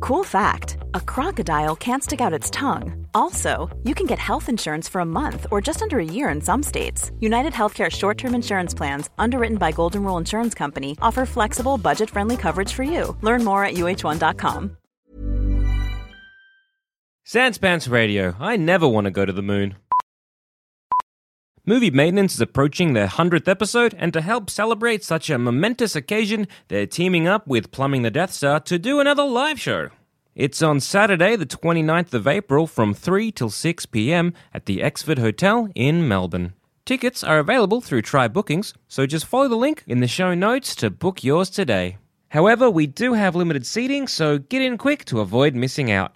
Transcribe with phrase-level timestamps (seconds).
[0.00, 3.06] Cool fact a crocodile can't stick out its tongue.
[3.14, 6.40] Also, you can get health insurance for a month or just under a year in
[6.40, 7.10] some states.
[7.20, 12.08] United Healthcare short term insurance plans, underwritten by Golden Rule Insurance Company, offer flexible, budget
[12.08, 13.16] friendly coverage for you.
[13.20, 14.76] Learn more at uh1.com.
[17.26, 18.34] Sanspants Radio.
[18.40, 19.76] I never want to go to the moon.
[21.66, 26.48] Movie Maintenance is approaching their 100th episode, and to help celebrate such a momentous occasion,
[26.68, 29.90] they're teaming up with Plumbing the Death Star to do another live show.
[30.34, 35.18] It's on Saturday, the 29th of April from 3 till 6 pm at the Exford
[35.18, 36.54] Hotel in Melbourne.
[36.86, 40.74] Tickets are available through Try Bookings, so just follow the link in the show notes
[40.76, 41.98] to book yours today.
[42.28, 46.14] However, we do have limited seating, so get in quick to avoid missing out.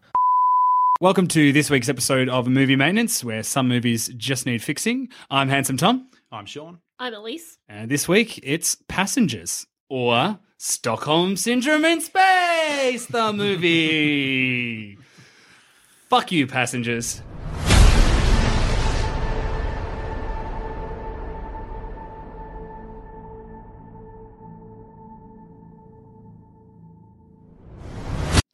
[1.01, 5.09] Welcome to this week's episode of Movie Maintenance, where some movies just need fixing.
[5.29, 6.79] I'm Handsome Tom, I'm Sean.
[7.01, 7.59] I'm Elise.
[7.69, 14.97] and this week it's Passengers or Stockholm Syndrome in Space, the movie.
[16.09, 17.23] Fuck you, passengers.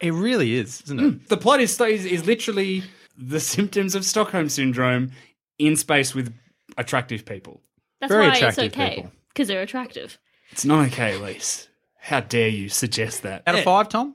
[0.00, 1.02] It really is, isn't it?
[1.02, 1.18] Hmm.
[1.28, 2.82] The plot is, is is literally
[3.18, 5.12] the symptoms of Stockholm Syndrome
[5.58, 6.34] in space with
[6.78, 7.60] attractive people.
[8.00, 10.18] That's Very why attractive it's okay because they're attractive.
[10.50, 11.68] It's not okay, Elise.
[12.00, 13.42] How dare you suggest that?
[13.46, 14.14] Out of five, Tom?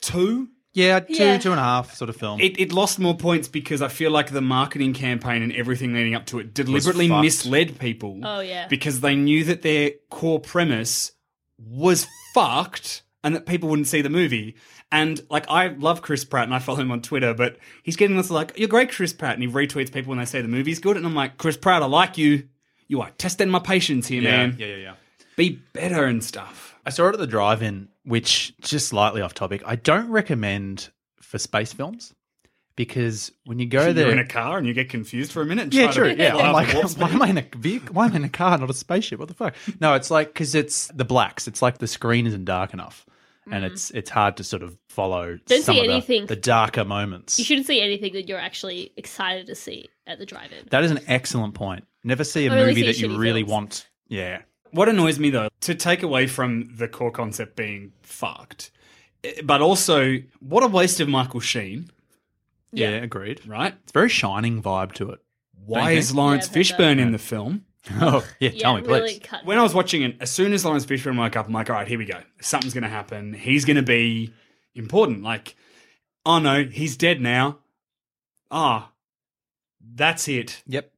[0.00, 0.48] Two?
[0.72, 1.38] Yeah, two, Yeah.
[1.38, 2.40] two and a half sort of film.
[2.40, 6.14] It, it lost more points because I feel like the marketing campaign and everything leading
[6.14, 7.22] up to it deliberately fucked.
[7.24, 8.20] misled people.
[8.22, 8.68] Oh, yeah.
[8.68, 11.12] Because they knew that their core premise
[11.58, 14.54] was fucked and that people wouldn't see the movie.
[14.92, 18.16] And like, I love Chris Pratt and I follow him on Twitter, but he's getting
[18.16, 20.80] this like, "You're great, Chris Pratt," and he retweets people when they say the movie's
[20.80, 22.48] good, and I'm like, Chris Pratt, I like you.
[22.88, 24.56] You are testing my patience here, yeah, man.
[24.58, 24.94] yeah, yeah, yeah.
[25.36, 26.69] Be better and stuff.
[26.84, 29.62] I saw it at the drive-in, which just slightly off topic.
[29.66, 32.14] I don't recommend for space films
[32.76, 35.46] because when you go You're there, in a car and you get confused for a
[35.46, 35.64] minute.
[35.64, 36.14] And yeah, try true.
[36.14, 37.94] To Yeah, I'm like, why am I in a vehicle?
[37.94, 39.18] Why am I in a car, not a spaceship?
[39.18, 39.54] What the fuck?
[39.80, 41.46] No, it's like because it's the blacks.
[41.46, 43.04] It's like the screen isn't dark enough,
[43.44, 43.74] and mm-hmm.
[43.74, 45.38] it's it's hard to sort of follow.
[45.46, 46.26] Don't some see of the- anything.
[46.26, 47.38] the darker moments.
[47.38, 50.68] You shouldn't see anything that you're actually excited to see at the drive-in.
[50.70, 51.84] That is an excellent point.
[52.02, 53.52] Never see a Only movie see that you really films.
[53.52, 53.88] want.
[54.08, 54.42] Yeah.
[54.72, 58.70] What annoys me though, to take away from the core concept being fucked,
[59.24, 61.90] eh, but also what a waste of Michael Sheen,
[62.72, 63.46] Yeah, agreed.
[63.46, 63.74] right?
[63.82, 65.20] It's a very shining vibe to it.
[65.64, 66.14] Why is?
[66.14, 67.64] Laurence Yeah, that's Fishburne a- in the film?
[68.00, 69.20] Oh, yeah, Yeah, tell me, really please.
[69.22, 69.44] cut.
[69.46, 71.76] When I was watching it, as soon as Laurence Fishburne woke up, I'm like, all
[71.76, 72.20] right, here we go.
[72.40, 73.32] Something's going to happen.
[73.32, 74.32] He's going to be
[74.74, 75.22] important.
[75.22, 75.56] Like,
[76.26, 77.58] oh no, he's dead now.
[78.50, 78.90] Ah,
[79.94, 80.62] that's it.
[80.66, 80.92] Yep.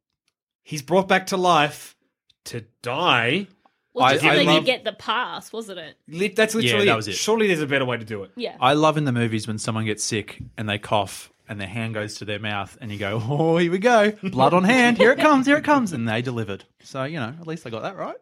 [0.65, 1.95] He's brought back to life
[2.47, 3.47] to die.
[3.95, 5.97] Well, I- just so I they love- could get the pass, wasn't it?
[6.09, 7.15] Lit- That's literally Yeah, that was it.
[7.15, 8.31] Surely there's a better way to do it.
[8.37, 8.57] Yeah.
[8.61, 11.95] I love in the movies when someone gets sick and they cough and their hand
[11.95, 14.13] goes to their mouth and you go, oh, here we go.
[14.23, 14.97] Blood on hand.
[14.99, 15.47] Here it comes.
[15.47, 15.93] Here it comes.
[15.93, 16.65] And they delivered.
[16.83, 18.17] So, you know, at least they got that right.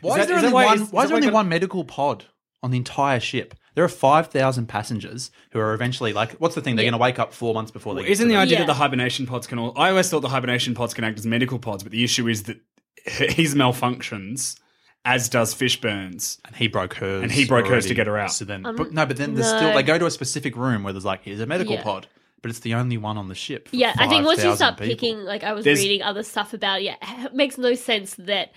[0.00, 1.14] Why that- is there is that only why- one, is- why is is that there
[1.14, 2.24] why only got- one medical pod
[2.62, 3.54] on the entire ship?
[3.74, 6.74] There are 5,000 passengers who are eventually like, what's the thing?
[6.76, 6.90] They're Yeah.
[6.90, 8.58] going to wake up four months before they get Isn't to the the- idea Yeah.
[8.64, 9.72] that the hibernation pods can all?
[9.76, 12.42] I always thought the hibernation pods can act as medical pods, but the issue is
[12.44, 12.60] that
[13.06, 14.58] his malfunctions,
[15.04, 16.38] as does Fishburne's.
[16.46, 17.22] And he broke hers.
[17.22, 18.32] And he broke hers to get her out.
[18.32, 19.58] So then, Um, but, no, but then there's no.
[19.58, 21.82] still, they go to a specific room where there's like, here's a medical Yeah.
[21.82, 22.06] pod.
[22.40, 23.68] But it's the only one on the ship.
[23.68, 24.86] for Yeah, I think once you start people.
[24.94, 26.94] picking, like I was There's- reading other stuff about, yeah,
[27.24, 28.52] it makes no sense that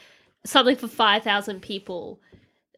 [0.45, 2.19] something for five thousand people,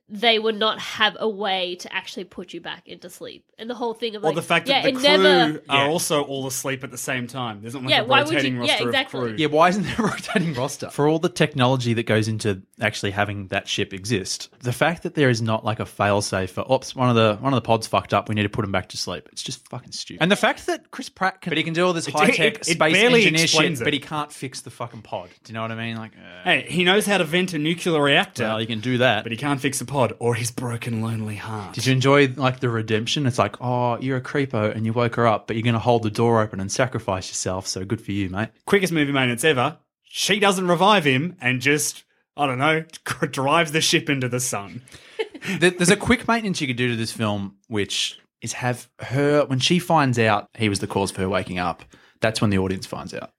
[0.07, 3.75] they would not have a way to actually put you back into sleep, and the
[3.75, 5.88] whole thing of Or like, the fact yeah, that the crew never, are Yeah.
[5.92, 7.62] also all asleep at the same time.
[7.62, 9.19] There's not like Yeah, a why would you- rotating yeah, roster exactly.
[9.19, 9.36] of crew.
[9.38, 10.89] Yeah, why isn't there a rotating roster?
[10.89, 15.15] For all the technology that goes into actually having that ship exist, the fact that
[15.15, 17.88] there is not like a failsafe for oops, one of the one of the pods
[17.88, 19.27] fucked up, we need to put him back to sleep.
[19.31, 20.21] It's just fucking stupid.
[20.21, 22.39] And the fact that Chris Pratt can but he can do all this high tech
[22.56, 23.83] it- it space barely engineer shit, it.
[23.83, 25.30] but he can't fix the fucking pod.
[25.44, 25.95] Do you know what I mean?
[25.98, 28.98] Like uh, Hey, he knows how to vent a nuclear reactor, well, you can do
[28.98, 29.24] that.
[29.24, 31.75] but he can't fix a pod or his broken, lonely heart.
[31.75, 33.25] Did you enjoy like the redemption?
[33.25, 35.79] It's like, oh, you're a creepo and you woke her up, but you're going to
[35.79, 37.67] hold the door open and sacrifice yourself.
[37.67, 38.50] So good for you, mate.
[38.65, 39.77] Quickest movie maintenance ever.
[40.03, 42.03] She doesn't revive him and just,
[42.38, 42.81] I don't know,
[43.31, 44.81] drives the ship into the sun.
[45.59, 49.59] There's a quick maintenance you could do to this film, which is have her when
[49.59, 51.83] she finds out he was the cause for her waking up.
[52.21, 53.31] That's when the audience finds out.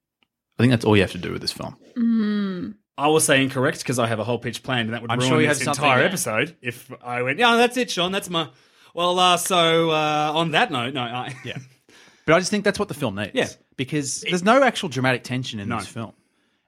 [0.59, 1.77] I think that's all you have to do with this film.
[1.97, 2.71] Mm-hmm.
[2.97, 5.19] I will say incorrect because I have a whole pitch planned, and that would I'm
[5.19, 8.13] ruin sure you this entire episode if I went, "Yeah, that's it, Sean.
[8.13, 8.49] That's my."
[8.95, 11.59] Well, uh, so uh, on that note, no, I, Yeah.
[12.27, 13.33] But I just think that's what the film needs.
[13.35, 13.49] Yeah.
[13.77, 15.79] Because there's no actual dramatic tension in No.
[15.79, 16.13] this film.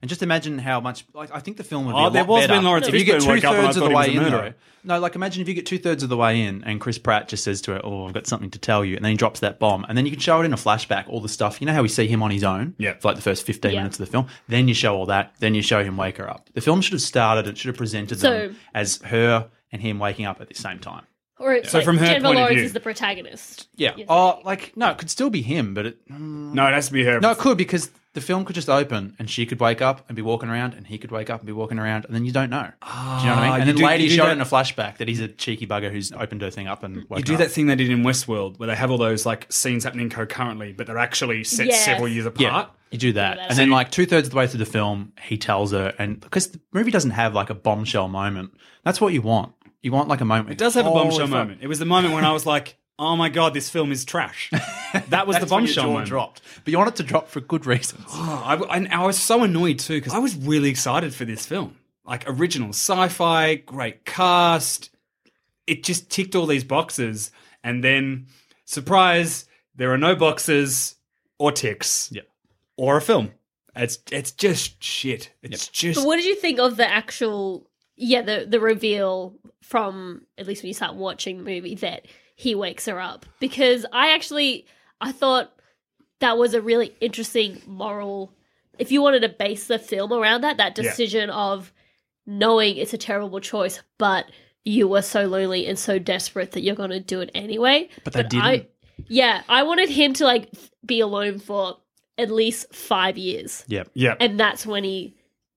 [0.03, 1.07] And just imagine how much.
[1.15, 2.87] Like, I think the film would be Oh, a there lot was better when Laurence
[2.89, 4.07] if you get Fishburne two woke up and I thirds of thought the he was
[4.07, 4.23] way a in.
[4.23, 4.51] murderer.
[4.51, 4.95] Though.
[4.95, 7.29] No, like imagine if you get two thirds of the way in and Chris Pratt
[7.29, 9.41] just says to her, "Oh, I've got something to tell you," and then he drops
[9.41, 11.61] that bomb, and then you can show it in a flashback, all the stuff.
[11.63, 12.93] You know how we see him on his own, Yeah.
[12.99, 13.81] for like the first fifteen Yeah.
[13.81, 14.27] minutes of the film.
[14.49, 15.33] Then you show all that.
[15.41, 16.51] Then you show him wake her up.
[16.53, 17.47] The film should have started.
[17.49, 20.79] It should have presented So- them as her and him waking up at the same
[20.79, 21.05] time.
[21.39, 23.69] Or So like, from her Jennifer point of Lawrence view- is the protagonist.
[23.77, 23.93] Yeah.
[23.97, 25.99] You're Oh, like no, it could still be him, but it.
[26.09, 27.21] no, it has to be her.
[27.21, 30.17] No, it could because the film could just open and she could wake up and
[30.17, 32.33] be walking around and he could wake up and be walking around and then you
[32.33, 32.63] don't know.
[32.63, 33.53] do you know what I Ah, mean?
[33.53, 35.21] And you then do- later you you do show that- in a flashback that he's
[35.21, 37.41] a cheeky bugger who's opened her thing up and woken You do up.
[37.41, 40.73] that thing they did in Westworld where they have all those like scenes happening concurrently,
[40.73, 41.85] but they're actually set Yes.
[41.85, 42.41] several years apart.
[42.41, 42.71] Yeah, apart.
[42.93, 43.51] you do that, that.
[43.51, 46.19] and then like two thirds of the way through the film, he tells her, and
[46.19, 48.53] because the movie doesn't have like a bombshell moment,
[48.85, 49.53] that's what you want.
[49.83, 50.51] You want like a moment.
[50.51, 51.31] It does have a Holy bombshell fuck.
[51.31, 51.59] moment.
[51.63, 54.51] It was the moment when I was like, "Oh my god, this film is trash."
[55.11, 56.09] That was the That's when your bombshell jaw moment.
[56.09, 58.05] dropped, but you want it to drop for good reasons.
[58.09, 61.45] Oh, I, and I was so annoyed too because I was really excited for this
[61.45, 61.77] film.
[62.07, 64.91] Like original sci-fi, great cast.
[65.67, 67.31] It just ticked all these boxes,
[67.63, 68.27] and then
[68.65, 69.45] surprise,
[69.75, 70.95] there are no boxes
[71.39, 72.09] or ticks.
[72.13, 72.23] Yeah.
[72.79, 73.33] Or a film.
[73.75, 75.33] It's it's just shit.
[75.43, 77.66] It's just But what did you think of the actual
[77.97, 82.55] yeah, the the reveal from at least when you start watching the movie that he
[82.55, 83.27] wakes her up?
[83.41, 84.67] Because I actually
[85.01, 85.53] I thought
[86.21, 88.33] that was a really interesting moral
[88.79, 90.83] if you wanted to base the film around that, that Yeah.
[90.85, 91.73] decision of
[92.27, 94.27] knowing it's a terrible choice, but
[94.65, 97.89] you were so lonely and so desperate that you're gonna do it anyway.
[98.05, 98.71] But they I, didn't.
[99.09, 100.51] yeah, I wanted him to like
[100.85, 101.79] be alone for
[102.19, 104.15] at least five years Yeah, yeah.
[104.21, 105.15] and that's when he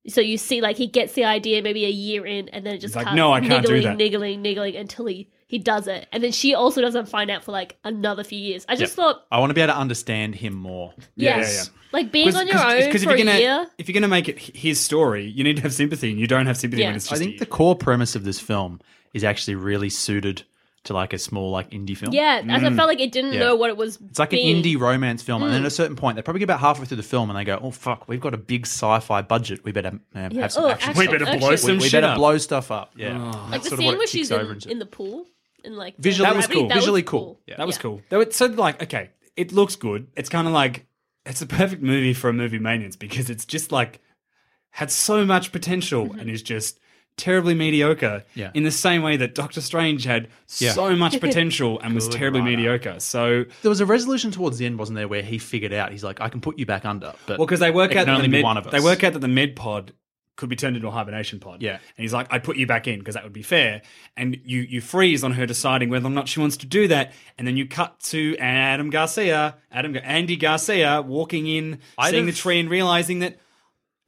[0.10, 2.80] so you see like he gets the idea maybe a year in and then it
[2.80, 5.88] just He's like, "No, I can't do niggling that." niggling niggling until he he does
[5.88, 8.94] it and then she also doesn't find out for like another few years i just
[8.96, 10.94] thought I want to be able to understand him more.
[11.16, 11.80] Yes yeah, yeah.
[11.92, 14.30] like being on your own if for you're a gonna year if you're gonna make
[14.30, 16.90] it his story, you need to have sympathy, and you don't have sympathy Yeah.
[16.90, 17.40] when it's I just think you.
[17.40, 18.80] the core premise of this film
[19.14, 20.44] is actually really suited
[20.86, 22.14] to like a small like indie film.
[22.14, 23.40] yeah as i felt like it didn't Yeah.
[23.42, 24.56] know what it was It's like being.
[24.58, 25.46] an indie romance film, Mm.
[25.46, 27.38] and then at a certain point, they probably get about halfway through the film, and
[27.38, 29.64] they go, "Oh fuck, we've got a big sci-fi budget.
[29.66, 30.42] We better uh, Yeah.
[30.42, 30.90] have some Oh, action.
[30.92, 31.58] action, We better blow action.
[31.58, 32.18] some we, we shit better up.
[32.18, 34.42] blow stuff up." Yeah, like That's the sort of scene what it where she's kicks
[34.42, 34.70] in, into.
[34.72, 35.26] in the pool
[35.66, 36.76] and like Visually- That was gravity, cool.
[36.80, 37.40] Visually cool.
[37.58, 37.82] That was Yeah.
[37.82, 38.02] cool.
[38.10, 40.08] That was, so like okay, it looks good.
[40.16, 40.86] It's kind of like
[41.26, 44.00] it's a perfect movie for a movie maintenance because it's just like
[44.72, 46.80] had so much potential and is just
[47.20, 48.24] terribly mediocre.
[48.34, 48.50] Yeah.
[48.56, 50.72] In the same way that Doctor Strange had Yeah.
[50.72, 52.58] so much potential and was Good terribly writer.
[52.58, 53.00] mediocre.
[53.00, 56.04] So There was a resolution towards the end, wasn't there, where he figured out he's
[56.04, 58.24] like, "I can put you back under," but well, because they work out that only
[58.28, 58.72] the be med, one of us.
[58.72, 59.94] they work out that the med pod
[60.36, 61.62] could be turned into a hibernation pod.
[61.62, 61.74] Yeah.
[61.74, 63.82] and he's like, "I'd put you back in because that would be fair."
[64.16, 67.12] And you you freeze on her deciding whether or not she wants to do that,
[67.38, 72.34] and then you cut to Adam Garcia, Adam Andy Garcia walking in, I'd seeing have-
[72.36, 73.38] the tree and realizing that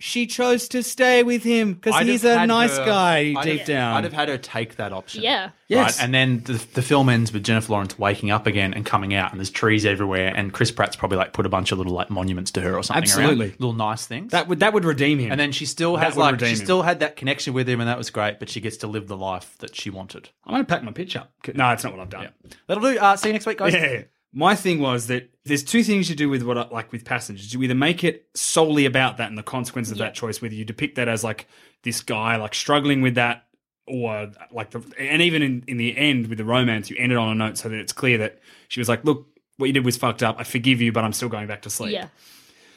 [0.02, 3.68] she chose to stay with him because he's a nice her- guy I'd deep have-
[3.68, 3.98] down.
[3.98, 5.24] I'd have had her take that option.
[5.24, 5.52] Yeah.
[5.68, 5.98] Yes.
[6.00, 6.04] Right?
[6.06, 9.32] And then the, the film ends with Jennifer Lawrence waking up again and coming out,
[9.32, 12.10] and there's trees everywhere, and Chris Pratt's probably like put a bunch of little like
[12.10, 13.04] monuments to her or something.
[13.10, 13.20] around.
[13.22, 13.50] Absolutely.
[13.52, 14.32] little nice things.
[14.32, 15.32] that would that would redeem him.
[15.32, 16.66] and then she still has would like redeem she him.
[16.66, 18.40] still had that connection with him, and that was great.
[18.40, 20.30] But she gets to live the life that she wanted.
[20.46, 21.32] I'm going to pack my pitch up.
[21.48, 22.30] No, that's not what I've done.
[22.68, 22.98] That'll do.
[23.00, 23.74] Uh, see you next week, guys.
[23.74, 24.02] Yeah.
[24.34, 27.54] My thing was that there's two things you do with what I, like with passengers.
[27.54, 30.66] You either make it solely about that and the consequence of that choice, whether you
[30.66, 31.48] depict that as like
[31.84, 33.46] this guy like struggling with that,
[33.88, 37.18] or like the and even in, in the end with the romance, you end it
[37.18, 39.84] on a note so that it's clear that she was like, "Look, what you did
[39.86, 40.36] was fucked up.
[40.38, 42.08] I forgive you, but I'm still going back to sleep." yeah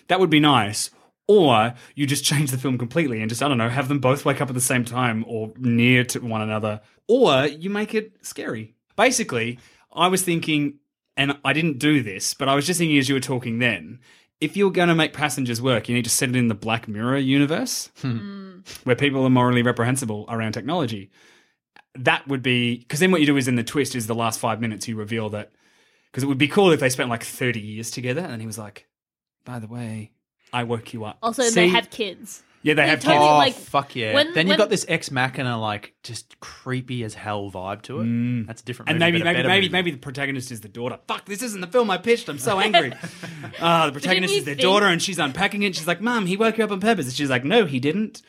[0.09, 0.91] That would be nice.
[1.27, 4.25] Or you just change the film completely and just I don't know, have them both
[4.25, 6.81] wake up at the same time or near to one another.
[7.09, 8.75] Or you make it scary.
[8.97, 9.59] Basically,
[9.93, 10.79] I was thinking,
[11.17, 14.01] and I didn't do this, but I was just thinking as you were talking then,
[14.41, 16.89] if you're going to make passengers work, you need to set it in the Black
[16.89, 18.19] Mirror universe, hmm.
[18.19, 18.59] Hmm.
[18.85, 21.11] where people are morally reprehensible around technology.
[21.97, 24.41] That would be because then what you do is in the twist is the last
[24.41, 25.53] five minutes you reveal that
[26.11, 28.47] because it would be cool if they spent like 30 years together and then he
[28.47, 28.89] was like,
[29.45, 30.11] by the way,
[30.53, 31.19] I woke you up.
[31.23, 31.55] also See?
[31.55, 33.31] they have kids Yeah, they They have totally, kids.
[33.31, 34.15] Oh like, fuck yeah!
[34.15, 38.01] when- then you've when- got this ex machina like just creepy as hell vibe to
[38.01, 38.47] it.
[38.47, 38.89] That's a different.
[38.89, 39.73] And movie, maybe but a maybe better maybe movie.
[39.73, 40.99] maybe the protagonist is the daughter.
[41.07, 42.29] Fuck, this isn't the film I pitched.
[42.31, 42.93] I'm so angry.
[43.61, 45.77] uh, the protagonist you is their think- daughter, and she's unpacking it.
[45.77, 48.23] She's like, "Mom, he woke you up on purpose." And she's like, "No, he didn't."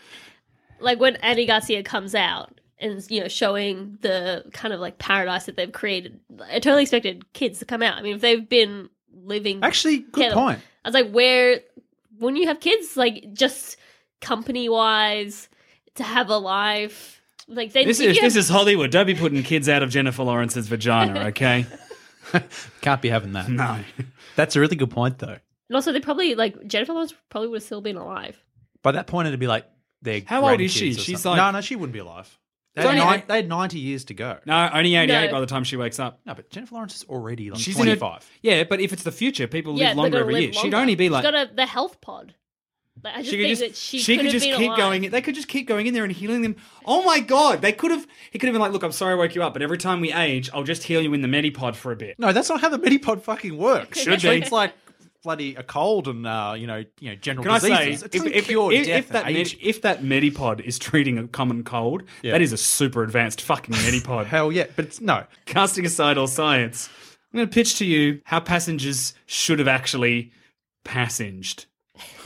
[0.81, 5.45] like when Andy Garcia comes out and you know showing the kind of like paradise
[5.45, 6.19] that they've created.
[6.51, 7.97] I totally expected kids to come out.
[7.97, 8.89] I mean, if they've been
[9.23, 10.33] living Actually, good Yeah.
[10.33, 10.59] point.
[10.83, 11.61] I was like, where
[12.19, 13.77] when you have kids, like just
[14.22, 15.50] company wise,
[15.95, 17.86] to have a life, like they.
[17.86, 18.91] This is have- this is Hollywood.
[18.91, 21.65] Don't be putting kids out of Jennifer Lawrence's vagina, okay?
[22.81, 23.50] Can't be having that.
[23.50, 23.79] no.
[24.36, 25.38] That's a really good point, though.
[25.69, 28.38] and also they probably like Jennifer Lawrence probably would have still been alive.
[28.81, 29.65] By that point, it'd be like
[30.01, 30.93] they're How old is she?
[30.93, 31.38] She's something.
[31.39, 32.38] like- no, no, she wouldn't be alive.
[32.75, 34.38] They had, only- nine, they had ninety years to go.
[34.45, 35.31] No, only 88 No.
[35.31, 36.19] by the time she wakes up.
[36.25, 38.29] No, but Jennifer Lawrence is already like She's in her- twenty-five.
[38.41, 40.53] Yeah, but if it's the future, people yeah, live longer every live year.
[40.53, 42.34] She'd only be like She's got a, the health pod.
[43.03, 44.57] Like, I just she could think just that she, she, could could have just been
[44.57, 44.77] keep alive.
[44.77, 45.09] going.
[45.11, 46.55] They could just keep going in there and healing them.
[46.85, 48.07] Oh my god, they could have.
[48.31, 50.01] He could have been like, "Look, I'm sorry I woke you up, but every time
[50.01, 52.61] we age, I'll just heal you in the Medipod for a bit." No, that's not
[52.61, 53.99] how the Medipod fucking works.
[54.01, 54.27] Should be.
[54.27, 54.73] treats like
[55.25, 58.03] bloody a cold and uh, you know, you know, general Can I say, diseases.
[58.13, 61.27] If, if, cure if, death if that and med, if that Medipod is treating a
[61.27, 62.31] common cold, Yeah.
[62.33, 64.25] that is a super advanced fucking Medipod.
[64.27, 65.25] Hell yeah, but it's no.
[65.45, 66.89] Casting aside all science,
[67.33, 70.31] I'm going to pitch to you how passengers should have actually
[70.83, 71.65] passenged.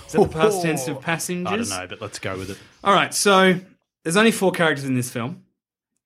[0.09, 1.71] Is that the past tense of passengers?
[1.71, 2.57] I don't know, but let's go with it.
[2.83, 3.59] All right, so
[4.03, 5.43] there's only four characters in this film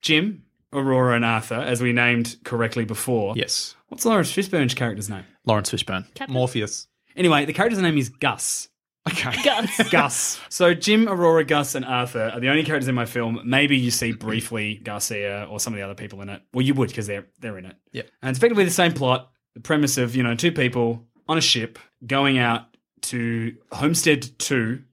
[0.01, 0.43] Jim,
[0.73, 3.33] Aurora, and Arthur, as we named correctly before.
[3.37, 5.23] Yes, What's Laurence Fishburne's character's name?
[5.45, 6.33] Laurence Fishburne, Captain.
[6.33, 6.87] Morpheus.
[7.15, 8.67] Anyway, the character's name is Gus.
[9.07, 9.89] Okay, Gus.
[9.89, 10.39] Gus.
[10.49, 13.39] So Jim, Aurora, Gus, and Arthur are the only characters in my film.
[13.45, 16.41] Maybe you see briefly Garcia or some of the other people in it.
[16.53, 17.75] Well, you would because they're they're in it.
[17.93, 18.03] Yeah.
[18.21, 19.29] And it's effectively the same plot.
[19.55, 22.72] The premise of you know two people on a ship going out
[23.03, 24.83] to Homestead Two.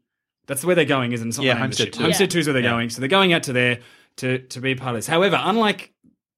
[0.47, 1.29] That's where they're going, isn't it?
[1.29, 2.03] It's not Yeah, the name of the Homestead 2.
[2.03, 2.33] Homestead Yeah.
[2.33, 2.71] Two is where they're Yeah.
[2.71, 2.91] going.
[2.91, 3.79] So they're going out to there
[4.17, 5.07] to to be part of this.
[5.07, 5.93] However, unlike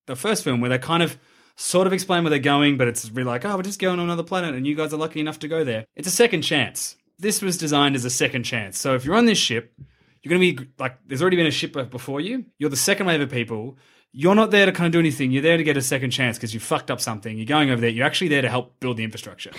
[0.07, 1.19] the first film where they kind of
[1.57, 4.05] sort of explain where they're going, but it's really like, oh, we're just going on
[4.05, 5.85] another planet and you guys are lucky enough to go there.
[5.97, 6.97] It's a second chance.
[7.19, 8.79] This was designed as a second chance.
[8.79, 9.73] So if you're on this ship,
[10.23, 12.47] you're going to be like, there's already been a ship before you.
[12.59, 13.77] You're the second wave of people.
[14.13, 15.31] You're not there to kind of do anything.
[15.31, 17.37] You're there to get a second chance because you fucked up something.
[17.37, 17.91] You're going over there.
[17.91, 19.53] You're actually there to help build the infrastructure.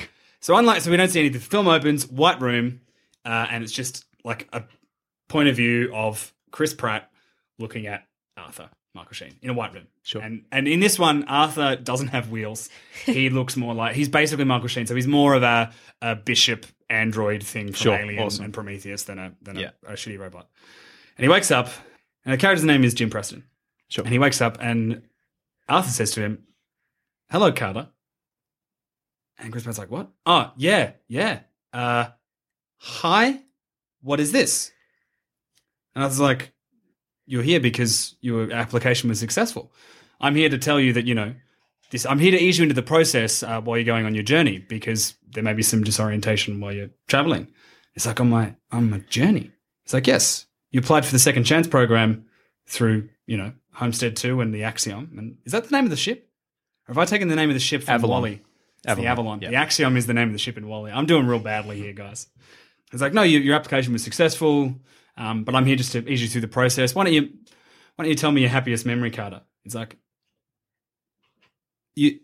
[0.44, 1.40] So unlike, so we don't see anything.
[1.40, 2.82] The film opens, white room,
[3.24, 4.64] uh, and it's just like a
[5.30, 7.10] point of view of Chris Pratt
[7.60, 9.88] looking at Arthur, Michael Sheen, in a white room.
[10.02, 10.22] Sure.
[10.22, 12.68] And and in this one, Arthur doesn't have wheels.
[13.06, 15.72] He looks more like he's basically Michael Sheen, so he's more of a,
[16.02, 18.44] a bishop android thing from Sure, Alien awesome.
[18.44, 19.70] and Prometheus than a than a, Yeah.
[19.88, 20.50] a shitty robot.
[21.18, 21.70] And he wakes up,
[22.26, 23.46] and the character's name is Jim Preston.
[23.88, 24.04] Sure.
[24.04, 25.04] And he wakes up, and
[25.70, 26.44] Arthur says to him,
[27.32, 27.88] "Hello, Carter."
[29.38, 30.10] And Chris Pratt's like, "What?
[30.26, 31.42] Oh, yeah, yeah.
[31.72, 32.08] Uh,
[32.78, 33.40] hi.
[34.02, 34.72] What is this?"
[35.96, 36.52] And I was like,
[37.26, 39.72] "You're here because your application was successful.
[40.22, 41.34] I'm here to tell you that you know
[41.92, 42.06] this.
[42.06, 44.60] I'm here to ease you into the process uh, while you're going on your journey
[44.60, 47.48] because there may be some disorientation while you're traveling."
[47.96, 49.52] It's like on my on my journey.
[49.84, 52.26] It's like, yes, you applied for the second chance program
[52.66, 55.12] through you know Homestead Two and the Axiom.
[55.18, 56.30] And is that the name of the ship?
[56.88, 58.22] Or have I taken the name of the ship from Avalon.
[58.22, 58.42] WALL-E?
[58.86, 59.42] It's the Avalon, Avalon.
[59.42, 59.50] yeah.
[59.52, 60.92] The Axiom is the name of the ship in WALL-E.
[60.92, 62.28] I'm doing real badly here, guys.
[62.92, 64.76] It's like, no, your, your application was successful,
[65.18, 66.94] um, but I'm here just to ease you through the process.
[66.94, 67.22] Why don't you,
[67.96, 69.42] why don't you tell me your happiest memory, Carter?
[69.66, 69.98] It's like,
[71.96, 72.20] you,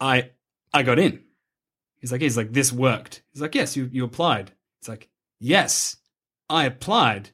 [0.00, 0.30] I,
[0.72, 1.22] I got in.
[1.98, 3.22] He's like, he's like, this worked.
[3.32, 4.50] He's like, yes, you, you applied.
[4.80, 5.08] It's like,
[5.38, 5.96] yes,
[6.48, 7.30] I applied.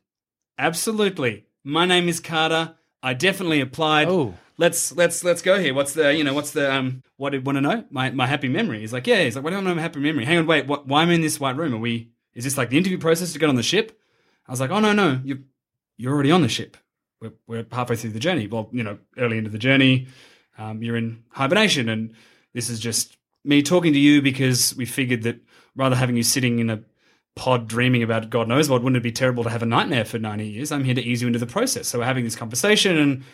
[0.59, 1.47] Absolutely.
[1.65, 2.75] My name is Carter.
[3.03, 4.09] I definitely applied.
[4.09, 4.35] Oh.
[4.59, 5.73] Let's let's let's go here.
[5.73, 7.85] What's the you know what's the um what do you want to know?
[7.91, 8.81] My my happy memory.
[8.81, 9.23] He's like, yeah.
[9.23, 9.75] He's like, what do to know?
[9.75, 10.25] My happy memory.
[10.25, 10.67] Hang on, wait.
[10.67, 10.87] What?
[10.87, 11.75] Why am I in this white room?
[11.75, 12.11] Are we?
[12.35, 13.99] Is this like the interview process to get on the ship?
[14.47, 15.45] I was like, oh no no, you
[15.97, 16.77] you're already on the ship.
[17.21, 18.49] We're we're halfway through the journey.
[18.49, 20.09] Well, you know, early into the journey,
[20.59, 22.15] um, you're in hibernation, and
[22.53, 25.41] this is just me talking to you because we figured that
[25.77, 26.83] rather having you sitting in a
[27.37, 30.19] pod dreaming about God knows what, wouldn't it be terrible to have a nightmare for
[30.19, 30.73] 90 years?
[30.73, 31.87] I'm here to ease you into the process.
[31.87, 33.25] So we're having this conversation and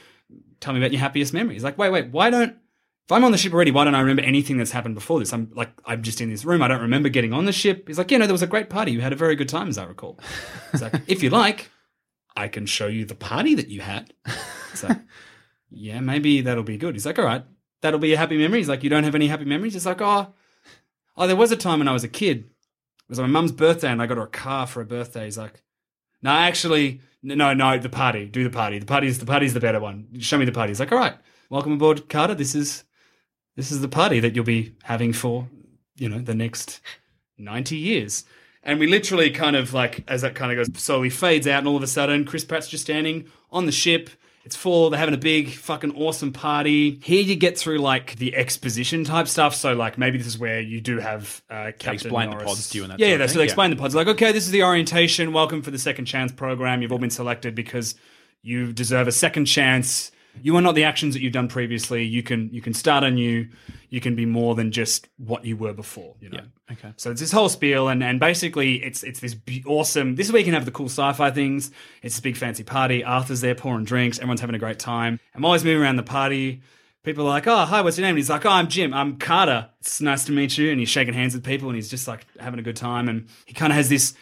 [0.64, 1.62] tell me about your happiest memories.
[1.62, 4.22] Like, wait, wait, why don't, if I'm on the ship already, why don't I remember
[4.22, 5.32] anything that's happened before this?
[5.32, 6.62] I'm like, I'm just in this room.
[6.62, 7.86] I don't remember getting on the ship.
[7.86, 8.92] He's like, yeah, no, there was a great party.
[8.92, 10.18] You had a very good time, as I recall.
[10.72, 11.70] He's like, if you like,
[12.34, 14.14] I can show you the party that you had.
[14.72, 14.98] It's like,
[15.70, 16.94] yeah, maybe that'll be good.
[16.94, 17.44] He's like, all right,
[17.82, 18.60] that'll be a happy memory.
[18.60, 19.74] He's like, you don't have any happy memories?
[19.74, 20.32] He's like, oh,
[21.16, 22.38] oh, there was a time when I was a kid.
[22.38, 25.26] It was my mum's birthday and I got her a car for her birthday.
[25.26, 25.62] He's like,
[26.22, 28.26] no, actually, no, no, the party.
[28.26, 28.78] Do the party.
[28.78, 30.06] The party's the party's the better one.
[30.20, 30.70] Show me the party.
[30.70, 31.14] He's like, all right,
[31.50, 32.34] welcome aboard, Carter.
[32.34, 32.84] This is
[33.56, 35.48] this is the party that you'll be having for,
[35.96, 36.80] you know, the next
[37.38, 38.24] ninety years.
[38.62, 41.68] And we literally kind of like, as that kind of goes, slowly fades out, and
[41.68, 44.10] all of a sudden, Chris Pratt's just standing on the ship.
[44.44, 44.90] It's full.
[44.90, 47.00] They're having a big, fucking awesome party.
[47.02, 49.54] Here you get through like the exposition type stuff.
[49.54, 52.78] So like maybe this is where you do have uh, Captain explain the pods to
[52.78, 53.12] you and that yeah, yeah.
[53.16, 53.46] that's- So thing, they yeah.
[53.46, 53.94] explain the pods.
[53.94, 55.32] Like, okay, this is the orientation.
[55.32, 56.82] Welcome for the second chance program.
[56.82, 57.94] You've all been selected because
[58.42, 60.10] You deserve a second chance.
[60.42, 62.04] You are not the actions that you've done previously.
[62.04, 63.48] You can you can start anew.
[63.88, 66.16] You can be more than just what you were before.
[66.20, 66.40] You know.
[66.72, 66.92] Okay.
[66.96, 69.36] So it's this whole spiel, and, and basically it's it's this
[69.66, 70.16] awesome.
[70.16, 71.70] This is where you can have the cool sci-fi things.
[72.02, 73.04] It's this big fancy party.
[73.04, 74.18] Arthur's there pouring drinks.
[74.18, 75.20] Everyone's having a great time.
[75.34, 76.62] I'm always moving around the party.
[77.02, 78.94] People are like, "Oh, hi, what's your name?" And he's like, "Oh, I'm Jim.
[78.94, 79.68] I'm Carter.
[79.80, 82.26] It's nice to meet you." And he's shaking hands with people, and he's just like
[82.40, 83.08] having a good time.
[83.08, 84.14] And he kind of has this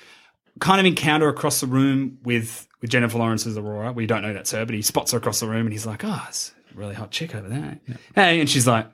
[0.60, 3.92] kind of encounter across the room with with Jennifer Lawrence's Aurora.
[3.92, 6.04] We don't know that's her, but he spots her across the room, and he's like,
[6.04, 7.78] "Oh, it's a really hot chick over there."
[8.14, 8.86] Hey, and she's like,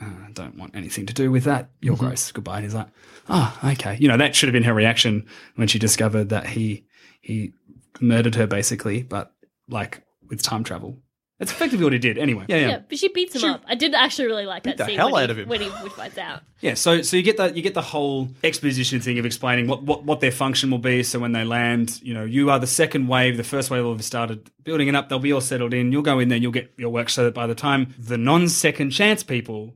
[0.00, 1.70] oh, I don't want anything to do with that.
[1.80, 2.06] You're mm-hmm.
[2.06, 2.32] gross.
[2.32, 2.56] Goodbye.
[2.56, 2.88] And he's like,
[3.28, 3.96] oh, okay.
[4.00, 6.84] You know, that should have been her reaction when she discovered that he
[7.20, 7.52] he
[8.00, 9.32] murdered her, basically, but
[9.68, 10.98] like with time travel.
[11.38, 12.16] That's effectively what he did.
[12.16, 12.78] Anyway, yeah, yeah, Yeah, yeah.
[12.88, 13.64] but she beats him up.
[13.66, 15.48] I did actually really like that the scene hell when, out he, of him.
[15.48, 16.42] when he finds out.
[16.60, 19.82] Yeah, so so you get that you get the whole exposition thing of explaining what,
[19.82, 21.02] what what their function will be.
[21.02, 23.36] So when they land, you know, you are the second wave.
[23.36, 25.08] The first wave will have started building it up.
[25.08, 25.90] They'll be all settled in.
[25.90, 26.38] You'll go in there.
[26.38, 29.74] You'll get your work so that by the time the non-second chance people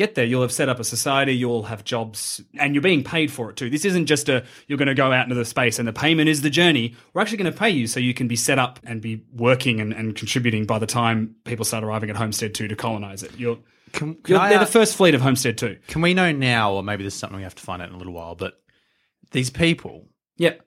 [0.00, 3.30] get there, you'll have set up a society, you'll have jobs, and you're being paid
[3.30, 3.68] for it too.
[3.68, 6.28] This isn't just a you're going to go out into the space and the payment
[6.28, 6.94] is the journey.
[7.12, 9.78] We're actually going to pay you so you can be set up and be working
[9.80, 13.38] and, and contributing by the time people start arriving at Homestead 2 to colonize it.
[13.38, 13.58] You're,
[13.92, 15.76] Can, can you're they're the first fleet of Homestead 2.
[15.88, 17.94] Can we know now, or maybe this is something we have to find out in
[17.94, 18.60] a little while, but
[19.32, 20.06] these people,
[20.38, 20.62] Yep.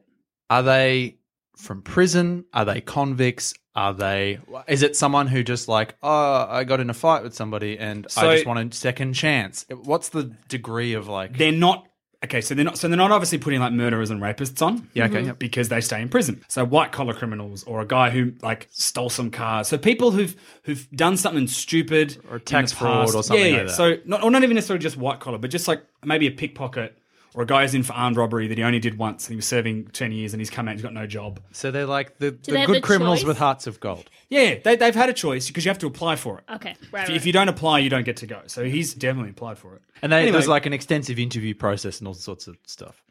[0.52, 1.18] are they
[1.58, 2.46] from prison?
[2.54, 3.54] Are they convicts?
[3.76, 7.34] Are they, is it someone who just like, oh, I got in a fight with
[7.34, 9.66] somebody and So- I just want a second chance?
[9.70, 11.88] What's the degree of like, They're not
[12.24, 14.88] okay, so they're not so they're not obviously putting like murderers and rapists on.
[14.94, 15.26] Yeah, okay, mm-hmm.
[15.28, 15.34] yeah.
[15.34, 16.44] Because they stay in prison.
[16.48, 19.68] So white collar criminals or a guy who like stole some cars.
[19.68, 23.74] So people who've who've done something stupid Or tax fraud or something Yeah, like that.
[23.74, 26.98] So not or not even necessarily just white collar, but just like maybe a pickpocket
[27.36, 29.36] or a guy who's in for armed robbery that he only did once and he
[29.36, 31.40] was serving 10 years and he's come out and he's got no job.
[31.52, 33.28] so they're like the, the have good the criminals choice?
[33.28, 34.10] with hearts of gold.
[34.30, 36.44] Yeah, they, they've had a choice because you have to apply for it.
[36.56, 36.76] Okay, right.
[36.76, 37.10] If, you- right.
[37.12, 38.42] if you don't apply, you don't get to go.
[38.48, 39.82] So he's definitely applied for it.
[40.02, 40.32] And they, Anyway.
[40.34, 43.02] there's like an extensive interview process and all sorts of stuff.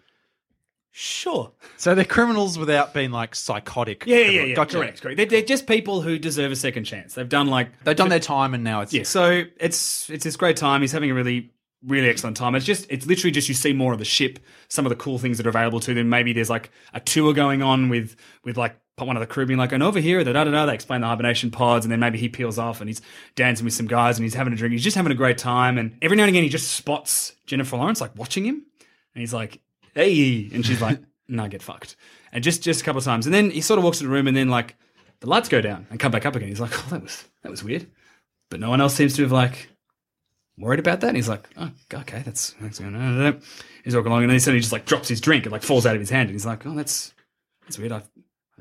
[0.95, 1.51] Sure.
[1.79, 4.05] So they're criminals without being like psychotic.
[4.07, 4.43] Yeah, yeah, yeah.
[4.45, 4.55] yeah.
[4.55, 4.77] Gotcha.
[4.77, 5.17] Correct, correct.
[5.17, 7.15] They're, they're just people who deserve a second chance.
[7.15, 9.05] They've done like They've done their time and now it's yeah.
[9.05, 10.83] So it's it's this great time.
[10.83, 11.51] He's having a really
[11.87, 12.55] really excellent time.
[12.55, 15.19] It's just it's literally just you see more of the ship, some of the cool
[15.19, 16.09] things that are available to them.
[16.09, 19.59] Maybe there's like a tour going on with with like one of the crew being
[19.59, 20.67] like, and over here, da da da.
[20.67, 23.01] They explain the hibernation pods, and then maybe he peels off and he's
[23.35, 24.73] dancing with some guys and he's having a drink.
[24.73, 25.79] He's just having a great time.
[25.79, 28.65] And every now and again, he just spots Jennifer Lawrence like watching him,
[29.15, 29.61] and he's like,
[29.95, 31.97] hey, and she's like, no, get fucked.
[32.33, 34.11] And just just a couple of times, and then he sort of walks to the
[34.11, 34.77] room, and then like
[35.21, 36.49] the lights go down and come back up again.
[36.49, 37.87] He's like, oh, that was that was weird.
[38.51, 39.69] But no one else seems to have like
[40.59, 41.09] worried about that.
[41.09, 42.79] And he's like, oh, okay, that's, that's.
[42.79, 45.87] He's walking along and then he suddenly just like drops his drink and like falls
[45.87, 46.29] out of his hand.
[46.29, 47.15] And he's like, oh, that's,
[47.63, 47.93] that's weird.
[47.93, 48.03] I,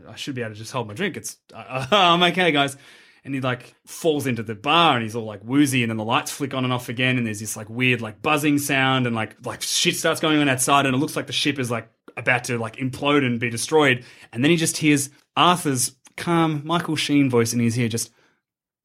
[0.07, 1.17] I should be able to just hold my drink.
[1.17, 2.77] It's, uh, I'm okay, guys.
[3.23, 6.03] And he like falls into the bar and he's all like woozy and then the
[6.03, 9.15] lights flick on and off again and there's this like weird like buzzing sound and
[9.15, 11.87] like like shit starts going on outside and it looks like the ship is like
[12.17, 16.95] about to like implode and be destroyed and then he just hears Arthur's calm Michael
[16.95, 18.11] Sheen voice in his ear just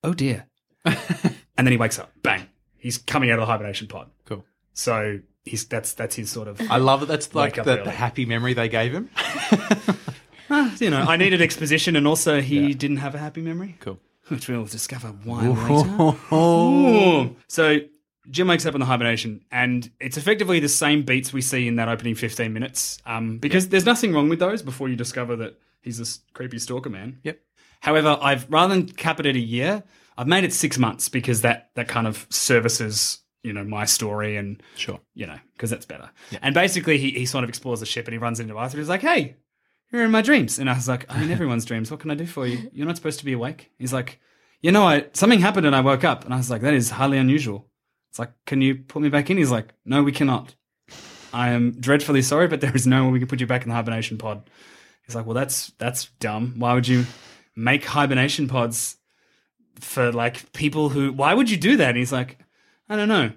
[0.05, 0.47] oh dear
[0.85, 0.97] and
[1.57, 2.47] then he wakes up bang
[2.87, 4.45] he's coming out of the hibernation pod cool.
[4.73, 7.07] so he's that's that's his sort of I love it.
[7.07, 9.11] That's like the, the happy memory they gave him.
[10.79, 13.99] you know I needed exposition and also he didn't have a happy memory Cool.
[14.29, 16.17] which we'll discover why later.
[16.35, 17.37] Ooh.
[17.49, 17.79] So
[18.31, 21.77] Jim wakes up in the hibernation, and it's effectively the same beats we see in
[21.77, 22.99] that opening 15 minutes.
[23.07, 26.91] Um, because there's nothing wrong with those before you discover that he's this creepy stalker
[26.91, 27.21] man.
[27.23, 27.39] Yep.
[27.83, 29.85] However, I've rather than cap it at a year,
[30.19, 34.37] I've made it six months because that that kind of services you know my story
[34.37, 34.99] and Sure.
[35.15, 36.11] you know because that's better.
[36.43, 38.79] And basically, he he sort of explores the ship and he runs into Arthur.
[38.79, 39.37] He's like, "Hey,
[39.93, 41.91] you're in my dreams," and I was like, "I'm in everyone's dreams.
[41.91, 42.71] What can I do for you?
[42.73, 44.21] You're not supposed to be awake." He's like,
[44.63, 46.91] "You know, I something happened and I woke up," and I was like, "That is
[46.91, 47.69] highly unusual."
[48.11, 50.55] It's like, "Can you put me back in?" He's like, "No, we cannot."
[51.33, 53.69] I am dreadfully sorry, but there is no way we can put you back in
[53.69, 54.49] the hibernation pod.
[55.05, 56.55] He's like, well, that's that's dumb.
[56.57, 57.05] Why would you
[57.55, 58.97] make hibernation pods
[59.81, 61.13] for like people who?
[61.13, 61.91] Why would you do that?
[61.91, 62.39] And he's like,
[62.89, 63.33] I don't know.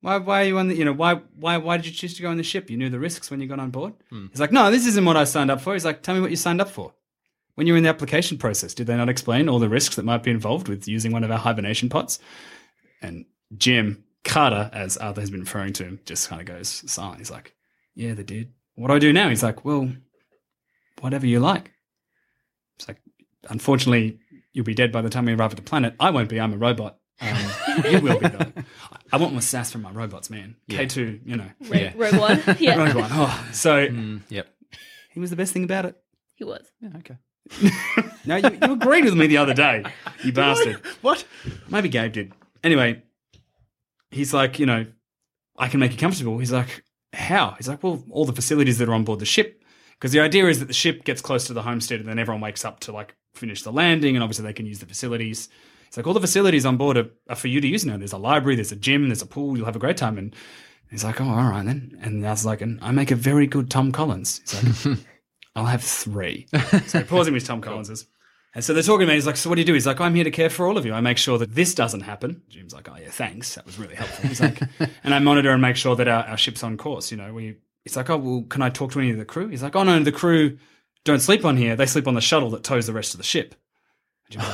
[0.00, 0.18] Why?
[0.18, 0.76] Why are you on the?
[0.76, 1.14] You know, why?
[1.36, 1.56] Why?
[1.58, 2.70] Why did you choose to go on the ship?
[2.70, 3.94] You knew the risks when you got on board.
[4.10, 4.26] Hmm.
[4.30, 5.72] He's like, no, this isn't what I signed up for.
[5.72, 6.92] He's like, tell me what you signed up for.
[7.54, 10.04] When you were in the application process, did they not explain all the risks that
[10.04, 12.18] might be involved with using one of our hibernation pods?
[13.02, 13.26] And
[13.56, 17.18] Jim Carter, as Arthur has been referring to him, just kind of goes silent.
[17.18, 17.54] He's like,
[17.94, 18.52] yeah, they did.
[18.74, 19.28] What do I do now?
[19.28, 19.92] He's like, well,
[21.00, 21.72] whatever you like.
[22.76, 23.00] It's like,
[23.50, 24.18] unfortunately,
[24.52, 25.94] you'll be dead by the time we arrive at the planet.
[26.00, 26.40] I won't be.
[26.40, 26.98] I'm a robot.
[27.20, 27.36] Um,
[27.90, 28.52] you will be though.
[29.12, 30.56] I want more sass from my robots, man.
[30.70, 31.50] K2, you know.
[31.68, 32.42] Rogue, Rogue One.
[32.58, 33.10] Yeah, Rogue One.
[33.12, 34.48] Oh, so Mm, yep.
[35.10, 35.96] he was the best thing about it.
[36.34, 36.66] he was.
[36.80, 37.16] Yeah, okay.
[38.24, 39.84] no, you, you agreed with me the other day,
[40.24, 40.80] you bastard.
[41.02, 41.24] What?
[41.68, 42.32] Maybe Gabe did.
[42.64, 43.02] Anyway,
[44.10, 44.86] he's like, you know,
[45.58, 46.38] I can make you comfortable.
[46.38, 47.54] He's like, how?
[47.58, 49.62] He's like, well, all the facilities that are on board the ship.
[49.92, 52.40] Because the idea is that the ship gets close to the homestead and then everyone
[52.40, 55.48] wakes up to like finish the landing and obviously they can use the facilities.
[55.86, 57.96] It's like all the facilities on board are, are for you to use now.
[57.96, 59.56] There's a library, there's a gym, there's a pool.
[59.56, 60.16] You'll have a great time.
[60.16, 60.34] And
[60.90, 61.98] he's like, oh, all right then.
[62.02, 64.40] And I was like, and I make a very good Tom Collins.
[64.40, 64.98] He's like,
[65.56, 66.46] I'll have three.
[66.86, 68.06] So pausing with Tom Collins's.
[68.54, 69.12] And so they're talking about.
[69.12, 69.16] it.
[69.16, 70.76] He's like, "So what do you do?" He's like, "I'm here to care for all
[70.76, 70.92] of you.
[70.92, 73.54] I make sure that this doesn't happen." Jim's like, "Oh yeah, thanks.
[73.54, 74.60] That was really helpful." He's like,
[75.04, 77.56] "And I monitor and make sure that our, our ship's on course." You know, we.
[77.86, 79.84] It's like, "Oh well, can I talk to any of the crew?" He's like, "Oh
[79.84, 80.58] no, the crew
[81.04, 81.76] don't sleep on here.
[81.76, 83.54] They sleep on the shuttle that tows the rest of the ship."
[84.30, 84.44] Jim's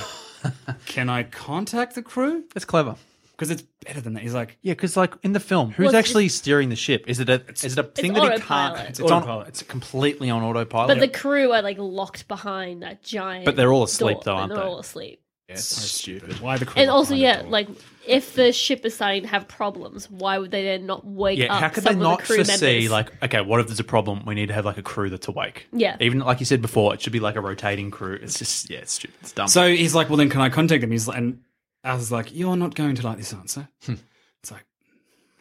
[0.45, 0.55] like,
[0.87, 2.97] "Can I contact the crew?" That's clever.
[3.33, 4.23] Because it's better than that.
[4.25, 7.05] He's like, Yeah, because like in the film, who's Well, it's- actually steering the ship?
[7.07, 8.77] Is it a is it a thing that he autopilot.
[8.79, 8.89] can't?
[8.91, 9.19] It's It's, on.
[9.19, 9.47] autopilot.
[9.49, 10.89] It's completely on autopilot.
[10.89, 13.45] But the crew are like locked behind that giant.
[13.45, 14.69] But they're all asleep door, though, and aren't they're they?
[14.69, 15.23] all asleep.
[15.49, 16.41] "Yeah, it's so stupid.
[16.41, 17.69] Why the crew?" And also, yeah, door?" like
[18.07, 21.53] if the ship is starting to have problems, why would they then not wake yeah,
[21.53, 22.91] up how could some they of not the crew foresee members?
[22.91, 24.25] like okay, what if there's a problem?
[24.25, 25.67] We need to have like a crew that's awake.
[25.73, 25.97] Yeah.
[26.01, 28.19] even like you said before, it should be like a rotating crew.
[28.21, 29.17] It's just yeah, it's stupid.
[29.21, 29.49] It's dumb.
[29.49, 30.91] So he's like, well, then can I contact them?
[30.91, 31.43] He's like, and
[31.85, 33.69] Arthur's like, you're not going to like this answer.
[33.85, 33.95] Hmm.
[34.43, 34.65] it's like,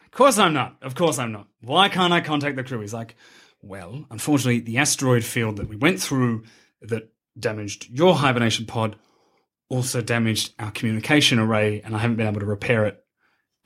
[0.04, 0.76] of course I'm not.
[0.82, 1.48] Of course I'm not.
[1.62, 2.80] Why can't I contact the crew?
[2.80, 3.16] He's like,
[3.62, 6.44] well, unfortunately, the asteroid field that we went through
[6.82, 8.96] that damaged your hibernation pod
[9.68, 13.04] also damaged our communication array, and I haven't been able to repair it.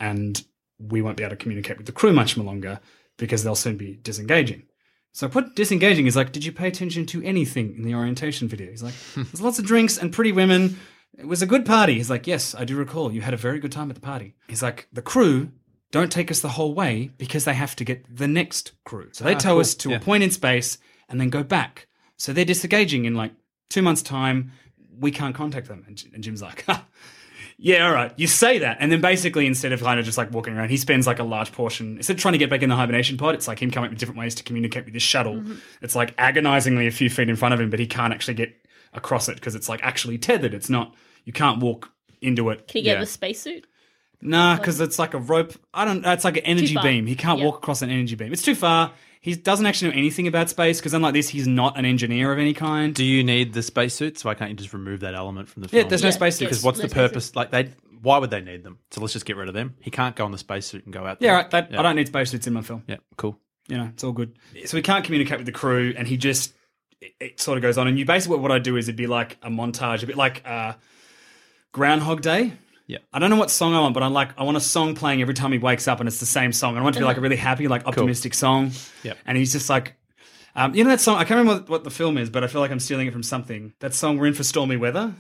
[0.01, 0.43] And
[0.79, 2.81] we won't be able to communicate with the crew much longer
[3.17, 4.65] because they'll soon be disengaging.
[5.13, 8.71] So what disengaging is like, did you pay attention to anything in the orientation video?
[8.71, 10.79] He's like, there's lots of drinks and pretty women.
[11.17, 11.95] It was a good party.
[11.95, 13.13] He's like, yes, I do recall.
[13.13, 14.35] You had a very good time at the party.
[14.49, 15.51] He's like, the crew
[15.91, 19.11] don't take us the whole way because they have to get the next crew.
[19.13, 21.87] So they ah, tow us to a point in space and then go back.
[22.17, 23.33] So they're disengaging in like
[23.69, 24.53] two months' time.
[25.03, 25.85] We can't contact them.
[25.87, 26.65] And, and Jim's like,
[27.59, 28.13] yeah, all right.
[28.17, 28.79] You say that.
[28.81, 31.25] And then basically, instead of kind of just like walking around, he spends like a
[31.25, 33.71] large portion, instead of trying to get back in the hibernation pod, it's like him
[33.71, 35.35] coming up with different ways to communicate with this shuttle.
[35.35, 35.55] Mm-hmm.
[35.83, 38.55] It's like agonizingly a few feet in front of him, but he can't actually get
[38.95, 40.55] across it because it's like actually tethered.
[40.55, 42.69] It's not, you can't walk into it.
[42.69, 43.01] Can you get Yeah.
[43.01, 43.67] the spacesuit?
[44.25, 45.53] Nah, because it's like a rope.
[45.75, 46.07] I don't.
[46.07, 47.07] It's like an energy beam.
[47.07, 48.33] He can't walk across an energy beam.
[48.33, 48.93] It's too far.
[49.23, 52.39] He doesn't actually know anything about space because unlike this, he's not an engineer of
[52.39, 52.93] any kind.
[52.95, 54.19] Do you need the spacesuit?
[54.19, 55.83] So why can't you just remove that element from the film?
[55.85, 56.49] Yeah, there's no Yeah, spacesuit.
[56.49, 57.11] because what's no the spacesuit.
[57.13, 57.37] purpose?
[57.37, 57.71] Like they,
[58.03, 58.81] why would they need them?
[58.91, 59.77] So let's just get rid of them.
[59.81, 61.21] He can't go on the spacesuit and go out.
[61.21, 61.31] There.
[61.31, 61.51] Yeah, right.
[61.53, 61.79] That, Yeah.
[61.79, 62.83] I don't need spacesuits in my film.
[62.89, 63.39] Yeah, cool.
[63.69, 64.37] you know, it's all good.
[64.67, 66.53] So he can't communicate with the crew, and he just
[67.01, 67.87] it, it sort of goes on.
[67.87, 70.43] And you basically what I do is it'd be like a montage, a bit like
[70.45, 70.73] uh,
[71.71, 72.55] Groundhog Day.
[72.93, 72.99] Yeah.
[73.13, 75.23] I don't know what song I want, but I like I want a song playing
[75.23, 76.77] every time he wakes up, and it's the same song.
[76.77, 78.73] I want it to be like a really happy, like optimistic song.
[79.03, 79.19] Yep.
[79.25, 79.95] And he's just like,
[80.55, 81.17] um, you know that song?
[81.17, 83.13] I can't remember what, what the film is, but I feel like I'm stealing it
[83.13, 83.73] from something.
[83.81, 85.15] That song, "We're in for stormy weather."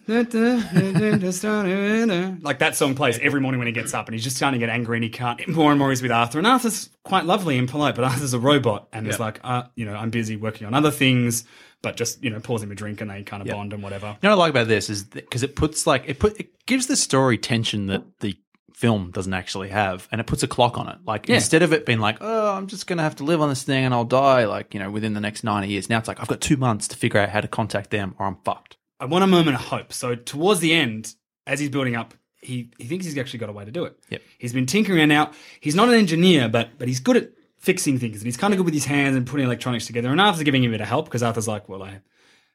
[2.42, 4.66] like that song plays every morning when he gets up, and he's just starting to
[4.66, 5.48] get angry, and he can't.
[5.52, 8.38] More and more he's with Arthur, and Arthur's quite lovely and polite, but Arthur's a
[8.38, 11.44] robot, and it's like, uh, you know, I'm busy working on other things,
[11.82, 14.06] but just you know, pours him a drink, and they kind of bond and whatever.
[14.22, 16.66] You know what I like about this is because it puts like it put it
[16.66, 18.36] gives the story tension that the
[18.74, 20.98] film doesn't actually have, and it puts a clock on it.
[21.06, 21.36] Like Yeah.
[21.36, 23.84] instead of it being like, oh, I'm just gonna have to live on this thing
[23.84, 25.88] and I'll die, like you know, within the next ninety years.
[25.88, 28.26] Now it's like I've got two months to figure out how to contact them, or
[28.26, 28.76] I'm fucked.
[28.98, 29.92] I want a moment of hope.
[29.92, 31.14] So towards the end,
[31.46, 33.96] as he's building up, he, he thinks he's actually got a way to do it.
[34.10, 34.22] Yep.
[34.38, 35.30] He's been tinkering around now.
[35.60, 37.30] He's not an engineer, but but he's good at
[37.62, 40.10] fixing things, and he's kind of good with his hands and putting electronics together.
[40.10, 42.00] And Arthur's giving him a bit of help because Arthur's like, well, I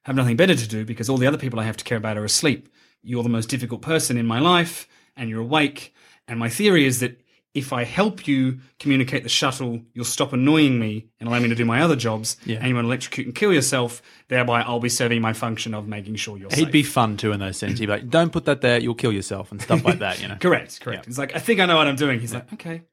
[0.03, 2.17] have nothing better to do because all the other people I have to care about
[2.17, 2.69] are asleep.
[3.01, 5.93] You're the most difficult person in my life, and you're awake.
[6.27, 7.21] And my theory is that
[7.53, 11.55] if I help you communicate the shuttle, you'll stop annoying me and allow me to
[11.55, 12.37] do my other jobs.
[12.45, 12.57] Yeah.
[12.57, 14.01] And you won't electrocute and kill yourself.
[14.27, 16.71] Thereby, I'll be serving my function of making sure you're He'd safe.
[16.71, 17.79] be fun too in those scenes.
[17.79, 20.21] He'd be like, don't put that there, you'll kill yourself and stuff like that.
[20.21, 20.35] You know.
[20.39, 21.05] Correct, correct.
[21.05, 22.19] He's like, I think I know what I'm doing.
[22.19, 22.83] He's like, okay.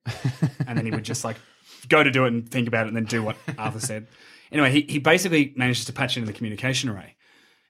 [0.66, 1.36] and then he would just like
[1.88, 4.06] go to do it and think about it and then do what Arthur said.
[4.52, 7.16] Anyway, he, he basically manages to patch into the communication array.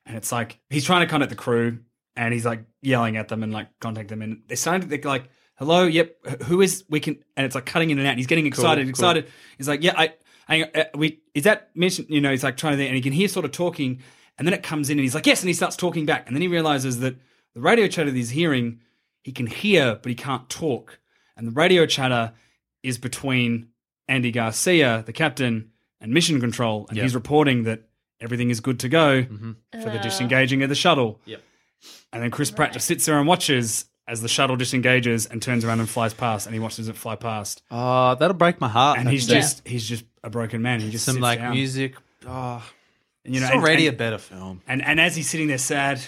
[0.06, 1.78] And it's like, he's trying to contact the crew
[2.16, 4.22] and he's like yelling at them and like contact them.
[4.22, 7.66] And they're starting to, they're like, hello, yep, who is, we can, and it's like
[7.66, 8.10] cutting in and out.
[8.10, 8.90] And he's getting excited, cool.
[8.90, 9.28] excited.
[9.56, 10.14] He's like, yeah, I,
[10.48, 13.12] I uh, we, is that mission, you know, he's like trying to, and he can
[13.12, 14.00] hear sort of talking.
[14.36, 15.40] And then it comes in and he's like, yes.
[15.40, 16.26] And he starts talking back.
[16.26, 17.16] And then he realizes that
[17.54, 18.80] the radio chatter that he's hearing,
[19.22, 20.98] he can hear, but he can't talk.
[21.36, 22.32] And the radio chatter
[22.82, 23.68] is between
[24.08, 26.86] Andy Garcia, the captain, and mission control.
[26.88, 27.82] And he's reporting that
[28.20, 29.52] everything is good to go mm-hmm.
[29.72, 30.02] for the uh.
[30.02, 31.20] disengaging of the shuttle.
[31.24, 31.42] Yep.
[32.12, 35.64] And then Chris Pratt just sits there and watches as the shuttle disengages and turns
[35.64, 36.46] around and flies past.
[36.46, 37.62] And he watches it fly past.
[37.70, 38.98] Oh, that'll break my heart.
[38.98, 40.80] And he's That's- just he's just a broken man.
[40.80, 41.52] He just some sits like down.
[41.52, 41.96] music.
[42.26, 42.62] Oh,
[43.24, 44.62] And, you know, it's and- already and- a better film.
[44.66, 46.00] And and as he's sitting there sad,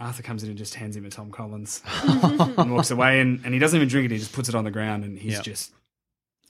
[0.00, 3.20] Arthur comes in and just hands him a Tom Collins and walks away.
[3.20, 4.10] And, and he doesn't even drink it.
[4.10, 5.42] He just puts it on the ground and he's Yeah.
[5.42, 5.72] just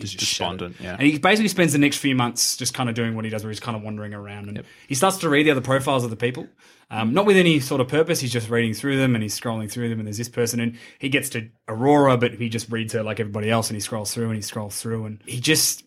[0.03, 0.85] Just despondent, shattered.
[0.85, 0.97] yeah.
[0.99, 3.43] And he basically spends the next few months just kind of doing what he does,
[3.45, 6.11] where he's kind of wandering around and he starts to read the other profiles of
[6.11, 6.47] the people.
[6.91, 8.21] Um, not with any sort of purpose.
[8.21, 9.99] He's just reading through them and he's scrolling through them.
[9.99, 13.19] And there's this person and he gets to Aurora, but he just reads her like
[13.19, 13.71] everybody else.
[13.71, 15.85] And he scrolls through and he scrolls through and he just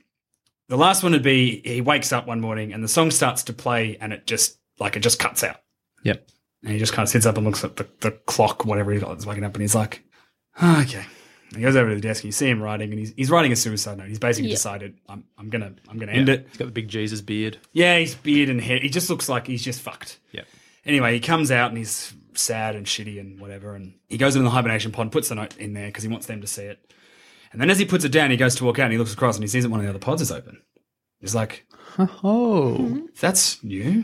[0.67, 3.53] the last one would be he wakes up one morning and the song starts to
[3.53, 5.57] play and it just like it just cuts out.
[6.03, 6.27] Yep.
[6.63, 9.03] And he just kind of sits up and looks at the, the clock, whatever he's
[9.27, 10.03] waking up, and he's like,
[10.59, 11.05] "Ah, okay.
[11.49, 13.29] And he goes over to the desk and you see him writing, and he's, he's
[13.31, 14.07] writing a suicide note.
[14.07, 14.55] He's basically Yeah.
[14.55, 16.47] decided, I'm, I'm gonna I'm gonna end it.
[16.49, 17.57] He's got the big Jesus beard.
[17.73, 18.79] Yeah, his beard and hair.
[18.79, 20.19] He just looks like he's just fucked.
[20.31, 20.47] Yep.
[20.85, 24.43] Anyway, he comes out and he's sad and shitty and whatever, and he goes into
[24.43, 26.79] the hibernation pod, puts the note in there because he wants them to see it.
[27.51, 29.13] And then as he puts it down, he goes to walk out and he looks
[29.13, 30.61] across and he sees that one of the other pods is open.
[31.21, 31.65] He's like,
[31.97, 33.07] Oh.
[33.21, 34.03] that's new.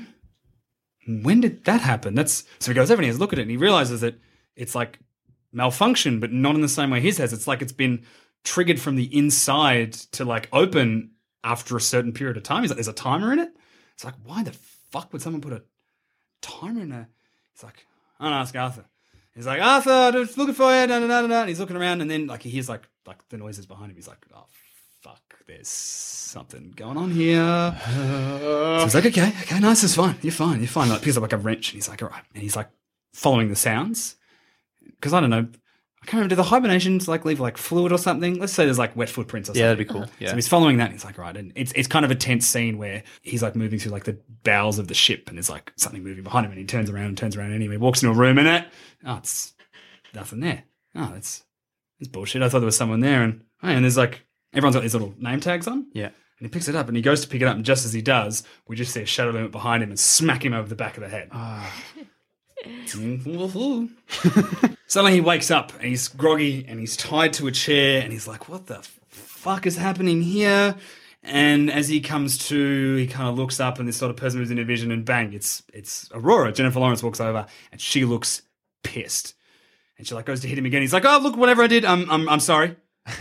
[1.08, 2.16] When did that happen?
[2.16, 4.02] That's so he goes over and he has a look at it and he realizes
[4.02, 4.16] that
[4.56, 5.00] it's like
[5.54, 7.34] malfunction, but not in the same way his has.
[7.34, 8.06] It's like it's been
[8.44, 11.12] triggered from the inside to like open
[11.44, 12.62] after a certain period of time.
[12.62, 13.50] He's like, there's a timer in it.
[13.94, 14.54] It's like, why the
[14.92, 15.64] fuck would someone put a
[16.42, 17.08] timer in a?
[17.54, 17.86] He's like,
[18.20, 18.86] I'm gonna ask Arthur.
[19.36, 20.88] He's like, Arthur, I'm just looking for you.
[20.88, 21.40] Da, da, da, da.
[21.42, 23.96] And he's looking around, and then like he hears like like the noises behind him.
[23.96, 24.46] He's like, oh
[25.02, 27.76] fuck, there's something going on here.
[27.86, 30.16] So he's like, okay, okay, nice, it's fine.
[30.22, 30.90] You're fine, you're fine.
[30.90, 32.24] Like picks up like a wrench, and he's like, all right.
[32.34, 32.70] And he's like
[33.14, 34.16] following the sounds
[35.02, 35.48] because I don't know.
[36.04, 36.30] I can't remember.
[36.30, 38.40] Do the hibernations like leave like fluid or something?
[38.40, 39.62] Let's say there's like wet footprints or something.
[39.62, 40.04] Yeah, that'd be cool.
[40.04, 40.12] Uh-huh.
[40.20, 40.30] Yeah.
[40.30, 40.86] So he's following that.
[40.86, 43.56] And he's like, right, and it's it's kind of a tense scene where he's like
[43.56, 46.52] moving through like the bowels of the ship, and there's like something moving behind him,
[46.52, 47.78] and he turns around and turns around anyway.
[47.78, 48.66] Walks into a room, and it,
[49.06, 49.54] oh, it's
[50.14, 50.64] nothing there.
[50.96, 51.44] Oh, that's
[52.00, 52.42] that's bullshit.
[52.42, 55.14] I thought there was someone there, and oh, and there's like everyone's got these little
[55.20, 55.88] name tags on.
[55.94, 56.10] Yeah.
[56.40, 57.94] And he picks it up and he goes to pick it up, and just as
[57.94, 60.76] he does, we just see a shadow limit behind him and smack him over the
[60.76, 61.30] back of the head.
[61.32, 61.72] Ah.
[64.88, 68.28] Suddenly he wakes up and he's groggy and he's tied to a chair and he's
[68.28, 70.76] like, "What the fuck is happening here?"
[71.24, 74.40] And as he comes to, he kind of looks up and this sort of person
[74.40, 76.52] who's in a vision and bang, it's it's Aurora.
[76.52, 78.42] Jennifer Lawrence walks over and she looks
[78.84, 79.36] pissed.
[79.98, 80.82] And she like goes to hit him again.
[80.82, 82.76] He's like, "Oh, look, whatever I did, I'm I'm I'm sorry."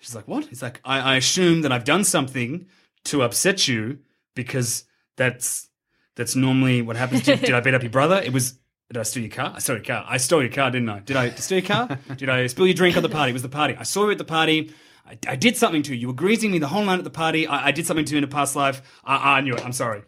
[0.00, 2.66] She's like, "What?" He's like, "I, I assume that I've done something
[3.04, 3.98] to upset you
[4.34, 4.84] because
[5.16, 5.68] that's
[6.16, 7.22] that's normally what happens.
[7.22, 8.20] Did, did I beat up your brother?
[8.22, 8.58] It was.
[8.92, 9.52] Did I steal your car?
[9.54, 10.04] I stole your car.
[10.06, 10.98] I stole your car, didn't I?
[11.00, 11.98] Did I steal your car?
[12.16, 13.30] did I spill your drink on the party?
[13.30, 13.74] It was the party.
[13.78, 14.74] I saw you at the party.
[15.06, 16.00] I, I did something to you.
[16.02, 17.46] You were greasing me the whole night at the party.
[17.46, 18.82] I, I did something to you in a past life.
[19.02, 19.64] I, I knew it.
[19.64, 20.02] I'm sorry.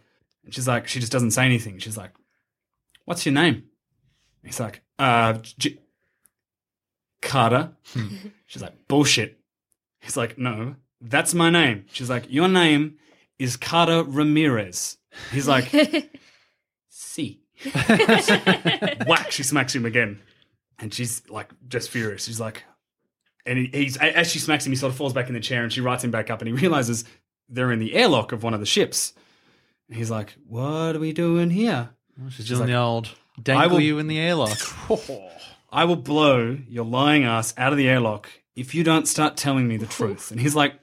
[0.44, 1.78] And she's like, she just doesn't say anything.
[1.78, 2.10] She's like,
[3.06, 3.64] "What's your name?"
[4.44, 5.78] He's like, "Uh, J-
[7.22, 7.72] Carter."
[8.46, 9.40] She's like, "Bullshit."
[10.04, 11.86] He's like, no, that's my name.
[11.90, 12.98] She's like, your name
[13.38, 14.98] is Carter Ramirez.
[15.32, 15.70] He's like,
[16.88, 17.40] see.
[19.06, 20.20] Whack, she smacks him again.
[20.78, 22.24] And she's like, just furious.
[22.24, 22.64] She's like,
[23.46, 25.62] and he, he's, as she smacks him, he sort of falls back in the chair
[25.62, 27.04] and she writes him back up and he realizes
[27.48, 29.12] they're in the airlock of one of the ships.
[29.88, 31.90] And he's like, what are we doing here?
[32.30, 34.58] She's doing like, the old I dangle will- you in the airlock.
[35.70, 39.66] I will blow your lying ass out of the airlock if you don't start telling
[39.66, 40.30] me the truth.
[40.30, 40.74] And he's like,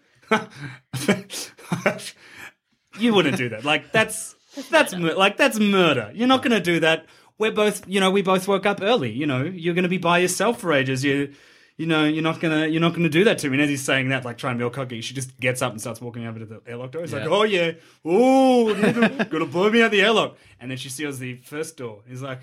[2.99, 3.63] you wouldn't do that.
[3.65, 4.36] Like that's
[4.69, 6.12] that's mur- like that's murder.
[6.13, 7.06] You're not going to do that.
[7.38, 9.12] We're both, you know, we both woke up early.
[9.12, 11.04] You know, you're going to be by yourself for ages.
[11.04, 11.34] You,
[11.77, 13.56] you know, you're not gonna you're not gonna do that to me.
[13.56, 15.71] And as he's saying that, like trying to be all cocky, she just gets up
[15.71, 17.01] and starts walking over to the airlock door.
[17.01, 17.30] He's like, Yeah.
[17.32, 17.71] oh yeah,
[18.06, 20.38] oh, gonna, gonna blow me out the airlock.
[20.60, 22.01] And then she seals the first door.
[22.08, 22.41] He's like,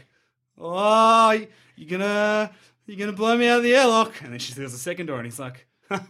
[0.59, 1.41] oh,
[1.77, 2.51] you're gonna
[2.87, 4.21] you're gonna blow me out of the airlock.
[4.23, 6.05] And then she seals the second door, and he's like, ha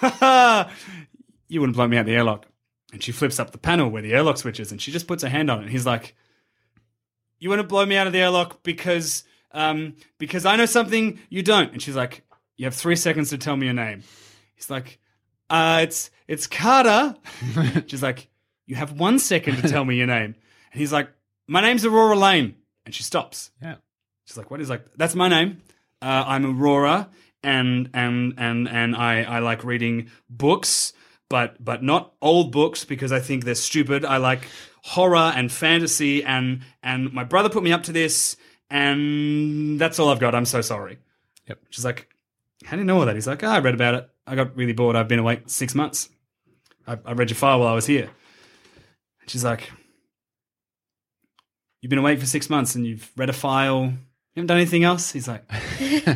[0.00, 0.72] ha,
[1.48, 2.46] you wouldn't blow me out the airlock.
[2.92, 5.22] And she flips up the panel where the airlock switch is, and she just puts
[5.22, 5.62] her hand on it.
[5.62, 6.14] And he's like,
[7.38, 11.18] you want to blow me out of the airlock because um because I know something
[11.28, 11.72] you don't.
[11.72, 12.22] And she's like,
[12.56, 14.02] you have three seconds to tell me your name.
[14.54, 14.98] He's like,
[15.50, 17.16] uh, it's it's Carter.
[17.86, 18.28] she's like,
[18.66, 20.36] you have one second to tell me your name.
[20.72, 21.10] And he's like,
[21.46, 22.54] my name's Aurora Lane.
[22.86, 23.50] And she stops.
[23.60, 23.76] Yeah.
[24.24, 24.84] She's like, what is like?
[24.96, 25.62] That's my name.
[26.00, 27.10] Uh, I'm Aurora,
[27.42, 30.92] and and and and I I like reading books,
[31.32, 34.04] but but not old books because I think they're stupid.
[34.04, 34.46] I like
[34.82, 38.36] horror and fantasy, and and my brother put me up to this,
[38.68, 40.34] and that's all I've got.
[40.34, 40.98] I'm so sorry.
[41.48, 41.58] Yep.
[41.70, 42.06] She's like,
[42.66, 43.14] how do you know all that?
[43.14, 44.10] He's like, oh, I read about it.
[44.26, 44.94] I got really bored.
[44.94, 46.10] I've been awake six months.
[46.86, 48.10] I, I read your file while I was here.
[49.22, 49.72] And she's like,
[51.80, 53.84] You've been awake for six months and you've read a file.
[53.84, 53.96] You
[54.36, 55.10] haven't done anything else?
[55.10, 55.50] He's like,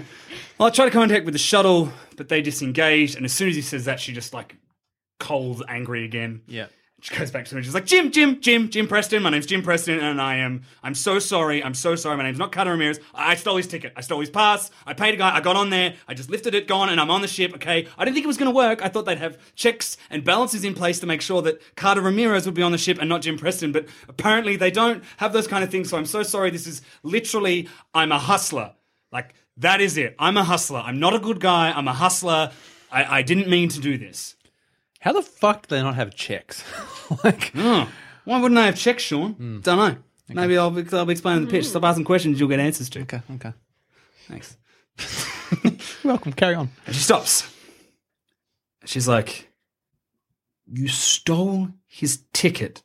[0.58, 3.16] Well, I tried to contact with the shuttle, but they disengaged.
[3.16, 4.56] And as soon as he says that, she just like
[5.18, 6.42] cold, angry again.
[6.46, 6.66] Yeah.
[7.02, 9.22] She goes back to him and she's like, Jim, Jim, Jim, Jim Preston.
[9.22, 10.62] My name's Jim Preston, and I am.
[10.82, 11.62] I'm so sorry.
[11.62, 12.16] I'm so sorry.
[12.16, 12.98] My name's not Carter Ramirez.
[13.14, 13.92] I I stole his ticket.
[13.96, 14.70] I stole his pass.
[14.86, 15.36] I paid a guy.
[15.36, 15.94] I got on there.
[16.08, 17.54] I just lifted it, gone, and I'm on the ship.
[17.54, 17.86] Okay.
[17.98, 18.82] I didn't think it was going to work.
[18.82, 22.46] I thought they'd have checks and balances in place to make sure that Carter Ramirez
[22.46, 23.72] would be on the ship and not Jim Preston.
[23.72, 25.90] But apparently they don't have those kind of things.
[25.90, 26.50] So I'm so sorry.
[26.50, 27.68] This is literally.
[27.94, 28.72] I'm a hustler.
[29.12, 30.16] Like that is it.
[30.18, 30.80] I'm a hustler.
[30.80, 31.72] I'm not a good guy.
[31.72, 32.52] I'm a hustler.
[32.90, 34.35] I, I didn't mean to do this.
[35.06, 36.64] How the fuck do they not have checks?
[37.24, 37.88] like, Oh,
[38.24, 39.34] why wouldn't I have checks, Sean?
[39.34, 39.60] Hmm.
[39.60, 39.96] Don't know.
[40.28, 41.66] Maybe I'll be, I'll be explaining the pitch.
[41.66, 41.86] Stop hmm.
[41.86, 43.02] asking questions, you'll get answers to.
[43.02, 43.52] okay, okay.
[44.26, 44.56] Thanks.
[46.04, 46.32] Welcome.
[46.32, 46.70] Carry on.
[46.86, 47.48] And she stops.
[48.84, 49.48] She's like,
[50.66, 52.82] You stole his ticket.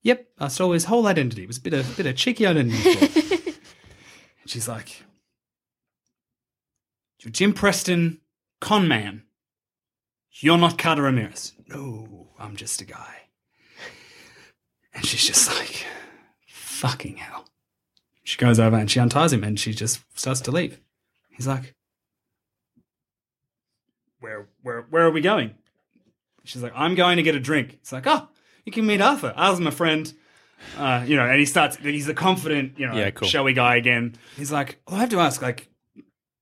[0.00, 1.42] Yep, I stole his whole identity.
[1.42, 2.78] It was a bit of, bit of cheeky identity.
[2.94, 5.02] fraud." and she's like,
[7.20, 8.22] You're Jim Preston,
[8.62, 9.24] con man.
[10.32, 11.52] You're not Carter Ramirez.
[11.68, 13.16] No, I'm just a guy.
[14.94, 15.84] And she's just like,
[16.46, 17.46] Fucking hell.
[18.24, 20.78] She goes over and she unties him and she just starts to leave.
[21.30, 21.74] He's like,
[24.20, 25.54] where where where are we going?
[26.44, 27.74] She's like, I'm going to get a drink.
[27.74, 28.28] It's like, oh,
[28.64, 29.32] you can meet Arthur.
[29.36, 30.12] Arthur's my friend.
[30.76, 31.76] Uh, you know, and he starts.
[31.76, 33.28] He's a confident, you know, Yeah, cool.
[33.28, 34.16] showy guy again.
[34.36, 35.68] He's like, oh, I have to ask, like,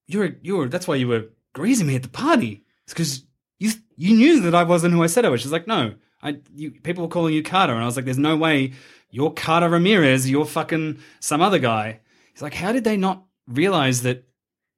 [0.06, 0.68] you're you're.
[0.68, 2.64] That's why you were greasing me at the party.
[2.84, 3.24] It's because
[3.58, 5.40] you you knew that I wasn't who I said I was.
[5.40, 8.18] She's like, no, I you people were calling you Carter, and I was like, there's
[8.18, 8.72] no way
[9.10, 10.28] you're Carter Ramirez.
[10.28, 12.00] You're fucking some other guy.
[12.32, 14.24] He's like, how did they not realize that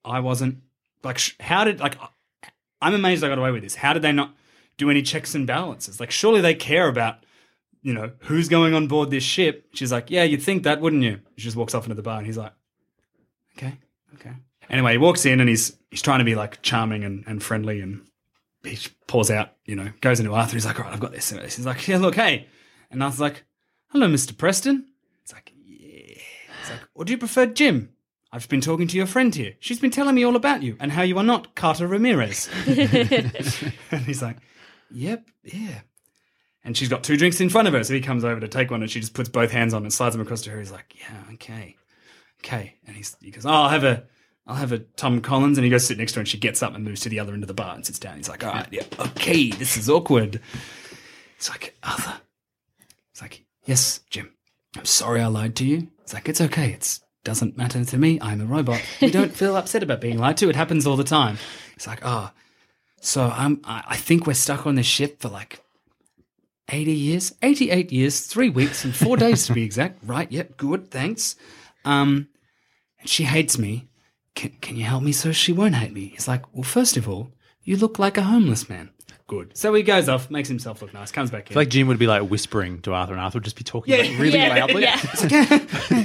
[0.05, 0.59] I wasn't
[1.03, 1.19] like?
[1.19, 1.97] Sh- how did like?
[2.81, 3.75] I'm amazed I got away with this.
[3.75, 4.37] How did they not
[4.77, 5.99] do any checks and balances?
[5.99, 7.27] Like, surely they care about,
[7.83, 9.67] you know, who's going on board this ship.
[9.75, 11.19] She's like, yeah, you'd think that, wouldn't you?
[11.37, 12.53] She just walks off into the bar, and he's like,
[13.57, 13.79] okay,
[14.15, 14.35] okay.
[14.71, 17.81] Anyway, he walks in and he's he's trying to be like charming and, and friendly,
[17.81, 18.08] and
[18.65, 20.55] he pours out, you know, goes into Arthur.
[20.55, 21.31] He's like, all right, I've got this.
[21.31, 22.47] He's like, yeah, look, hey,
[22.91, 23.45] and Arthur's like,
[23.89, 24.87] hello, Mister Preston.
[25.23, 26.21] It's like, yeah.
[26.61, 27.91] It's like, or do you prefer Jim?
[28.31, 29.55] I've been talking to your friend here.
[29.59, 32.49] She's been telling me all about you and how you are not Carter Ramirez.
[32.67, 34.37] and he's like,
[34.91, 35.81] Yep, yeah.
[36.65, 38.71] And she's got two drinks in front of her, so he comes over to take
[38.71, 40.59] one and she just puts both hands on and slides them across to her.
[40.59, 41.77] He's like, Yeah, okay.
[42.45, 42.75] Okay.
[42.87, 44.05] And he's, he goes, Oh, I'll have a
[44.49, 46.63] I'll have a Tom Collins and he goes sit next to her and she gets
[46.63, 48.17] up and moves to the other end of the bar and sits down.
[48.17, 50.41] He's like, All right, yeah, okay, this is awkward.
[51.37, 52.15] It's like, Arthur.
[53.13, 54.33] It's like, Yes, Jim.
[54.77, 55.89] I'm sorry I lied to you.
[56.01, 56.73] It's like, it's okay.
[56.73, 58.19] It's doesn't matter to me.
[58.23, 58.83] I'm a robot.
[59.01, 60.49] You don't feel upset about being lied to.
[60.49, 61.37] It happens all the time.
[61.77, 62.31] It's like, oh,
[63.01, 65.61] so I'm, I I think we're stuck on this ship for like
[66.71, 70.03] 80 years, 88 years, three weeks, and four days to be exact.
[70.07, 70.31] Right.
[70.31, 70.57] Yep.
[70.57, 70.91] Good.
[70.91, 71.37] Thanks.
[71.85, 72.29] Um,
[73.01, 73.89] and she hates me.
[74.35, 76.07] Can, can you help me so she won't hate me?
[76.09, 78.91] He's like, well, first of all, you look like a homeless man.
[79.27, 79.57] Good.
[79.57, 81.47] So he goes off, makes himself look nice, comes back in.
[81.47, 83.65] I feel like Jim would be like whispering to Arthur, and Arthur would just be
[83.65, 84.01] talking Yeah.
[84.03, 84.83] like, really yeah, loudly.
[84.83, 84.97] yeah.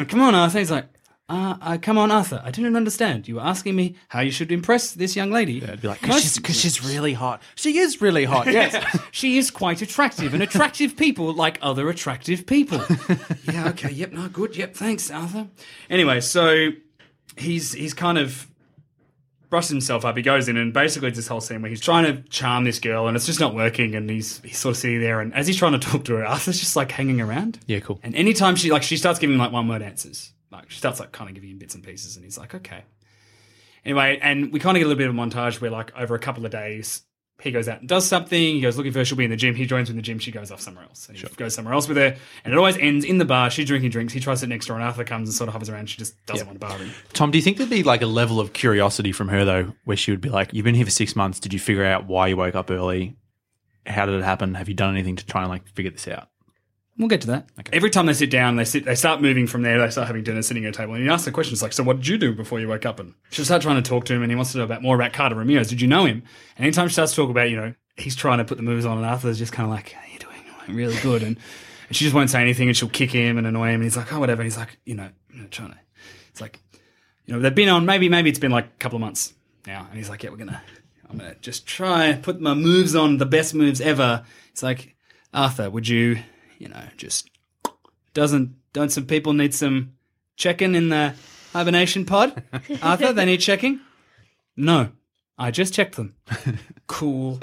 [0.00, 0.58] "Hmm, come on, Arthur.
[0.58, 0.86] He's like,
[1.30, 2.42] uh, uh, come on, Arthur.
[2.44, 3.28] I didn't understand.
[3.28, 5.58] You were asking me how you should impress this young lady.
[5.58, 7.40] It'd be like, Most- because she's, really hot.
[7.54, 8.46] She is really hot.
[8.48, 8.74] Yes.
[9.12, 12.82] she is quite attractive, and attractive people like other attractive people.
[13.44, 15.46] yeah, okay, yep, no, good, yep, thanks, Arthur.
[15.88, 16.70] Anyway, so
[17.36, 18.46] he's he's kind of
[19.50, 20.16] brushed himself up.
[20.16, 22.78] He goes in, and basically it's this whole scene where he's trying to charm this
[22.78, 23.94] girl, and it's just not working.
[23.94, 26.24] And he's he's sort of sitting there, and as he's trying to talk to her,
[26.24, 27.58] Arthur's just like hanging around.
[27.66, 28.00] Yeah, cool.
[28.02, 31.00] And anytime she like she starts giving him like one word answers, like she starts
[31.00, 32.84] like kind of giving him bits and pieces, and he's like, okay.
[33.84, 36.14] Anyway, and we kind of get a little bit of a montage where like over
[36.14, 37.02] a couple of days,
[37.42, 38.38] he goes out and does something.
[38.38, 39.04] He goes looking for her.
[39.04, 39.54] She'll be in the gym.
[39.54, 40.18] He joins her in the gym.
[40.18, 41.08] She goes off somewhere else.
[41.08, 42.16] And he goes somewhere else with her.
[42.44, 43.50] And it always ends in the bar.
[43.50, 44.12] She's drinking drinks.
[44.12, 45.90] He tries to sit next her, and Arthur comes and sort of hovers around.
[45.90, 46.90] She just doesn't want to bar him.
[47.12, 49.96] Tom, do you think there'd be like a level of curiosity from her though, where
[49.96, 51.38] she would be like, "You've been here for six months.
[51.40, 53.16] Did you figure out why you woke up early?
[53.86, 54.54] How did it happen?
[54.54, 56.29] Have you done anything to try and like figure this out?"
[57.00, 57.48] We'll get to that.
[57.72, 58.84] Every time they sit down, they sit.
[58.84, 59.80] They start moving from there.
[59.80, 61.82] They start having dinner, sitting at a table, and he asks the questions like, "So,
[61.82, 64.14] what did you do before you woke up?" And she'll start trying to talk to
[64.14, 65.70] him, and he wants to know about more about Carter Ramirez.
[65.70, 66.22] Did you know him?
[66.58, 68.84] And anytime she starts to talk about, you know, he's trying to put the moves
[68.84, 70.36] on, and Arthur's just kind of like, "How you doing?
[70.68, 71.38] I'm really good." And,
[71.88, 73.96] and she just won't say anything, and she'll kick him and annoy him, and he's
[73.96, 75.78] like, "Oh, whatever." And he's like, you know, you know, trying to.
[76.28, 76.60] It's like,
[77.24, 77.86] you know, they've been on.
[77.86, 79.32] Maybe, maybe it's been like a couple of months
[79.66, 80.60] now, and he's like, "Yeah, we're gonna."
[81.08, 84.24] I'm gonna just try put my moves on, the best moves ever.
[84.52, 84.94] It's like,
[85.34, 86.20] Arthur, would you,
[86.60, 87.28] you know, just
[88.14, 89.94] doesn't don't some people need some
[90.36, 91.14] checking in the
[91.52, 92.44] hibernation pod?
[92.82, 93.80] Arthur, they need checking?
[94.56, 94.90] No.
[95.38, 96.14] I just checked them.
[96.86, 97.40] cool.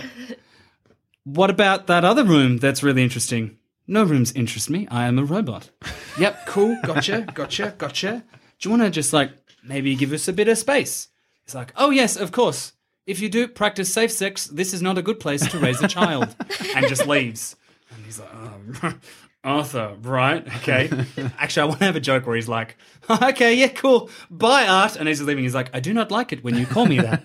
[1.24, 3.58] What about that other room that's really interesting?
[3.88, 4.88] No rooms interest me.
[4.92, 5.72] I am a robot.
[6.20, 6.78] yep, cool.
[6.84, 8.24] Gotcha, gotcha, gotcha.
[8.60, 9.32] Do you want to just like
[9.64, 11.08] maybe give us a bit of space?
[11.44, 12.74] It's like, oh yes, of course.
[13.08, 15.88] if you do practice safe sex, this is not a good place to raise a
[15.88, 16.36] child.
[16.76, 17.56] and just leaves.
[17.98, 18.94] And he's like, oh,
[19.44, 20.46] Arthur, right?
[20.58, 20.90] Okay.
[21.38, 22.78] Actually, I want to have a joke where he's like,
[23.10, 24.10] okay, yeah, cool.
[24.30, 24.96] Bye, Art.
[24.96, 27.00] And as he's leaving, he's like, I do not like it when you call me
[27.00, 27.24] that.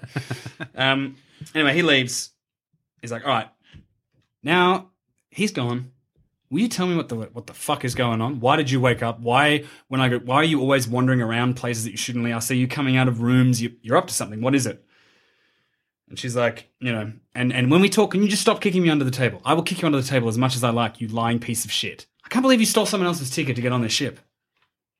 [0.75, 1.17] um,
[1.55, 2.31] anyway, he leaves.
[3.01, 3.49] He's like, all right,
[4.43, 4.91] now
[5.31, 5.91] he's gone.
[6.51, 8.39] Will you tell me what the what the fuck is going on?
[8.39, 9.21] Why did you wake up?
[9.21, 10.19] Why when I go?
[10.19, 12.25] Why are you always wandering around places that you shouldn't?
[12.25, 12.33] be?
[12.33, 13.63] I see you coming out of rooms.
[13.63, 14.43] You, you're up to something.
[14.43, 14.85] What is it?
[16.13, 18.83] And she's like, you know, and and when we talk, can you just stop kicking
[18.83, 19.41] me under the table?
[19.47, 21.01] I will kick you under the table as much as I like.
[21.01, 22.07] You lying piece of shit.
[22.23, 24.21] I can't believe you stole someone else's ticket to get on this ship.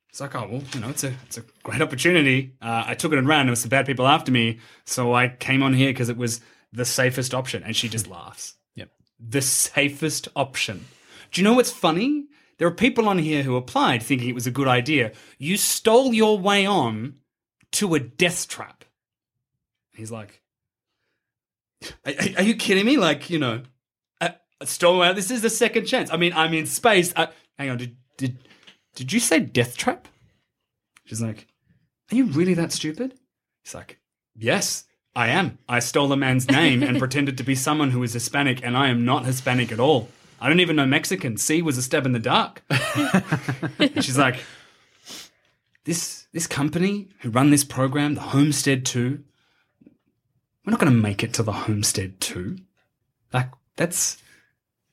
[0.09, 2.55] It's like, oh well, you know, it's a it's a great opportunity.
[2.59, 3.45] Uh, I took it and ran.
[3.45, 6.41] There was some bad people after me, so I came on here because it was
[6.71, 7.61] the safest option.
[7.61, 8.55] And she just laughs.
[8.73, 8.89] Yep.
[9.19, 10.83] The safest option.
[11.31, 12.25] Do you know what's funny?
[12.57, 15.11] There are people on here who applied thinking it was a good idea.
[15.37, 17.17] You stole your way on
[17.73, 18.83] to a death trap.
[19.93, 20.42] He's like,
[22.05, 22.97] are, are- you kidding me?
[22.97, 23.61] Like, you know,
[24.21, 25.13] I, I stole my.
[25.13, 26.11] This is the second chance.
[26.11, 27.13] I mean, I'm in space.
[27.15, 28.37] I, hang on, did did
[28.95, 30.07] did you say death trap?
[31.05, 31.47] She's like,
[32.11, 33.13] are you really that stupid?
[33.63, 33.99] He's like,
[34.35, 35.57] yes, I am.
[35.67, 38.87] I stole a man's name and pretended to be someone who is Hispanic, and I
[38.89, 40.09] am not Hispanic at all.
[40.39, 41.37] I don't even know Mexican.
[41.37, 42.63] C was a stab in the dark.
[44.01, 44.37] She's like,
[45.85, 49.23] this this company who run this program, the Homestead Two,
[50.65, 52.57] we're not going to make it to the Homestead Two.
[53.33, 54.17] Like that's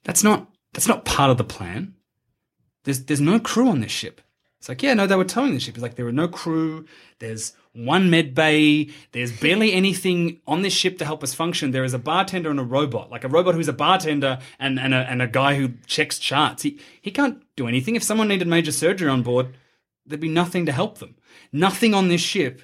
[0.04, 1.94] that's not that's not part of the plan.
[2.84, 4.20] There's there's no crew on this ship.
[4.60, 5.76] It's like, yeah, no, they were towing the ship.
[5.76, 6.84] It's like there were no crew.
[7.18, 8.90] There's one med bay.
[9.12, 11.70] There's barely anything on this ship to help us function.
[11.70, 14.92] There is a bartender and a robot, like a robot who's a bartender and, and,
[14.92, 16.62] a, and a guy who checks charts.
[16.62, 17.96] He, he can't do anything.
[17.96, 19.56] If someone needed major surgery on board,
[20.04, 21.16] there'd be nothing to help them.
[21.52, 22.60] Nothing on this ship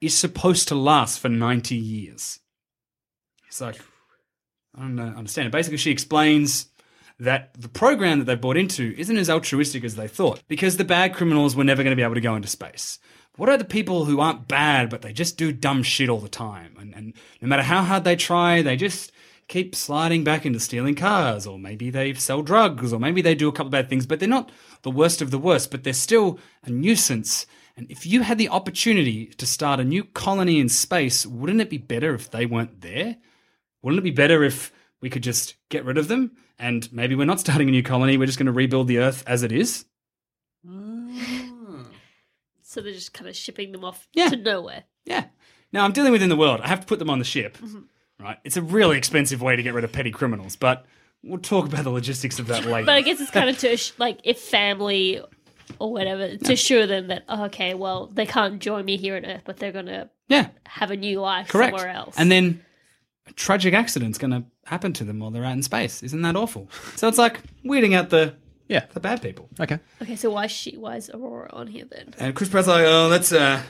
[0.00, 2.40] is supposed to last for 90 years.
[3.46, 3.80] It's like,
[4.76, 5.52] I don't understand it.
[5.52, 6.66] Basically, she explains
[7.18, 10.84] that the program that they bought into isn't as altruistic as they thought because the
[10.84, 12.98] bad criminals were never going to be able to go into space.
[13.36, 16.28] What are the people who aren't bad but they just do dumb shit all the
[16.28, 16.76] time?
[16.78, 19.12] And, and no matter how hard they try, they just
[19.48, 23.48] keep sliding back into stealing cars, or maybe they sell drugs, or maybe they do
[23.48, 24.50] a couple bad things, but they're not
[24.82, 27.46] the worst of the worst, but they're still a nuisance.
[27.80, 31.70] And if you had the opportunity to start a new colony in space, wouldn't it
[31.70, 33.16] be better if they weren't there?
[33.80, 34.70] Wouldn't it be better if
[35.00, 36.32] we could just get rid of them?
[36.58, 39.24] And maybe we're not starting a new colony, we're just going to rebuild the Earth
[39.26, 39.86] as it is?
[40.68, 41.86] Ah.
[42.60, 44.28] So they're just kind of shipping them off Yeah.
[44.28, 44.84] to nowhere.
[45.06, 45.24] Yeah.
[45.72, 46.60] Now I'm dealing within the world.
[46.60, 47.56] I have to put them on the ship.
[47.56, 47.80] Mm-hmm.
[48.22, 48.36] Right?
[48.44, 50.84] It's a really expensive way to get rid of petty criminals, but
[51.24, 52.84] we'll talk about the logistics of that later.
[52.84, 55.22] But I guess it's kind of to like if family
[55.78, 59.24] or whatever to assure them that oh, okay, well they can't join me here on
[59.24, 61.76] Earth, but they're gonna yeah, have a new life correct.
[61.76, 62.14] somewhere else.
[62.18, 62.62] And then
[63.26, 66.02] a tragic accident's going to happen to them while they're out in space.
[66.02, 66.68] Isn't that awful?
[66.96, 68.34] So it's like weeding out the
[68.68, 68.86] Yeah.
[68.94, 69.48] the bad people.
[69.58, 69.78] Okay.
[70.00, 72.14] okay, so why is she why is Aurora on here then?
[72.18, 73.60] And Chris Pratt's like, oh, that's uh,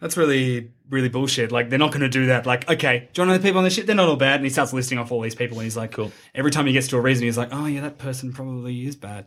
[0.00, 1.52] that's really really bullshit.
[1.52, 2.46] Like they're not going to do that.
[2.46, 3.86] Like, okay, do you want to know the people on the ship?
[3.86, 4.36] They're not all bad.
[4.36, 6.10] And he starts listing off all these people, and he's like, cool.
[6.34, 8.96] Every time he gets to a reason, he's like, oh yeah, that person probably is
[8.96, 9.26] bad.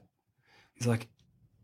[0.75, 1.07] He's like,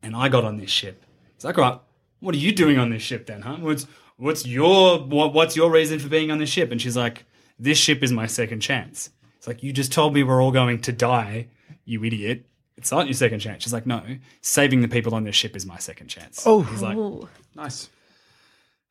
[0.01, 1.03] and I got on this ship.
[1.35, 1.79] He's like, all right,
[2.19, 3.57] what are you doing on this ship then, huh?
[3.59, 3.85] What's
[4.17, 6.71] what's your what, what's your reason for being on this ship?
[6.71, 7.25] And she's like,
[7.57, 9.09] this ship is my second chance.
[9.37, 11.47] It's like you just told me we're all going to die,
[11.85, 12.45] you idiot.
[12.77, 13.63] It's not your second chance.
[13.63, 14.01] She's like, no,
[14.41, 16.43] saving the people on this ship is my second chance.
[16.45, 17.27] Oh, he's like, Ooh.
[17.55, 17.89] Nice.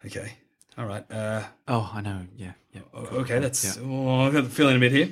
[0.04, 0.32] okay,
[0.76, 1.10] all right.
[1.10, 2.20] Uh, Oh, I know.
[2.36, 2.52] Yeah.
[2.74, 2.82] Yeah.
[2.94, 5.08] okay, that's oh, I've got the feeling a bit here.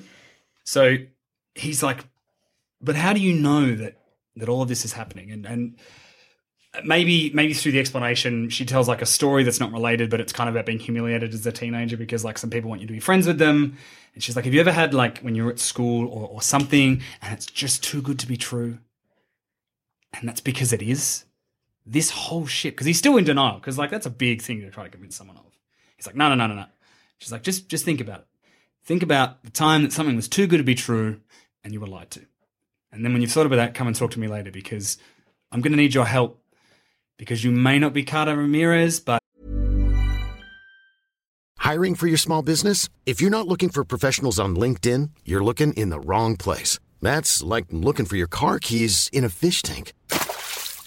[0.65, 0.97] So
[1.55, 2.05] he's like,
[2.83, 3.99] but how do you know that
[4.37, 5.31] that all of this is happening?
[5.31, 5.77] And and
[6.85, 10.33] maybe maybe through the explanation, she tells like a story that's not related, but it's
[10.33, 12.93] kind of about being humiliated as a teenager because like some people want you to
[12.93, 13.77] be friends with them.
[14.15, 17.03] And she's like, have you ever had like when you're at school or, or something
[17.23, 18.79] and it's just too good to be true?
[20.15, 21.25] And that's because it is.
[21.85, 24.71] This whole shit, because he's still in denial, because like that's a big thing to
[24.71, 25.45] try to convince someone of.
[25.97, 26.67] He's like, no, no, no, no, no.
[27.19, 28.27] She's like, just just think about it.
[28.85, 31.21] Think about the time that something was too good to be true
[31.65, 32.21] and you were lied to.
[32.97, 34.97] And then when you've thought about that, come and talk to me later because
[35.53, 36.43] I'm going to need your help
[37.19, 39.21] because you may not be Carter Ramirez, but
[41.59, 42.89] Hiring for your small business?
[43.05, 46.79] If you're not looking for professionals on LinkedIn, you're looking in the wrong place.
[47.03, 49.93] That's like looking for your car keys in a fish tank.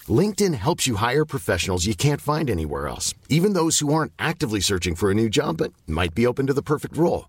[0.08, 4.60] LinkedIn helps you hire professionals you can't find anywhere else, even those who aren't actively
[4.60, 7.28] searching for a new job but might be open to the perfect role.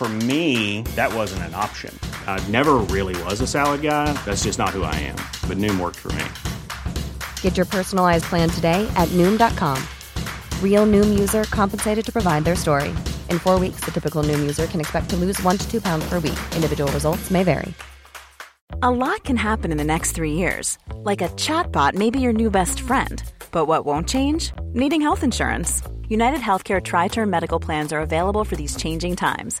[0.00, 1.94] For me, that wasn't an option.
[2.26, 4.10] I never really was a salad guy.
[4.24, 5.16] That's just not who I am.
[5.46, 6.24] But Noom worked for me.
[7.42, 9.78] Get your personalized plan today at Noom.com.
[10.64, 12.94] Real Noom user compensated to provide their story.
[13.28, 16.08] In four weeks, the typical Noom user can expect to lose one to two pounds
[16.08, 16.40] per week.
[16.56, 17.74] Individual results may vary.
[18.80, 20.78] A lot can happen in the next three years.
[21.04, 23.22] Like a chatbot may be your new best friend.
[23.52, 24.52] But what won't change?
[24.72, 25.82] Needing health insurance.
[26.08, 29.60] United Healthcare Tri Term Medical Plans are available for these changing times.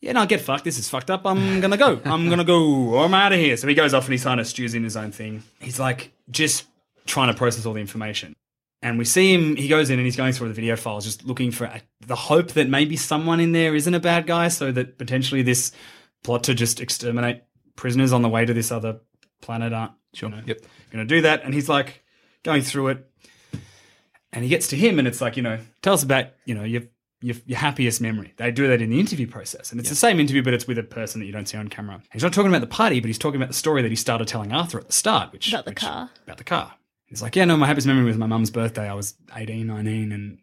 [0.00, 0.64] yeah, no, get fucked.
[0.64, 1.26] This is fucked up.
[1.26, 2.00] I'm gonna go.
[2.04, 2.98] I'm gonna go.
[2.98, 3.56] I'm out of here.
[3.56, 5.42] So he goes off and he kind of stews in his own thing.
[5.60, 6.64] He's like just
[7.06, 8.34] trying to process all the information.
[8.82, 11.26] And we see him, he goes in and he's going through the video files, just
[11.26, 14.72] looking for a, the hope that maybe someone in there isn't a bad guy, so
[14.72, 15.72] that potentially this
[16.24, 17.42] plot to just exterminate
[17.76, 19.00] prisoners on the way to this other
[19.42, 20.30] planet aren't sure.
[20.30, 20.60] You know, Yep.
[20.92, 21.44] Going to do that.
[21.44, 22.02] And he's like
[22.42, 23.10] going through it.
[24.32, 26.64] And he gets to him and it's like, you know, tell us about, you know,
[26.64, 26.82] your,
[27.22, 28.32] your, your happiest memory.
[28.36, 29.70] They do that in the interview process.
[29.70, 31.68] And it's the same interview, but it's with a person that you don't see on
[31.68, 31.96] camera.
[31.96, 33.96] And he's not talking about the party, but he's talking about the story that he
[33.96, 36.10] started telling Arthur at the start, which About the which- car.
[36.24, 36.74] About the car.
[37.06, 38.88] He's like, yeah, no, my happiest memory was my mum's birthday.
[38.88, 40.38] I was 18, 19, and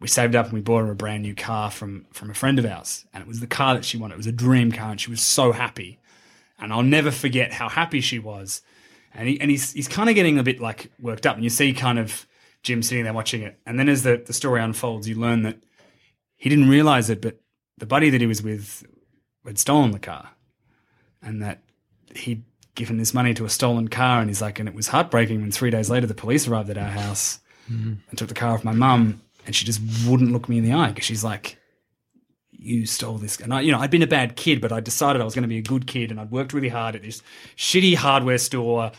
[0.00, 2.58] we saved up and we bought her a brand new car from from a friend
[2.58, 3.04] of ours.
[3.12, 4.14] And it was the car that she wanted.
[4.14, 5.98] It was a dream car, and she was so happy.
[6.58, 8.62] And I'll never forget how happy she was.
[9.12, 11.34] And he and he's he's kind of getting a bit like worked up.
[11.34, 12.26] And you see kind of
[12.62, 13.58] Jim sitting there watching it.
[13.66, 15.58] And then as the, the story unfolds, you learn that
[16.40, 17.38] he didn't realize it, but
[17.76, 18.82] the buddy that he was with
[19.44, 20.30] had stolen the car.
[21.22, 21.62] And that
[22.16, 22.42] he'd
[22.74, 24.20] given this money to a stolen car.
[24.20, 26.78] And he's like, and it was heartbreaking when three days later the police arrived at
[26.78, 27.92] our house mm-hmm.
[28.08, 29.20] and took the car off my mum.
[29.44, 31.58] And she just wouldn't look me in the eye because she's like,
[32.52, 33.38] you stole this.
[33.38, 35.42] And I, you know, I'd been a bad kid, but I decided I was going
[35.42, 37.22] to be a good kid, and I'd worked really hard at this
[37.56, 38.92] shitty hardware store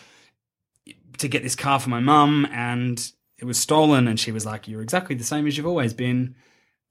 [1.18, 4.08] to get this car for my mum, and it was stolen.
[4.08, 6.36] And she was like, "You're exactly the same as you've always been."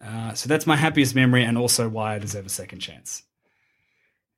[0.04, 3.22] Uh, so that's my happiest memory, and also why I deserve a second chance.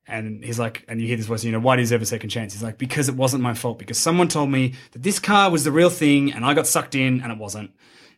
[0.05, 2.05] And he's like, and you hear this voice, you know, why do you deserve a
[2.05, 2.51] second chance?
[2.51, 3.79] He's like, because it wasn't my fault.
[3.79, 6.95] Because someone told me that this car was the real thing, and I got sucked
[6.95, 7.71] in, and it wasn't.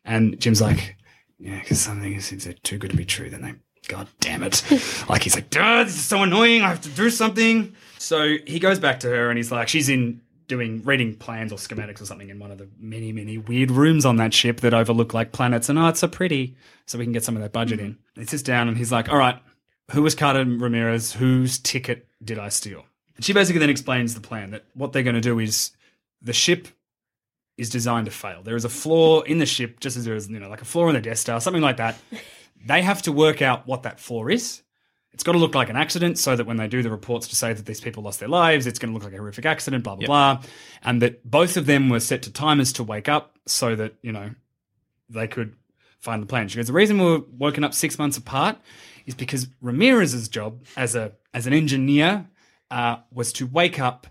[0.03, 0.97] And Jim's like,
[1.39, 3.53] yeah, because some things if they're too good to be true, then they,
[3.87, 4.63] God damn it.
[5.09, 6.63] like he's like, Duh, this is so annoying.
[6.63, 7.75] I have to do something.
[7.99, 11.55] So he goes back to her, and he's like, she's in doing reading plans or
[11.55, 14.73] schematics or something in one of the many many weird rooms on that ship that
[14.73, 17.51] overlook like planets and oh it's so pretty so we can get some of that
[17.51, 17.85] budget hmm.
[17.85, 19.39] in he sits down and he's like all right
[19.91, 21.13] who was Carter Ramirez?
[21.13, 22.85] Whose ticket did I steal?
[23.15, 25.71] And she basically then explains the plan that what they're going to do is
[26.21, 26.67] the ship
[27.57, 28.41] is designed to fail.
[28.43, 30.65] There is a flaw in the ship, just as there is, you know, like a
[30.65, 31.97] flaw in the Death Star, something like that.
[32.65, 34.61] they have to work out what that flaw is.
[35.16, 37.38] It's got to look like an accident so that when they do the reports to
[37.38, 39.86] say that these people lost their lives, it's going to look like a horrific accident,
[39.86, 40.41] blah, blah, blah.
[40.84, 44.11] And that both of them were set to timers to wake up so that, you
[44.11, 44.32] know,
[45.09, 45.55] they could
[45.99, 46.49] find the plan.
[46.49, 48.57] She goes, the reason we were woken up six months apart
[49.05, 52.28] is because Ramirez's job as a as an engineer
[52.70, 54.07] uh, was to wake up,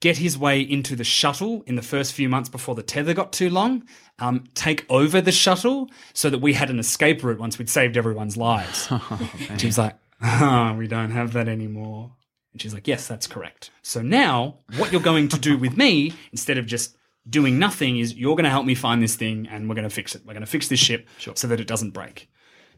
[0.00, 3.32] get his way into the shuttle in the first few months before the tether got
[3.32, 3.84] too long,
[4.18, 7.96] um, take over the shuttle so that we had an escape route once we'd saved
[7.96, 8.90] everyone's lives.
[9.58, 10.01] she was like, oh,
[10.78, 12.12] we don't have that anymore.
[12.52, 13.70] And she's like, yes, that's correct.
[13.82, 16.96] So now, what you're going to do with me, instead of just
[17.28, 19.94] doing nothing, is you're going to help me find this thing and we're going to
[19.94, 20.22] fix it.
[20.24, 21.34] We're going to fix this ship sure.
[21.36, 22.28] so that it doesn't break.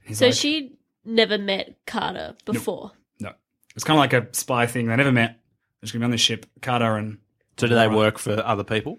[0.04, 2.92] He's So like, she never met Carter before.
[3.20, 3.32] no.
[3.74, 4.86] It's kind of like a spy thing.
[4.86, 5.30] They never met.
[5.80, 7.18] They're just going to be on this ship, Carter and.
[7.58, 8.98] So do they work for other people?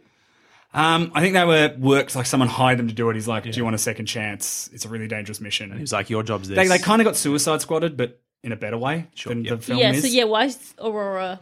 [0.73, 3.13] Um, I think they were worked like someone hired them to do it.
[3.15, 4.69] He's like, "Do you want a second chance?
[4.73, 7.01] It's a really dangerous mission." And he was like, "Your job's this." They, they kind
[7.01, 10.03] of got suicide squatted, but in a better way than the film yeah, is.
[10.03, 11.39] so yeah, why is Aurora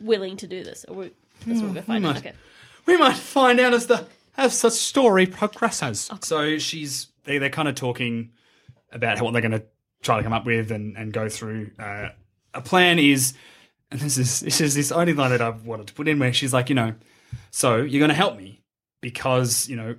[0.00, 0.84] willing to do this?
[0.88, 1.10] Or we,
[1.44, 2.12] that's what we're finding.
[2.12, 2.32] might- Okay.
[2.86, 6.08] We might find out as the as the story progresses.
[6.22, 8.30] So she's they they're kind of talking
[8.92, 9.64] about what they're going to
[10.02, 11.72] try to come up with and and go through.
[11.80, 12.10] Uh,
[12.54, 13.34] a plan is,
[13.90, 16.32] and this is this is this only line that I've wanted to put in where
[16.32, 16.94] she's like, you know,
[17.50, 18.62] so you're going to help me
[19.02, 19.96] because you know.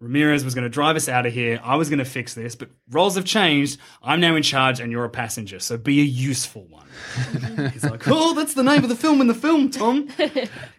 [0.00, 1.60] Ramirez was going to drive us out of here.
[1.64, 3.80] I was going to fix this, but roles have changed.
[4.00, 5.58] I'm now in charge, and you're a passenger.
[5.58, 6.86] So be a useful one.
[7.72, 10.08] He's like, "Oh, that's the name of the film in the film, Tom."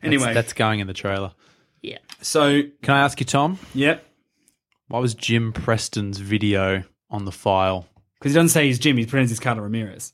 [0.01, 1.33] Anyway, that's, that's going in the trailer.
[1.81, 1.97] Yeah.
[2.21, 3.59] so Can I ask you, Tom?
[3.73, 4.05] Yep.
[4.87, 7.87] Why was Jim Preston's video on the file?
[8.17, 10.13] Because he doesn't say he's Jim, he pretends he's Carter Ramirez.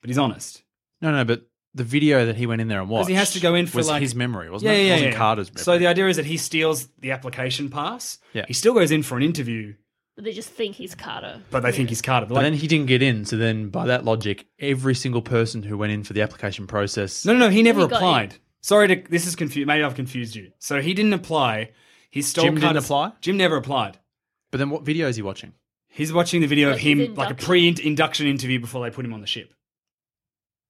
[0.00, 0.62] But he's honest.
[1.00, 3.06] No, no, but the video that he went in there and watched.
[3.06, 4.82] Because he has to go in for was like his memory, wasn't yeah, it?
[4.82, 5.18] Yeah, it wasn't yeah.
[5.18, 5.64] Carter's memory.
[5.64, 8.18] So the idea is that he steals the application pass.
[8.32, 8.44] Yeah.
[8.46, 9.74] He still goes in for an interview,
[10.16, 11.40] They just think he's Carter.
[11.50, 12.26] but they think he's Carter.
[12.26, 13.24] They're but like, then he didn't get in.
[13.24, 17.24] So then, by that logic, every single person who went in for the application process.
[17.24, 18.34] no, no, no, he never He got applied.
[18.62, 19.66] Sorry, to, this is confused.
[19.66, 20.52] Maybe I've confused you.
[20.58, 21.72] So he didn't apply.
[22.10, 23.12] He stole Jim didn't Carter's- apply?
[23.20, 23.98] Jim never applied.
[24.52, 25.52] But then, what video is he watching?
[25.88, 27.46] He's watching the video of Like his him, like a induction.
[27.46, 29.52] pre-induction interview before they put him on the ship.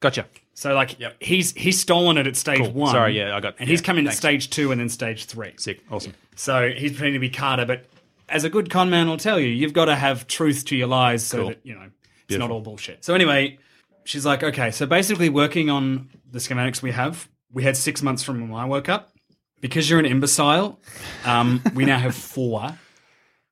[0.01, 0.27] Gotcha.
[0.55, 2.71] So like he's he's stolen it at stage Cool.
[2.73, 2.93] one.
[2.93, 4.17] Sorry, yeah, I got- And he's yeah, in at thanks.
[4.19, 5.53] stage two and then stage three.
[5.57, 5.81] Sick.
[5.91, 6.15] Awesome.
[6.37, 7.87] So he's pretending to be Carter, but
[8.29, 10.87] as a good con man will tell you, you've got to have truth to your
[10.89, 11.49] lies so Cool.
[11.49, 12.49] that, you know, it's Beautiful.
[12.49, 13.05] not all bullshit.
[13.05, 13.59] So anyway,
[14.05, 18.23] she's like, okay, so basically working on the schematics we have, we had six months
[18.23, 19.11] from when I woke up.
[19.61, 20.79] Because you're an imbecile,
[21.25, 22.77] um, we now have four.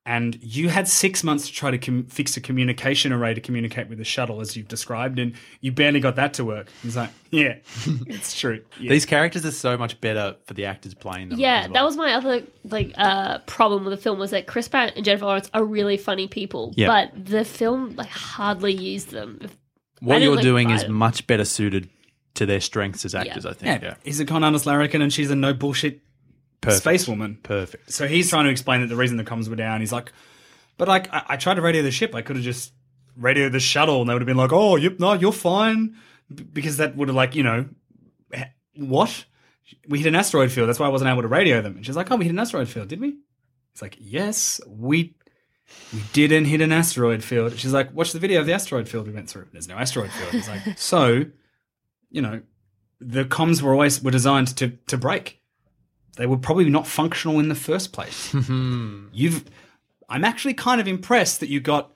[0.04, 3.88] And you had six months to try to com- fix a communication array to communicate
[3.88, 6.70] with the shuttle, as you've described, and you barely got that to work.
[6.82, 7.58] He's like, yeah,
[8.08, 8.64] it's true.
[8.80, 8.90] Yeah.
[8.90, 11.38] These characters are so much better for the actors playing them.
[11.38, 11.72] Yeah, well.
[11.74, 15.04] that was my other like uh problem with the film was that Chris Pratt and
[15.04, 16.88] Jennifer Lawrence are really funny people, Yeah.
[16.88, 19.38] but the film like hardly used them.
[20.00, 20.90] What you're like, doing is it.
[20.90, 21.88] much better suited
[22.34, 23.46] to their strengths as actors.
[23.46, 23.82] I think.
[23.82, 23.94] Yeah, Yeah.
[24.02, 26.00] he's a con artist larrikin, and she's a no bullshit
[26.62, 26.82] Perfect.
[26.82, 27.38] space woman.
[27.42, 27.92] Perfect.
[27.92, 30.12] So he's trying to explain that the reason the comms were down, he's like,
[30.78, 32.72] but like I, I tried to radio the ship, I could have just
[33.16, 35.96] radioed the shuttle, and they would have been like, oh, yep, no, you're fine,
[36.34, 37.68] B- because that would have like you know,
[38.76, 39.24] what?
[39.88, 40.68] We hit an asteroid field.
[40.68, 41.76] That's why I wasn't able to radio them.
[41.76, 43.16] And she's like, oh, we hit an asteroid field, did we?
[43.72, 45.14] It's like, yes, we.
[45.92, 47.58] We didn't hit an asteroid field.
[47.58, 49.46] She's like, watch the video of the asteroid field we went through.
[49.52, 50.34] There's no asteroid field.
[50.34, 51.24] It's like, so,
[52.10, 52.42] you know,
[53.00, 55.40] the comms were always were designed to to break.
[56.16, 58.34] They were probably not functional in the first place.
[59.12, 59.44] You've
[60.08, 61.92] I'm actually kind of impressed that you got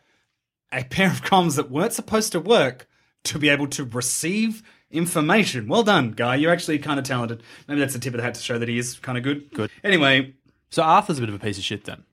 [0.73, 2.89] a pair of comms that weren't supposed to work
[3.25, 5.69] to be able to receive information.
[5.69, 6.37] Well done, guy.
[6.37, 7.43] You're actually kind of talented.
[7.69, 9.51] Maybe that's a tip of the hat to show that he is kind of good.
[9.53, 9.71] Good.
[9.85, 10.35] Anyway,
[10.71, 12.05] So Arthur's a bit of a piece of shit then.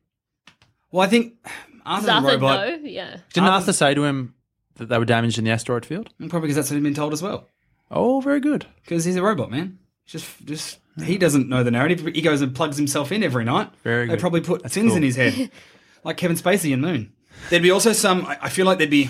[0.92, 1.52] well, I think Does
[1.86, 2.68] Arthur's a Arthur robot.
[2.68, 2.76] know?
[2.84, 3.18] Yeah.
[3.34, 4.34] Didn't Arthur's- Arthur say to him
[4.76, 6.10] that they were damaged in the asteroid field?
[6.20, 7.48] Probably because that's what he's been told as well.
[7.92, 8.66] Oh, very good.
[8.84, 9.78] Because he's a robot, man.
[10.06, 12.06] Just, just he doesn't know the narrative.
[12.14, 13.70] He goes and plugs himself in every night.
[13.84, 14.12] Very good.
[14.12, 14.22] They good.
[14.22, 14.98] probably put That's things cool.
[14.98, 15.52] in his head,
[16.04, 17.12] like Kevin Spacey and Moon.
[17.50, 18.26] There'd be also some.
[18.26, 19.10] I I feel like there'd be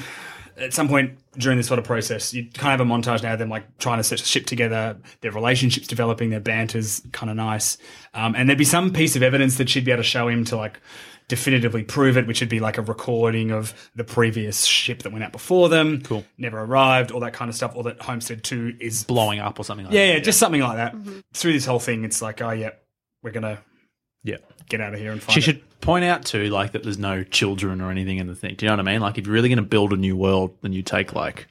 [0.58, 3.34] at some point during this sort of process, you kind of have a montage now
[3.34, 7.30] of them like trying to set a ship together, their relationships developing, their banter's kind
[7.30, 7.78] of nice,
[8.14, 10.46] um, and there'd be some piece of evidence that she'd be able to show him
[10.46, 10.80] to like
[11.28, 15.24] definitively prove it, which would be like a recording of the previous ship that went
[15.24, 16.26] out before them, Cool.
[16.38, 19.64] never arrived, all that kind of stuff, or that Homestead Two is Blowing up or
[19.64, 20.14] something like yeah, that.
[20.14, 20.94] yeah, just something like that.
[20.96, 21.20] Mm-hmm.
[21.34, 22.72] Through this whole thing, it's like, oh yeah,
[23.22, 23.60] we're gonna
[24.24, 24.38] Yeah.
[24.70, 25.34] get out of here and find.
[25.34, 25.44] She it.
[25.44, 28.56] should point out too, like that there's no children or anything in the thing.
[28.56, 29.02] Do you know what I mean?
[29.02, 31.48] Like if you're really going to build a new world, then you take like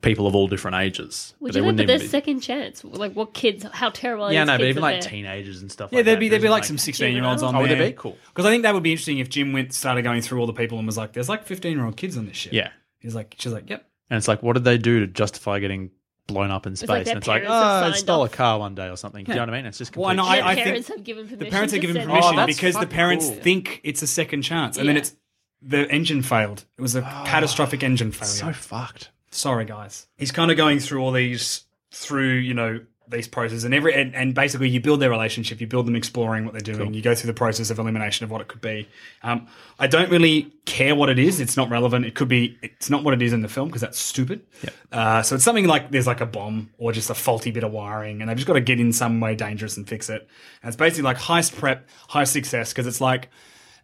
[0.00, 1.34] people of all different ages.
[1.40, 1.66] Would they you know?
[1.66, 2.84] wouldn't But there's be- second chance.
[2.84, 3.64] Like what kids?
[3.72, 4.26] How terrible?
[4.26, 5.90] Are yeah, these no, but even like they're- teenagers and stuff.
[5.92, 6.20] Yeah, like there'd that.
[6.20, 7.68] be there'd be There's, like some sixteen year olds oh, on Oh, there.
[7.68, 7.96] would there be?
[7.96, 8.16] Cool.
[8.28, 10.52] Because I think that would be interesting if Jim went started going through all the
[10.52, 12.70] people and was like, "There's like fifteen year old kids on this ship." Yeah,
[13.00, 15.90] he's like, she's like, "Yep." and it's like, what did they do to justify getting
[16.26, 16.88] blown up in space?
[16.88, 18.32] like and it's like, oh, I stole off.
[18.32, 19.24] a car one day or something.
[19.24, 19.66] Do you know what I mean?
[19.66, 21.38] It's just Well, complete no, I- Their I think parents have given permission.
[21.40, 23.34] The parents are to given permission Oh, because the parents cool.
[23.36, 25.14] think it's a second chance, and then it's
[25.60, 26.64] the engine failed.
[26.78, 27.24] It was a oh.
[27.26, 28.32] catastrophic engine failure.
[28.32, 29.10] so fucked.
[29.30, 30.06] Sorry guys.
[30.16, 34.14] He's kind of going through all these through you know these processes and every and,
[34.14, 37.14] and basically you build their relationship you build them exploring what they're doing you go
[37.14, 38.86] through the process of elimination of what it could be.
[39.22, 39.46] Um,
[39.78, 43.04] i don't really care what it is it's not relevant it could be it's not
[43.04, 44.46] what it is in the film because that's stupid.
[44.92, 47.72] Uh, so it's something like there's like a bomb or just a faulty bit of
[47.72, 50.28] wiring and they've just got to get in some way dangerous and fix it.
[50.62, 53.30] And it's basically like heist prep high success because it's like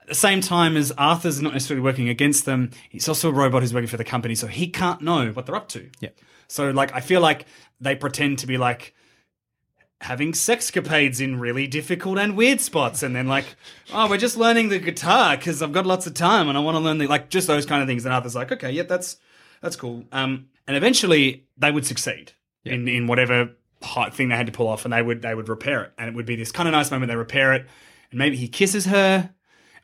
[0.05, 3.63] at the same time as Arthur's not necessarily working against them, he's also a robot
[3.63, 5.91] who's working for the company, so he can't know what they're up to.
[6.01, 6.11] Yeah.
[6.47, 7.47] So like I feel like
[7.81, 8.95] they pretend to be like
[10.03, 13.47] having sexcapades in really difficult and weird spots and then like
[13.95, 16.75] oh we're just learning the guitar because i've got lots of time and i want
[16.75, 19.17] to learn the like just those kind of things and arthur's like okay yeah that's
[19.63, 22.33] that's cool um and eventually they would succeed
[22.67, 23.51] in in whatever
[23.83, 26.09] hot thing they had to pull off and they would they would repair it and
[26.09, 27.67] it would be this kind of nice moment they repair it
[28.11, 29.31] and maybe he kisses her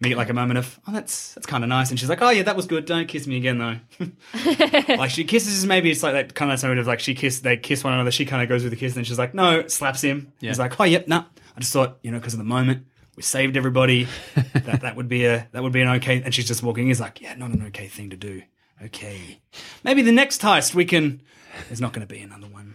[0.02, 1.90] and they like a moment of oh that's that's kind of nice.
[1.90, 2.86] And she's like oh yeah that was good.
[2.86, 4.06] Don't kiss me again though.
[4.96, 7.40] Like she kisses maybe it's like that kind of nice moment of like she kiss
[7.40, 9.34] they kiss one another she kind of goes with the kiss and then she's like
[9.34, 10.32] no slaps him.
[10.40, 11.24] He's like oh yep nah.
[11.56, 12.86] I just thought you know because of the moment
[13.16, 14.08] we saved everybody
[14.54, 17.00] that that would be a that would be an okay and she's just walking he's
[17.00, 18.42] like yeah not an okay thing to do.
[18.82, 19.40] Okay.
[19.84, 21.20] Maybe the next heist we can
[21.68, 22.74] there's not going to be another one.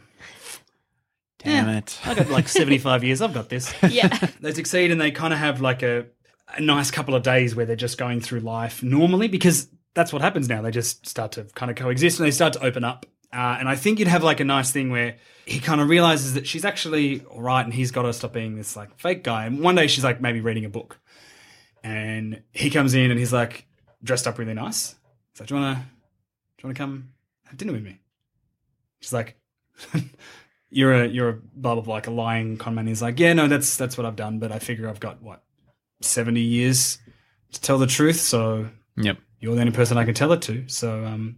[1.39, 1.99] Damn it.
[2.05, 3.73] I got like 75 years I've got this.
[3.89, 4.07] Yeah.
[4.39, 6.05] they succeed and they kind of have like a
[6.53, 10.21] a nice couple of days where they're just going through life normally because that's what
[10.21, 10.61] happens now.
[10.61, 13.05] They just start to kind of coexist and they start to open up.
[13.33, 16.35] Uh, and I think you'd have like a nice thing where he kind of realizes
[16.35, 19.45] that she's actually all right and he's got to stop being this like fake guy.
[19.45, 20.99] And one day she's like maybe reading a book
[21.83, 23.65] and he comes in and he's like
[24.03, 24.95] dressed up really nice.
[25.33, 27.09] He's like, do you want to, do you want to come
[27.45, 27.99] have dinner with me?
[29.01, 29.37] She's like,
[30.69, 32.87] you're a, you're a blah, blah, blah, like a lying con man.
[32.87, 34.39] He's like, yeah, no, that's, that's what I've done.
[34.39, 35.43] But I figure I've got what,
[36.01, 36.97] 70 years
[37.53, 38.19] to tell the truth.
[38.19, 38.67] So
[38.97, 39.17] Yep.
[39.39, 40.63] you're the only person I can tell it to.
[40.67, 41.37] So um,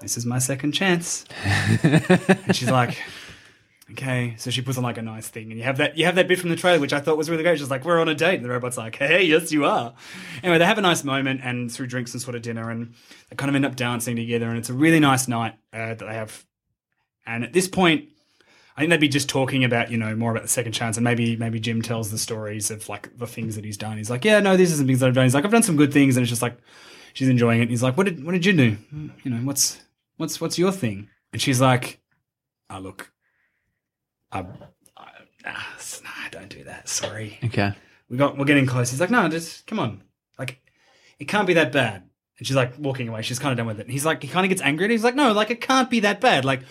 [0.00, 1.24] this is my second chance.
[1.44, 2.98] and she's like,
[3.92, 4.34] okay.
[4.38, 6.28] So she puts on like a nice thing, and you have that you have that
[6.28, 7.58] bit from the trailer, which I thought was really great.
[7.58, 9.94] She's like, we're on a date, and the robot's like, hey, yes, you are.
[10.42, 12.94] Anyway, they have a nice moment, and through drinks and sort of dinner, and
[13.30, 15.98] they kind of end up dancing together, and it's a really nice night uh, that
[16.00, 16.44] they have.
[17.26, 18.08] And at this point.
[18.76, 21.04] I think they'd be just talking about, you know, more about the second chance, and
[21.04, 23.98] maybe maybe Jim tells the stories of like the things that he's done.
[23.98, 25.24] He's like, yeah, no, these are some things that I've done.
[25.24, 26.56] He's like, I've done some good things, and it's just like
[27.12, 27.68] she's enjoying it.
[27.68, 28.76] He's like, what did what did you do?
[29.24, 29.82] You know, what's
[30.16, 31.08] what's what's your thing?
[31.34, 32.00] And she's like,
[32.70, 33.12] oh look,
[34.30, 34.40] I,
[34.96, 35.06] I
[35.46, 36.88] ah, nah, don't do that.
[36.88, 37.74] Sorry, Okay.
[38.08, 38.90] we got we're getting close.
[38.90, 40.02] He's like, no, just come on,
[40.38, 40.62] like
[41.18, 42.04] it can't be that bad.
[42.38, 43.20] And she's like walking away.
[43.20, 43.82] She's kind of done with it.
[43.86, 44.86] And he's like, he kind of gets angry.
[44.86, 46.46] And he's like, no, like it can't be that bad.
[46.46, 46.62] Like.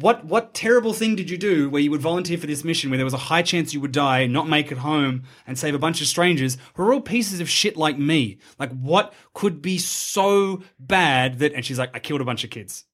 [0.00, 2.96] What what terrible thing did you do where you would volunteer for this mission where
[2.96, 5.78] there was a high chance you would die, not make it home, and save a
[5.78, 8.38] bunch of strangers who are all pieces of shit like me?
[8.58, 11.52] Like what could be so bad that?
[11.52, 12.84] And she's like, I killed a bunch of kids.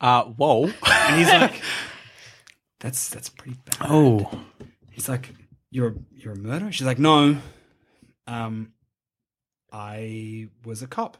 [0.00, 0.64] Uh, whoa.
[0.86, 1.62] And he's like,
[2.80, 3.88] that's that's pretty bad.
[3.88, 4.30] oh.
[4.90, 5.32] He's like,
[5.70, 6.72] you're a, you're a murderer.
[6.72, 7.36] She's like, no,
[8.26, 8.72] um,
[9.70, 11.18] I was a cop.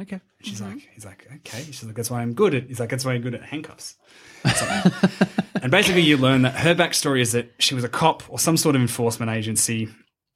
[0.00, 0.20] Okay.
[0.38, 0.74] And she's mm-hmm.
[0.74, 1.62] like, he's like, okay.
[1.64, 2.64] She's like, that's why I'm good at.
[2.64, 3.96] He's like, that's why I'm good at handcuffs.
[5.62, 8.56] And basically, you learn that her backstory is that she was a cop or some
[8.56, 9.88] sort of enforcement agency,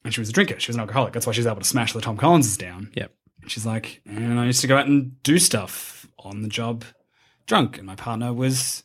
[0.03, 0.59] and she was a drinker.
[0.59, 1.13] She was an alcoholic.
[1.13, 2.91] That's why she's able to smash the Tom Collinses down.
[2.95, 3.11] Yep.
[3.41, 6.83] And she's like, and I used to go out and do stuff on the job
[7.47, 8.83] drunk, and my partner was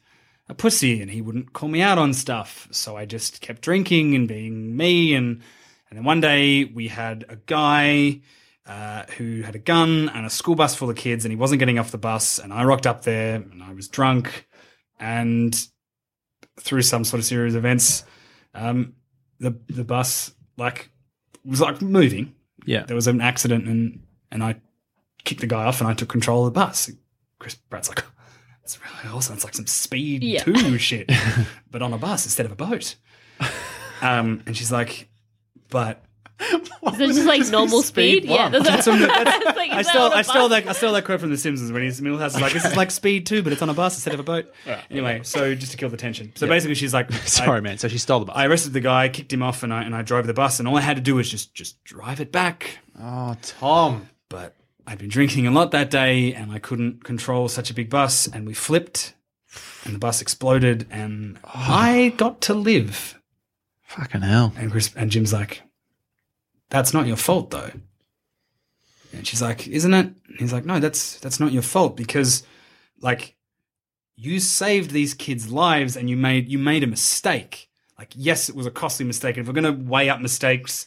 [0.49, 2.69] a pussy, and he wouldn't call me out on stuff.
[2.71, 5.43] So I just kept drinking and being me, and
[5.91, 8.21] and then one day we had a guy
[8.71, 11.59] uh, who had a gun and a school bus full of kids, and he wasn't
[11.59, 14.47] getting off the bus, and I rocked up there, and I was drunk,
[14.99, 15.55] and
[16.61, 18.05] through some sort of series of events,
[18.55, 18.95] um,
[19.39, 20.91] the the bus like
[21.45, 22.35] was like moving,
[22.67, 22.85] Yeah.
[22.85, 24.61] there was an accident and and I
[25.25, 26.91] kicked the guy off and I took control of the bus.
[27.39, 28.05] Chris Pratt's like,
[28.63, 29.35] it's really awesome.
[29.37, 30.43] It's like some speed Yeah.
[30.45, 31.11] two shit,
[31.71, 32.97] but on a bus instead of a boat.
[34.03, 35.11] Um, and she's like,
[35.69, 36.03] but
[36.41, 38.25] Is it just like normal speed?
[38.25, 38.63] Yeah, one.
[38.63, 40.63] That's what- that's- It's like, I is that stole on a I stole bus?
[40.63, 42.65] that I stole that quote from The Simpsons when he's in Milhouse is like, this
[42.65, 44.53] is like speed two, but it's on a bus instead of a boat.
[44.91, 46.33] Anyway, so just to kill the tension.
[46.35, 47.79] So basically, she's like, Sorry, man.
[47.79, 48.37] So she stole the bus.
[48.37, 50.67] I arrested the guy, kicked him off, and I and I drove the bus, and
[50.67, 54.09] all I had to do was just just drive it back oh, Tom.
[54.29, 57.91] but I'd been drinking a lot that day and I couldn't control such a big
[57.91, 59.15] bus and we flipped
[59.85, 61.51] and the bus exploded and oh.
[61.55, 63.19] I got to live.
[63.85, 64.53] Fucking hell.
[64.57, 65.63] And Chris and Jim's like,
[66.71, 67.71] That's not your fault though.
[69.13, 70.07] And she's like, Isn't it?
[70.07, 72.45] And he's like, No, that's that's not your fault because
[73.01, 73.37] like
[74.17, 77.69] you saved these kids' lives and you made you made a mistake.
[77.99, 79.37] Like, yes, it was a costly mistake.
[79.37, 80.87] And if we're gonna weigh up mistakes,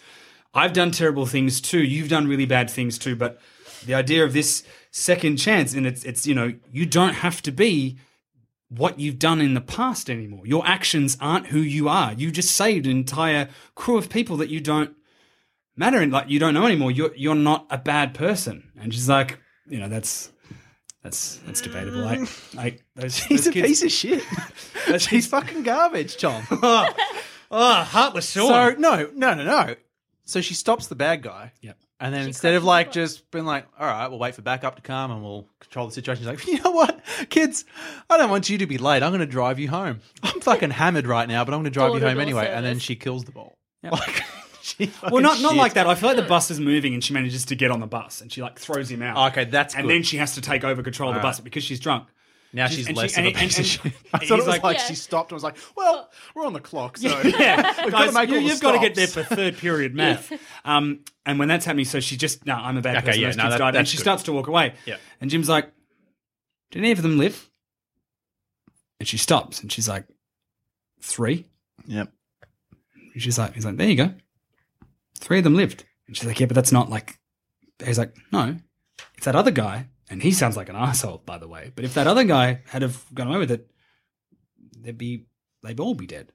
[0.54, 1.84] I've done terrible things too.
[1.84, 3.16] You've done really bad things too.
[3.16, 3.40] But
[3.86, 7.52] the idea of this second chance, and it's it's you know, you don't have to
[7.52, 7.98] be
[8.70, 10.48] what you've done in the past anymore.
[10.48, 12.14] Your actions aren't who you are.
[12.14, 14.96] You just saved an entire crew of people that you don't
[15.76, 16.92] matter and like you don't know anymore.
[16.92, 18.72] You're you're not a bad person.
[18.80, 20.32] And she's like, you know, that's
[21.04, 22.00] that's that's debatable.
[22.00, 22.20] Like,
[22.54, 24.24] like those, He's those a kids- piece of shit.
[24.88, 26.44] those He's kids- fucking garbage, Tom.
[26.52, 26.88] oh,
[27.52, 28.48] oh, heartless Sean.
[28.48, 29.76] So no, no, no, no.
[30.26, 31.52] So she stops the bad guy.
[31.62, 31.78] Yep.
[32.00, 34.76] And then She instead of like just being like, all right, we'll wait for backup
[34.78, 36.24] to come and we'll control the situation.
[36.24, 37.00] She's like, you know what,
[37.30, 37.64] kids,
[38.10, 39.04] I don't want you to be late.
[39.04, 40.00] I'm going to drive you home.
[40.22, 42.48] I'm fucking hammered right now, but I'm going to drive you home Door-to-door anyway.
[42.54, 43.58] And then she kills the ball.
[43.84, 44.24] Like, she
[44.80, 45.88] Well, not not fucking like that.
[45.88, 48.22] I feel like the bus is moving and she manages to get on the bus
[48.22, 49.32] and she like throws him out.
[49.32, 49.94] Okay, that's and good.
[49.94, 52.08] then she has to take over control of the All bus because she's drunk.
[52.56, 53.94] Now She's- she's, less she- of a and- piece of shit.
[54.14, 54.84] I thought it was like- like, Yeah.
[54.86, 58.08] she stopped and was like, well, we're on the clock, so Yeah, we've got guys,
[58.10, 60.32] to make you, all the have got to get there for third period math.
[60.64, 63.22] Um, and when that's happening, so she just no, I'm a bad Okay, person.
[63.22, 64.04] yeah, those no, kids that- died, and she good.
[64.04, 64.76] starts to walk away.
[64.86, 64.98] Yeah.
[65.20, 65.72] and Jim's like,
[66.70, 67.50] "Did any of them live?"
[69.00, 70.06] And she stops, and she's like,
[71.02, 71.48] three.
[71.88, 72.14] Yep.
[73.14, 74.14] And she's like, he's like, there you go.
[75.24, 75.86] Three of them lived.
[76.08, 77.18] And she's like, yeah, but that's not like.
[77.84, 78.58] He's like, no,
[79.16, 81.72] it's that other guy, and he sounds like an asshole, by the way.
[81.76, 83.70] But if that other guy had have gone away with it,
[84.80, 85.26] they'd be
[85.64, 86.32] they'd all be dead.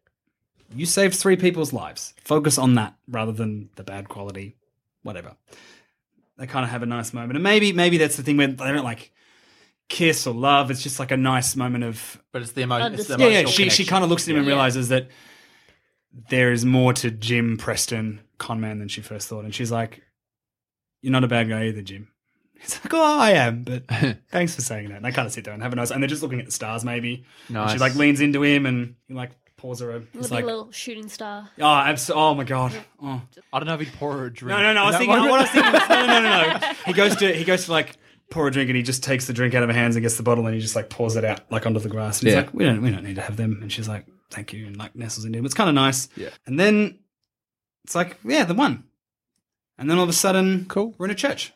[0.74, 2.14] you saved three people's lives.
[2.24, 4.56] Focus on that rather than the bad quality,
[5.02, 5.36] whatever.
[6.38, 8.72] They kind of have a nice moment, and maybe maybe that's the thing where they
[8.72, 9.12] don't like
[9.88, 10.70] kiss or love.
[10.70, 13.20] It's just like a nice moment of But it's the, emo- it's the Understand.
[13.20, 13.46] yeah, yeah.
[13.46, 14.52] She she kind of looks at him and Yeah.
[14.54, 15.08] realizes that
[16.30, 20.02] there is more to Jim Preston conman than she first thought, and she's like,
[21.02, 22.08] "You're not a bad guy either, Jim."
[22.60, 23.84] He's like, "Oh, I am," but
[24.30, 24.96] thanks for saying that.
[24.96, 26.46] And they kind of sit there and have a nice, and they're just looking at
[26.46, 27.24] the stars, maybe.
[27.54, 29.90] And she like leans into him and he like pours her.
[29.90, 31.48] A, Little, he's like, little shooting star.
[31.60, 32.72] "Oh, abs- oh my god."
[33.02, 33.22] Oh.
[33.52, 34.56] I don't know if he'd pour her a drink.
[34.58, 34.82] No, no, no.
[34.82, 35.16] I was thinking.
[35.18, 36.72] What I was thinking was, no, no, no, no.
[36.86, 37.96] He goes to he goes to like
[38.30, 40.16] pour a drink and he just takes the drink out of her hands and gets
[40.16, 42.18] the bottle and he just like pours it out like onto the grass.
[42.20, 42.40] And he's Yeah.
[42.42, 43.58] like, we don't we don't need to have them.
[43.62, 45.44] And she's like, thank you, and like nestles into him.
[45.44, 46.08] It's kind of nice.
[46.16, 46.30] Yeah.
[46.46, 46.98] And then
[47.88, 48.84] it's like, yeah, the one.
[49.78, 50.94] And then all of a sudden, Cool.
[50.98, 51.54] we're in a church,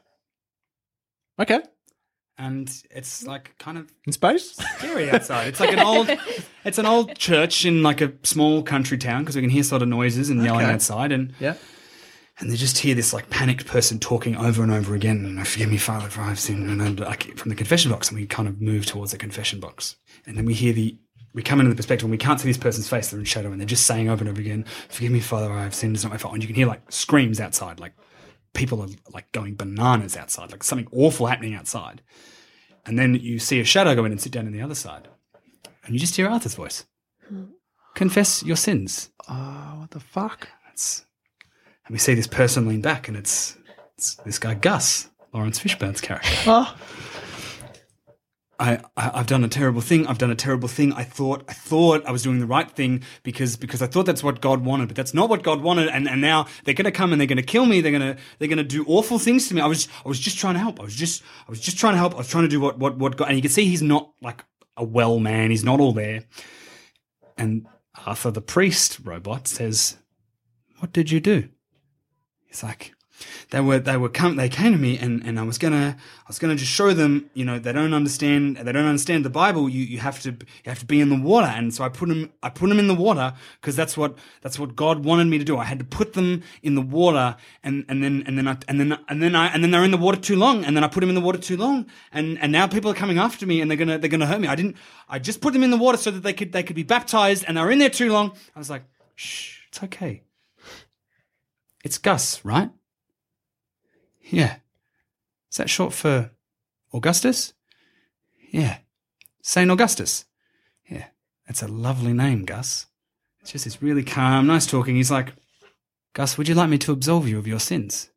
[1.38, 1.60] Okay.
[2.38, 4.54] and it's like kind of In space?
[4.78, 5.48] scary outside.
[5.48, 6.08] It's like an old,
[6.64, 9.82] it's an old church in like a small country town because we can hear sort
[9.82, 10.72] of noises and yelling Okay.
[10.72, 11.34] outside and.
[11.38, 11.56] Yeah.
[12.38, 15.26] and they just hear this like panicked person talking over and over again.
[15.26, 16.70] And forgive me, Father, for I've sinned.
[16.80, 19.96] And like from the confession box, and we kind of move towards the confession box,
[20.26, 20.96] and then we hear the.
[21.34, 23.50] We come into the perspective and we can't see this person's face; they're in shadow,
[23.50, 25.94] and they're just saying over and over again, "Forgive me, Father, I have sinned.
[25.94, 27.94] It's not my fault." And you can hear like screams outside, like
[28.54, 32.02] people are like going bananas outside, like something awful happening outside.
[32.84, 35.08] And then you see a shadow go in and sit down on the other side,
[35.84, 36.84] and you just hear Arthur's voice:
[37.94, 40.48] "Confess your sins." Oh, what the fuck?
[40.72, 41.06] It's,
[41.86, 43.56] and we see this person lean back, and it's,
[43.96, 46.28] it's this guy Gus, Laurence Fishburne's character.
[46.46, 46.76] Oh.
[48.62, 50.06] I, I I've done a terrible thing.
[50.06, 50.92] I've done a terrible thing.
[50.92, 54.22] I thought I thought I was doing the right thing because because I thought that's
[54.22, 55.88] what God wanted, but that's not what God wanted.
[55.88, 57.80] And and now they're gonna come and they're gonna kill me.
[57.80, 59.60] They're gonna they're gonna do awful things to me.
[59.60, 60.78] I was I was just trying to help.
[60.78, 62.14] I was just I was just trying to help.
[62.14, 63.28] I was trying to do what what what God.
[63.28, 64.44] And you can see he's not like
[64.76, 65.50] a well man.
[65.50, 66.22] He's not all there.
[67.36, 67.66] And
[68.06, 69.98] Arthur the priest robot says,
[70.78, 71.48] "What did you do?"
[72.44, 72.94] He's like,
[73.50, 76.24] they were they were come they came to me and, and I was gonna I
[76.28, 79.68] was gonna just show them you know they don't understand they don't understand the Bible.
[79.68, 81.46] You you have to you have to be in the water.
[81.46, 84.58] And so I put them I put them in the water because that's what that's
[84.58, 85.58] what God wanted me to do.
[85.58, 88.80] I had to put them in the water and and then and then I, and
[88.80, 90.64] then and then I and then they're in the water too long.
[90.64, 91.86] And then I put them in the water too long.
[92.12, 94.48] And and now people are coming after me and they're gonna they're gonna hurt me.
[94.48, 94.76] I didn't
[95.08, 97.44] I just put them in the water so that they could they could be baptized
[97.46, 98.32] and they're in there too long.
[98.54, 98.84] I was like
[99.16, 100.22] shh it's okay.
[101.84, 102.70] It's Gus right
[104.24, 104.56] yeah.
[105.50, 106.30] Is that short for
[106.92, 107.52] Augustus?
[108.50, 108.78] Yeah.
[109.42, 109.70] St.
[109.70, 110.24] Augustus.
[110.88, 111.06] Yeah.
[111.46, 112.86] That's a lovely name, Gus.
[113.40, 114.94] It's just this really calm, nice talking.
[114.94, 115.32] He's like,
[116.14, 118.10] Gus, would you like me to absolve you of your sins?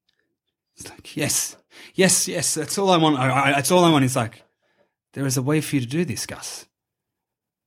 [0.78, 1.56] It's like, yes,
[1.94, 3.18] yes, yes, that's all I want.
[3.18, 4.04] I, I, that's all I want.
[4.04, 4.44] He's like,
[5.14, 6.68] there is a way for you to do this, Gus.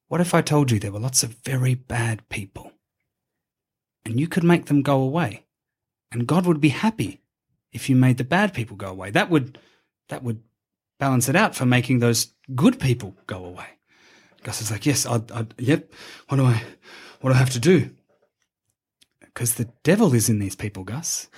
[0.08, 2.72] What if I told you there were lots of very bad people?
[4.04, 5.46] And you could make them go away.
[6.12, 7.20] And God would be happy
[7.72, 9.10] if you made the bad people go away.
[9.10, 9.58] That would
[10.08, 10.42] that would
[10.98, 13.66] balance it out for making those good people go away.
[14.42, 15.92] Gus is like, yes, I, I, yep.
[16.28, 16.62] What do I,
[17.20, 17.90] what do I have to do?
[19.20, 21.28] Because the devil is in these people, Gus,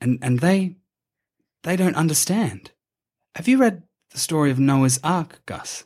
[0.00, 0.76] and and they,
[1.62, 2.72] they don't understand.
[3.34, 5.84] Have you read the story of Noah's Ark, Gus?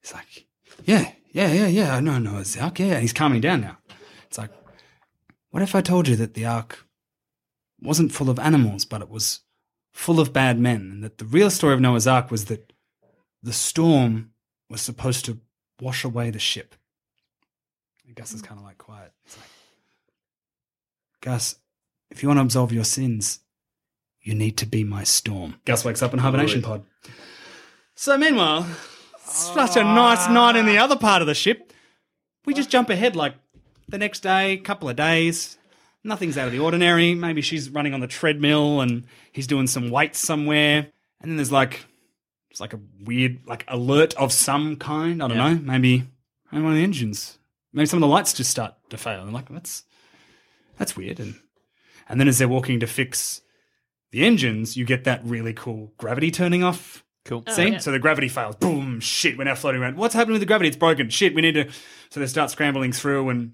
[0.00, 0.46] He's like,
[0.84, 1.94] yeah, yeah, yeah, yeah.
[1.96, 2.78] I know Noah's Ark.
[2.78, 3.78] Yeah, and he's calming down now.
[4.26, 4.50] It's like,
[5.50, 6.86] what if I told you that the Ark
[7.82, 9.40] wasn't full of animals, but it was
[9.92, 12.72] full of bad men, and that the real story of Noah's Ark was that
[13.42, 14.32] the storm
[14.68, 15.38] was supposed to
[15.80, 16.74] wash away the ship.
[18.06, 19.12] And Gus is kind of like quiet.
[19.24, 19.46] It's like,
[21.20, 21.56] Gus,
[22.10, 23.40] if you want to absolve your sins,
[24.22, 25.56] you need to be my storm.
[25.64, 26.84] Gus wakes up in hibernation pod.
[27.94, 28.66] So meanwhile,
[29.24, 30.32] such a nice ah.
[30.32, 31.72] night in the other part of the ship.
[32.44, 33.34] We just jump ahead like
[33.88, 35.58] the next day, couple of days.
[36.02, 37.14] Nothing's out of the ordinary.
[37.14, 40.88] Maybe she's running on the treadmill and he's doing some weights somewhere.
[41.20, 41.84] And then there's like
[42.50, 45.22] it's like a weird like alert of some kind.
[45.22, 45.54] I don't know.
[45.54, 46.04] Maybe
[46.50, 47.38] maybe one of the engines.
[47.72, 49.22] Maybe some of the lights just start to fail.
[49.22, 49.84] And like that's
[50.78, 51.20] that's weird.
[51.20, 51.34] And
[52.08, 53.42] and then as they're walking to fix
[54.10, 57.44] the engines, you get that really cool gravity turning off Cool.
[57.46, 57.74] Oh, scene.
[57.74, 57.78] yeah.
[57.78, 58.56] So the gravity fails.
[58.56, 58.98] Boom!
[59.00, 59.36] Shit!
[59.36, 59.96] We're now floating around.
[59.96, 60.68] What's happening with the gravity?
[60.68, 61.10] It's broken.
[61.10, 61.34] Shit!
[61.34, 61.68] We need to.
[62.10, 63.52] So they start scrambling through, and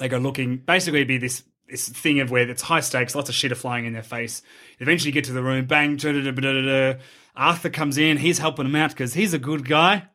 [0.00, 0.56] they go looking.
[0.56, 3.14] Basically, it'd be this this thing of where it's high stakes.
[3.14, 4.42] Lots of shit are flying in their face.
[4.80, 5.66] Eventually, get to the room.
[5.66, 5.96] Bang!
[5.96, 6.98] da-da-da-da-da-da.
[7.36, 8.16] Arthur comes in.
[8.16, 10.08] He's helping them out because he's a good guy.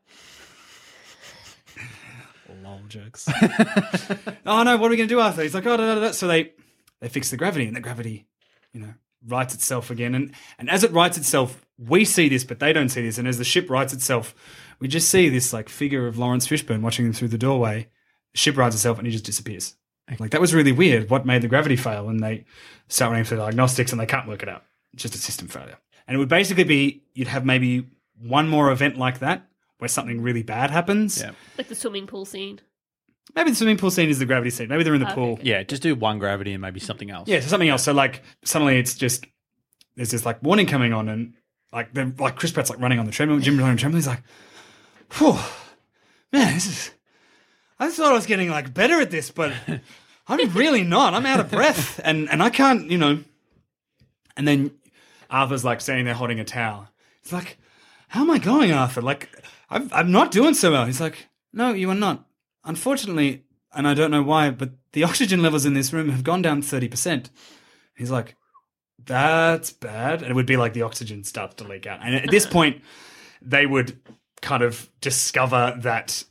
[2.62, 3.30] Lol jokes.
[4.46, 4.78] oh no!
[4.78, 5.44] What are we going to do, Arthur?
[5.44, 6.12] He's like, oh, da, da, da.
[6.12, 6.52] so they
[7.00, 8.26] they fix the gravity, and the gravity,
[8.74, 8.94] you know,
[9.26, 10.14] rights itself again.
[10.14, 13.18] And and as it rights itself, we see this, but they don't see this.
[13.18, 14.36] And as the ship rights itself,
[14.80, 17.88] we just see this like figure of Laurence Fishburne watching them through the doorway.
[18.36, 19.76] Ship rides itself and he just disappears.
[20.20, 21.10] Like that was really weird.
[21.10, 22.10] What made the gravity fail?
[22.10, 22.46] And they
[22.90, 24.64] start running through diagnostics and they can't work it out.
[24.94, 25.78] It's just a system failure.
[26.08, 27.88] And it would basically be you'd have maybe
[28.22, 29.48] one more event like that
[29.80, 31.20] where something really bad happens.
[31.20, 31.32] Yeah.
[31.58, 32.60] Like the swimming pool scene.
[33.36, 34.70] Maybe the swimming pool scene is the gravity scene.
[34.70, 35.34] Maybe they're in the Okay, pool.
[35.34, 35.44] okay.
[35.44, 37.28] Yeah, just do one gravity and maybe something else.
[37.28, 37.84] Yeah, so something else.
[37.84, 39.26] So like suddenly it's just
[39.96, 41.34] there's this like warning coming on and
[41.74, 43.98] like they're like Chris Pratt's like running on the treadmill, Jim running on the treadmill.
[43.98, 44.22] He's like,
[45.18, 45.34] Whew,
[46.32, 46.92] man, this is
[47.80, 49.54] I thought I was getting like better at this, but
[50.28, 51.14] I'm really not.
[51.14, 52.00] I'm out of breath.
[52.04, 53.24] And and I can't, you know.
[54.38, 54.72] And then
[55.30, 56.90] Arthur's like standing there holding a towel.
[57.22, 57.58] It's like,
[58.10, 59.02] how am I going, Arthur?
[59.02, 59.30] Like,
[59.70, 60.86] I'm, I'm not doing so well.
[60.86, 62.26] He's like, no, you are not.
[62.64, 66.42] Unfortunately, and I don't know why, but the oxygen levels in this room have gone
[66.42, 67.30] down 30%.
[67.96, 68.36] He's like,
[69.04, 70.22] that's bad.
[70.22, 72.00] And it would be like the oxygen starts to leak out.
[72.04, 72.82] And at this point,
[73.42, 74.00] they would
[74.42, 76.24] kind of discover that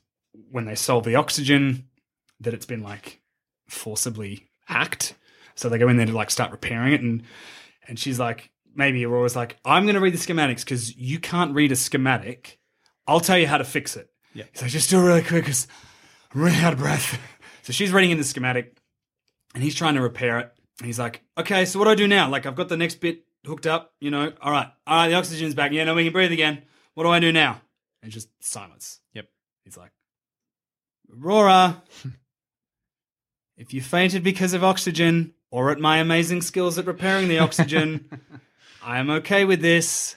[0.54, 1.88] when they solve the oxygen,
[2.38, 3.20] that it's been like
[3.68, 5.14] forcibly hacked.
[5.56, 7.00] So they go in there to like start repairing it.
[7.00, 7.24] And,
[7.88, 11.56] and she's like, maybe Aurora's like, I'm going to read the schematics because you can't
[11.56, 12.60] read a schematic.
[13.04, 14.08] I'll tell you how to fix it.
[14.32, 14.44] Yeah.
[14.52, 15.66] He's like, just do it really quick because
[16.32, 17.18] I'm really out of breath.
[17.62, 18.78] So she's reading in the schematic
[19.54, 20.52] and he's trying to repair it.
[20.78, 22.28] And he's like, okay, so what do I do now?
[22.28, 24.32] Like, I've got the next bit hooked up, you know.
[24.40, 25.72] All right, all right, the oxygen's back.
[25.72, 26.62] Yeah, no, we can breathe again.
[26.94, 27.60] What do I do now?
[28.02, 29.00] And just silence.
[29.14, 29.26] Yep.
[29.64, 29.90] He's like,
[31.12, 31.82] Aurora,
[33.56, 38.08] if you fainted because of oxygen or at my amazing skills at repairing the oxygen,
[38.82, 40.16] I am okay with this.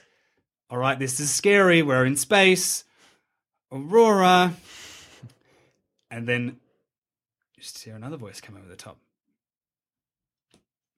[0.70, 1.82] All right, this is scary.
[1.82, 2.84] We're in space.
[3.72, 4.54] Aurora.
[6.10, 6.58] And then
[7.56, 8.98] you just hear another voice come over the top.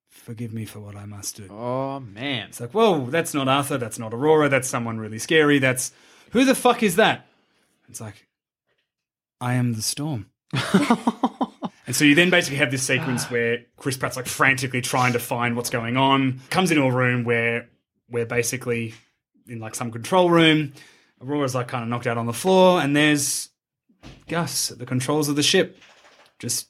[0.09, 1.49] Forgive me for what I must do.
[1.51, 2.49] Oh man.
[2.49, 5.93] It's like, whoa, that's not Arthur, that's not Aurora, that's someone really scary, that's
[6.33, 7.27] who the fuck is that?
[7.89, 8.27] It's like,
[9.41, 10.27] I am the storm.
[11.87, 15.19] and so you then basically have this sequence where Chris Pratt's like frantically trying to
[15.19, 17.69] find what's going on, comes into a room where
[18.11, 18.95] we're basically
[19.49, 20.73] in like some control room.
[21.23, 23.51] Aurora's like kind of knocked out on the floor, and there's
[24.29, 25.79] Gus at the controls of the ship,
[26.39, 26.69] just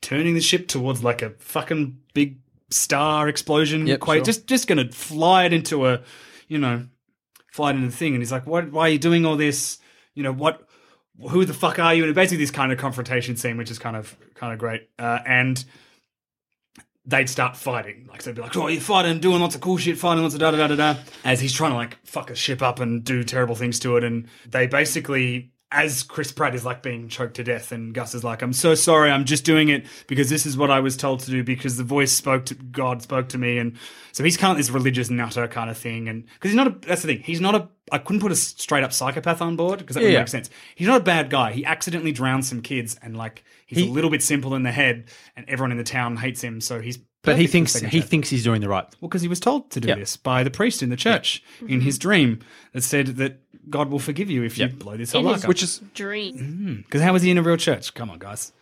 [0.00, 2.38] turning the ship towards like a fucking big
[2.70, 3.86] star explosion.
[3.86, 4.24] Yep, quite sure.
[4.24, 6.02] just just gonna fly it into a,
[6.48, 6.86] you know,
[7.52, 8.14] fly it into the thing.
[8.14, 8.70] And he's like, "What?
[8.70, 9.78] Why are you doing all this?
[10.14, 10.68] You know what?
[11.30, 13.96] Who the fuck are you?" And basically this kind of confrontation scene, which is kind
[13.96, 14.88] of kind of great.
[14.98, 15.64] Uh, and
[17.06, 18.06] they'd start fighting.
[18.08, 20.40] Like they'd be like, "Oh, you're fighting, doing lots of cool shit, fighting lots of
[20.40, 23.04] da da da da da," as he's trying to like fuck a ship up and
[23.04, 24.04] do terrible things to it.
[24.04, 28.22] And they basically, as Chris Pratt is like being choked to death, and Gus is
[28.24, 31.20] like, "I'm so sorry, I'm just doing it because this is what I was told
[31.20, 33.76] to do because the voice spoke to God spoke to me." And
[34.12, 36.70] so he's kind of this religious nutter kind of thing, and because he's not a
[36.86, 39.80] that's the thing, he's not a I couldn't put a straight up psychopath on board
[39.80, 40.48] because that Yeah, would make sense.
[40.74, 41.52] He's not a bad guy.
[41.52, 44.72] He accidentally drowned some kids, and like he's He- a little bit simple in the
[44.72, 45.06] head,
[45.36, 46.60] and everyone in the town hates him.
[46.60, 48.04] So he's But he thinks he chance.
[48.06, 48.84] thinks he's doing the right.
[49.00, 49.98] Well, because he was told to do Yep.
[49.98, 52.08] this by the priest in the church in his mm-hmm.
[52.08, 52.40] dream
[52.72, 55.48] that said that God will forgive you if you blow this In whole his up.
[55.48, 56.38] Which is dream.
[56.38, 56.84] Mm.
[56.84, 57.94] Because how was he in a real church?
[57.94, 58.52] Come on, guys.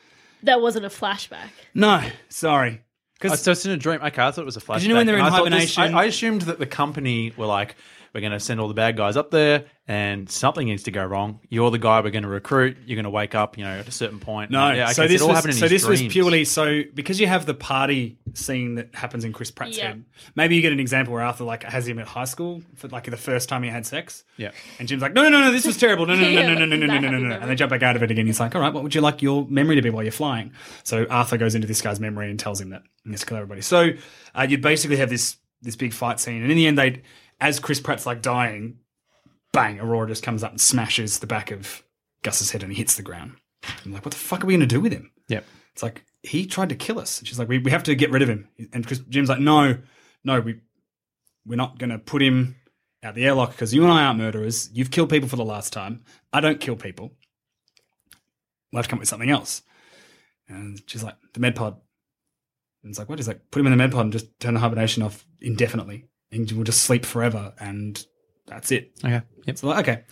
[0.44, 1.50] That wasn't a flashback.
[1.74, 2.80] No, sorry.
[2.80, 2.84] Oh,
[3.20, 4.00] Because so it's in a dream.
[4.02, 4.82] Okay, I thought it was a flashback.
[4.82, 7.32] you know when they're in And I this- hibernation- I, I assumed that the company
[7.36, 7.76] were like,
[8.14, 11.04] we're going to send all the bad guys up there, and something needs to go
[11.04, 11.40] wrong.
[11.48, 12.76] You're the guy we're going to recruit.
[12.84, 14.50] You're going to wake up, you know, at a certain point.
[14.50, 17.18] no, yeah, okay, so this all was happened in so this was purely so because
[17.18, 19.88] you have the party scene that happens in Chris Pratt's Yeah.
[19.88, 20.04] head.
[20.34, 23.04] Maybe you get an example where Arthur like has him at high school for like
[23.04, 24.24] the first time he had sex.
[24.36, 24.50] Yeah.
[24.78, 26.06] And Jim's like, no, no, no, no, this was terrible.
[26.12, 27.34] No, no, no, no, no, no, no, no, no, no, no.
[27.36, 28.26] And they jump back out of it again.
[28.26, 30.52] He's like, all right, what would you like your memory to be while you're flying?
[30.84, 33.62] So Arthur goes into this guy's memory and tells him that he has kill everybody.
[33.62, 33.90] So
[34.34, 37.02] uh, you'd basically have this this big fight scene, and in the end, they,
[37.43, 38.78] as Chris Pratt's like dying,
[39.53, 41.82] bang, Aurora just comes up and smashes the back of
[42.22, 43.34] Gus's head, and he hits the ground.
[43.84, 45.11] I'm like, what the fuck are we going to do with him?
[45.28, 45.45] Yep.
[45.72, 47.18] It's like he tried to kill us.
[47.18, 48.49] And she's like, we, we have to get rid of him.
[48.72, 49.78] And Chris, Jim's like, no,
[50.24, 50.61] no, we
[51.45, 52.55] we're not going to put him
[53.03, 54.70] out the airlock because you and I aren't murderers.
[54.72, 56.05] You've killed people for the last time.
[56.32, 57.12] I don't kill people.
[58.72, 59.62] We'll have to come up with something else.
[60.49, 61.76] And she's like, the med pod.
[62.84, 63.18] And it's like, what?
[63.18, 66.07] He's like, put him in the med pod and just turn the hibernation off indefinitely.
[66.33, 67.53] And we'll just sleep forever.
[67.61, 68.05] And
[68.47, 68.93] that's it.
[69.05, 69.22] Okay.
[69.47, 69.59] Yep.
[69.59, 70.05] So like, okay.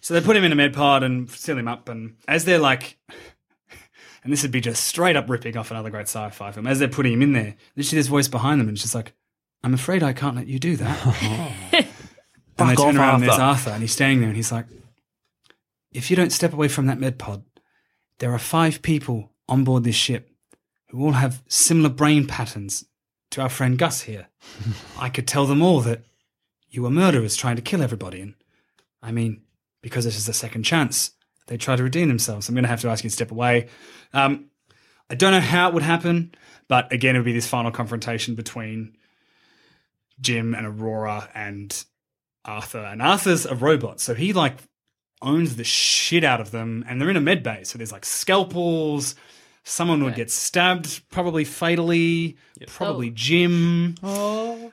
[0.00, 1.88] So they put him in a med pod and seal him up.
[1.88, 2.98] And as they're like,
[4.24, 6.66] and this would be just straight up ripping off another great sci-fi film.
[6.66, 9.14] As they're putting him in there, there's this voice behind them, and it's just like,
[9.62, 11.06] "I'm afraid I can't let you do that."
[12.58, 13.42] and they turn around, and there's Arthur.
[13.42, 14.66] Arthur, and he's standing there, and he's like,
[15.92, 17.44] "If you don't step away from that med pod,
[18.18, 20.30] there are five people on board this ship
[20.88, 22.84] who all have similar brain patterns
[23.30, 24.28] to our friend Gus here.
[24.98, 26.02] I could tell them all that
[26.68, 28.34] you were murderers trying to kill everybody, and
[29.02, 29.42] I mean,
[29.82, 31.12] because this is a second chance,
[31.46, 32.48] they try to redeem themselves.
[32.48, 33.68] I'm going to have to ask you to step away.
[34.12, 34.50] Um,
[35.08, 36.32] I don't know how it would happen,
[36.68, 38.96] but again, it would be this final confrontation between
[40.20, 41.84] Jim and Aurora and
[42.44, 42.78] Arthur.
[42.78, 44.58] And Arthur's a robot, so he like
[45.22, 46.84] owns the shit out of them.
[46.88, 49.16] And they're in a med bay, so there's like scalpels.
[49.70, 52.36] Someone would get stabbed, probably fatally.
[52.66, 53.12] Probably Oh.
[53.14, 53.94] Jim.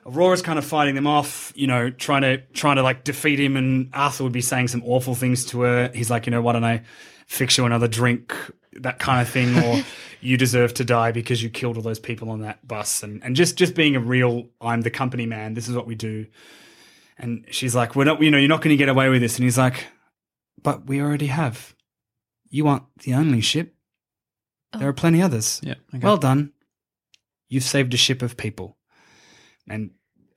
[0.04, 3.56] Aurora's kind of fighting them off, you know, trying to trying to like defeat him.
[3.56, 5.92] And Arthur would be saying some awful things to her.
[5.94, 6.82] He's like, you know, why don't I
[7.28, 8.34] fix you another drink,
[8.72, 9.84] that kind of thing, or
[10.20, 13.36] you deserve to die because you killed all those people on that bus, and and
[13.36, 15.54] just just being a real, I'm the company man.
[15.54, 16.26] This is what we do.
[17.18, 19.36] And she's like, we're not, you know, you're not going to get away with this.
[19.36, 19.86] And he's like,
[20.60, 21.74] but we already have.
[22.50, 23.74] You aren't the only ship.
[24.72, 24.78] Oh.
[24.78, 25.60] There are plenty others.
[25.62, 25.74] Yeah.
[25.94, 26.04] Okay.
[26.04, 26.52] Well done.
[27.48, 28.76] You've saved a ship of people.
[29.68, 29.90] And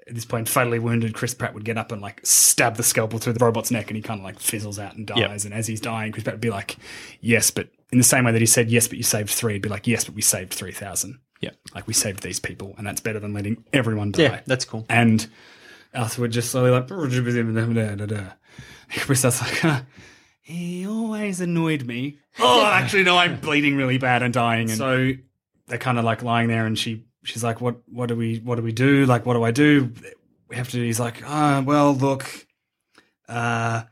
[0.07, 3.19] at this point, fatally wounded, Chris Pratt would get up and like stab the scalpel
[3.19, 5.43] through the robot's neck and he kind of like fizzles out and dies.
[5.43, 5.45] Yep.
[5.45, 6.77] And as he's dying, Chris Pratt would be like,
[7.19, 9.61] yes, but in the same way that he said, yes, but you saved three, he'd
[9.61, 11.19] be like, yes, but we saved 3,000.
[11.41, 11.51] yeah.
[11.75, 14.23] Like we saved these people and that's better than letting everyone die.
[14.23, 14.85] Yeah, that's cool.
[14.89, 15.27] And
[15.93, 19.81] Arthur would just slowly like, Chris Pratt's like, huh,
[20.51, 22.17] he always annoyed me.
[22.39, 24.69] Oh, actually, no, I'm bleeding really bad and dying.
[24.69, 25.11] And so
[25.67, 28.55] they're kind of like lying there, and she she's like, what what do we what
[28.55, 29.05] do we do?
[29.05, 29.91] Like, what do I do?
[30.47, 30.77] We have to.
[30.81, 32.47] He's like, ah, well, look,
[33.27, 33.83] uh.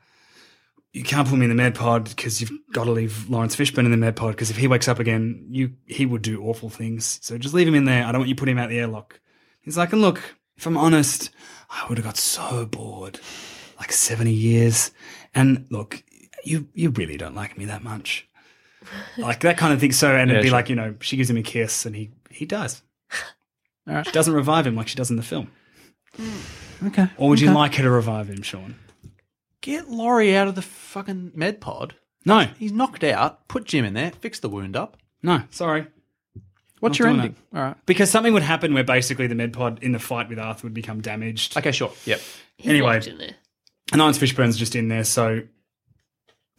[0.92, 3.86] You can't put me in the med pod because you've got to leave Laurence Fishburne
[3.86, 6.70] in the med pod because if he wakes up again, you he would do awful
[6.70, 7.20] things.
[7.22, 8.06] So just leave him in there.
[8.06, 9.20] I don't want you putting him out the airlock.
[9.62, 10.20] He's like, and look,
[10.58, 11.30] if I'm honest,
[11.70, 13.20] I would have got so bored,
[13.78, 14.92] like seventy years.
[15.36, 16.04] And look,
[16.44, 18.28] you you really don't like me that much,
[19.18, 19.92] like that kind of thing.
[19.92, 20.58] So, and it'd be sure.
[20.58, 22.82] like, you know, she gives him a kiss, and he he dies.
[23.88, 24.06] All right.
[24.06, 25.52] She doesn't revive him like she does in the film.
[26.16, 26.88] Hmm.
[26.88, 27.08] Okay.
[27.18, 28.76] Or would you like her to revive him, Sean?
[29.62, 31.96] Get Laurie out of the fucking med pod.
[32.26, 33.48] No, He's knocked out.
[33.48, 34.12] Put Jim in there.
[34.12, 34.98] Fix the wound up.
[35.24, 35.88] no, sorry.
[36.80, 37.36] What's Not your doing ending?
[37.54, 37.76] All right.
[37.86, 40.74] Because something would happen where basically the med pod in the fight with Arthur would
[40.74, 41.58] become damaged.
[41.58, 41.92] Okay, sure.
[42.06, 42.22] Yep.
[42.58, 42.94] He's Anyway.
[42.94, 43.36] locked in there.
[43.92, 45.42] And Laurence Fishburne's just in there, so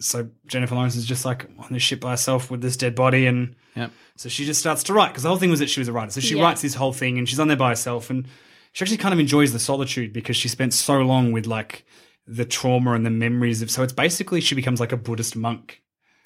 [0.01, 3.25] so Jennifer Lawrence is just like on this ship by herself with this dead body,
[3.27, 3.91] and Yep.
[4.17, 5.93] so she just starts to write because the whole thing was that she was a
[5.93, 6.11] writer.
[6.11, 6.43] So she Yeah.
[6.43, 8.27] writes this whole thing, and she's on there by herself, and
[8.73, 11.85] she actually kind of enjoys the solitude because she spent so long with like
[12.27, 13.71] the trauma and the memories of.
[13.71, 15.81] So it's basically she becomes like a Buddhist monk.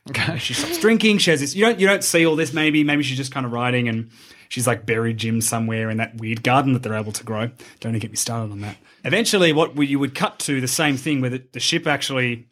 [0.09, 0.37] Okay.
[0.37, 1.17] She stops drinking.
[1.17, 1.55] She has this.
[1.55, 1.79] You don't.
[1.79, 2.53] You don't see all this.
[2.53, 2.83] Maybe.
[2.83, 4.11] Maybe she's just kind of writing, and
[4.49, 7.47] she's like buried Jim somewhere in that weird garden that they're able to grow.
[7.79, 8.77] Don't even get me started on that.
[9.03, 12.45] Eventually, what we- you would cut to the same thing where the, the ship actually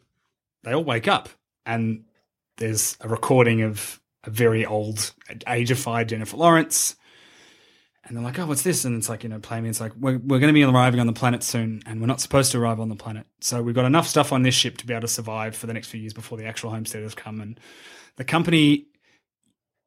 [0.64, 1.28] they all wake up,
[1.64, 2.04] and
[2.56, 6.96] there's a recording of a very old, ageified Jennifer Lawrence.
[8.06, 8.84] And they're like, oh, what's this?
[8.84, 9.70] And it's like, you know, play me.
[9.70, 12.20] It's like, we're, we're going to be arriving on the planet soon, and we're not
[12.20, 13.26] supposed to arrive on the planet.
[13.40, 15.72] So we've got enough stuff on this ship to be able to survive for the
[15.72, 17.40] next few years before the actual homesteaders come.
[17.40, 17.58] And
[18.16, 18.88] the company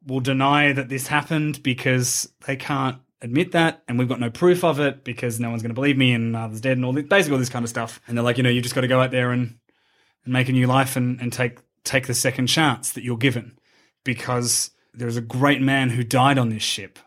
[0.07, 4.63] will deny that this happened because they can't admit that, and we've got no proof
[4.63, 7.05] of it because no one's going to believe me, and Arthur's dead, and all this,
[7.05, 8.01] basically all this kind of stuff.
[8.07, 9.59] And they're like, you know, you just got to go out there and,
[10.27, 13.57] and make a new life and, and take take the second chance that you're given
[14.03, 16.99] because there's a great man who died on this ship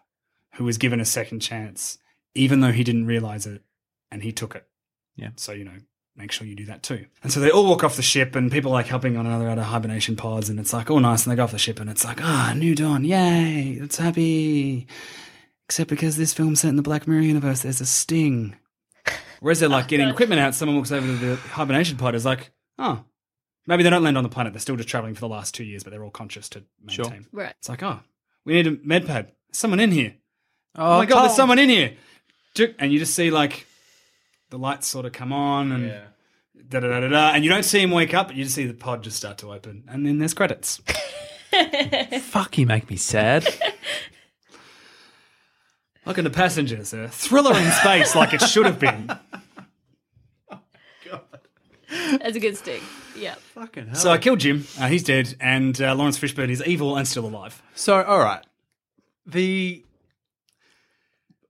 [0.55, 1.99] who was given a second chance,
[2.35, 3.63] even though he didn't realize it,
[4.11, 4.67] and he took it.
[5.17, 5.31] Yeah.
[5.37, 5.77] So you know,
[6.17, 7.07] make sure you do that too.
[7.23, 9.49] And so they all walk off the ship, and people are like helping one another
[9.49, 11.81] out of hibernation pods, and it's like all nice, and they go off the ship,
[11.81, 14.87] and it's like ah, new dawn, yay, it's happy.
[15.67, 18.57] Except because this film's set in the Black Mirror universe, there's a sting.
[19.41, 22.51] Whereas they're like getting equipment out, someone walks over to the hibernation pod, is like,
[22.79, 23.05] oh,
[23.71, 24.53] maybe they don't land on the planet.
[24.53, 27.23] They're still just traveling for the last two years, but they're all conscious to maintain.
[27.23, 27.29] Sure.
[27.33, 27.55] Right.
[27.59, 28.01] It's like, oh,
[28.45, 29.33] we need a med pad.
[29.49, 30.15] There's someone in here.
[30.77, 31.95] Oh, oh my god, there's someone in here.
[32.79, 33.67] And you just see like
[34.51, 36.03] the lights sort of come on and
[36.69, 38.57] da da da da da, and you don't see him wake up, but you just
[38.57, 40.81] see the pod just start to open, and then there's credits.
[42.21, 43.49] Fuck, you make me sad.
[46.05, 49.11] Welcome to Passengers, a thriller in space like it should have been.
[50.53, 50.59] Oh,
[51.09, 51.21] god,
[52.21, 52.83] that's a good sting.
[53.17, 53.35] Yeah.
[53.55, 53.95] Fucking hell.
[53.97, 54.67] So I killed Jim.
[54.79, 57.63] Uh, he's dead, and uh, Laurence Fishburne is evil and still alive.
[57.75, 58.45] So, all right.
[59.27, 59.85] The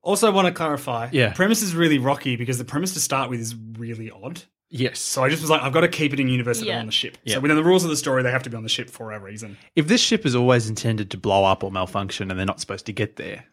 [0.03, 1.09] Also, want to clarify.
[1.13, 1.33] Yeah.
[1.33, 4.43] premise is really rocky because the premise to start with is really odd.
[4.71, 4.99] yes.
[5.01, 6.81] So I just was like, I've got to keep it in universe that they're Yeah.
[6.81, 7.19] on the ship.
[7.25, 7.35] Yeah.
[7.35, 9.13] So within the rules of the story, they have to be on the ship for
[9.13, 9.57] a reason.
[9.77, 12.87] if this ship is always intended to blow up or malfunction and they're not supposed
[12.87, 13.45] to get there,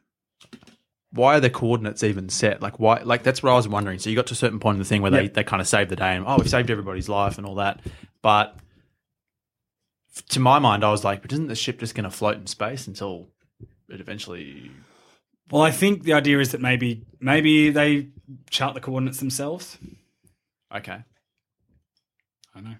[1.11, 2.61] why are the coordinates even set?
[2.61, 3.99] Like why like that's what I was wondering.
[3.99, 5.67] So you got to a certain point in the thing where they, they kind of
[5.67, 7.79] saved the day and oh we've saved everybody's life and all that.
[8.21, 8.55] But
[10.29, 12.87] to my mind I was like, but isn't the ship just gonna float in space
[12.87, 13.29] until
[13.89, 14.71] it eventually
[15.49, 18.09] Well, I think the idea is that maybe maybe they
[18.49, 19.77] chart the coordinates themselves.
[20.75, 20.91] Okay.
[22.53, 22.75] I don't know.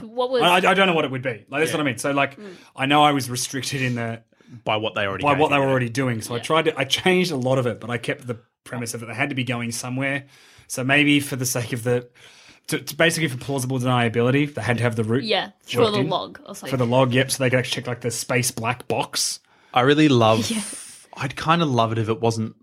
[0.00, 0.42] So what was?
[0.42, 1.44] I, I don't know what it would be.
[1.48, 1.98] Like that's what I mean.
[1.98, 2.54] So like, Mm.
[2.76, 4.22] I know I was restricted in the
[4.64, 6.20] by what they already by gave what they were already doing.
[6.20, 8.94] So I tried to, I changed a lot of it, but I kept the premise
[8.94, 9.06] of it.
[9.06, 10.26] They had to be going somewhere.
[10.66, 12.08] So maybe for the sake of the,
[12.68, 15.24] to, to basically for plausible deniability, they had to have the route.
[15.24, 16.08] yeah, for the in.
[16.08, 16.70] log or something.
[16.70, 17.30] For the log, yep.
[17.30, 19.40] So they could actually check like the space black box.
[19.72, 20.50] I really love.
[21.16, 22.56] I'd kind of love it if it wasn't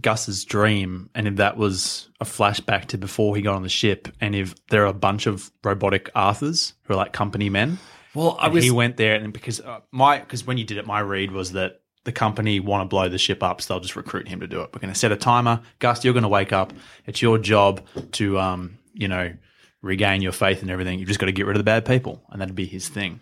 [0.00, 4.08] Gus's dream, and if that was a flashback to before he got on the ship,
[4.20, 7.78] and if there are a bunch of robotic Arthurs who are like company men.
[8.14, 10.78] Well, I and was he went there, and because uh, my because when you did
[10.78, 13.80] it, my read was that the company want to blow the ship up, so they'll
[13.80, 14.70] just recruit him to do it.
[14.72, 15.60] We're going to set a timer.
[15.78, 16.72] Gus, you're going to wake up.
[17.06, 17.80] It's your job
[18.12, 19.32] to um you know
[19.80, 20.98] regain your faith and everything.
[20.98, 23.20] You've just got to get rid of the bad people, and that'd be his thing.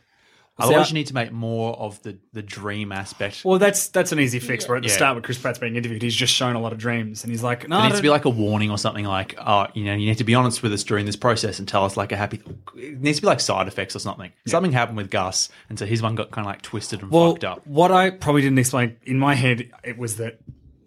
[0.62, 3.44] Otherwise, I- you need to make more of the the dream aspect.
[3.44, 4.68] Well, that's that's an easy fix.
[4.68, 4.94] Where at the Yeah.
[4.96, 7.42] start, with Chris Pratt's being interviewed, he's just shown a lot of dreams, and he's
[7.42, 9.66] like, "No, There I needs to be don't- like a warning or something like, oh,
[9.74, 11.96] you know, you need to be honest with us during this process and tell us
[11.96, 12.40] like a happy.
[12.76, 14.30] It needs to be like side effects or something.
[14.46, 17.32] Something happened with Gus, and so his one got kind of like twisted and well,
[17.32, 17.66] fucked up.
[17.66, 20.38] what I probably didn't explain in my head, it was that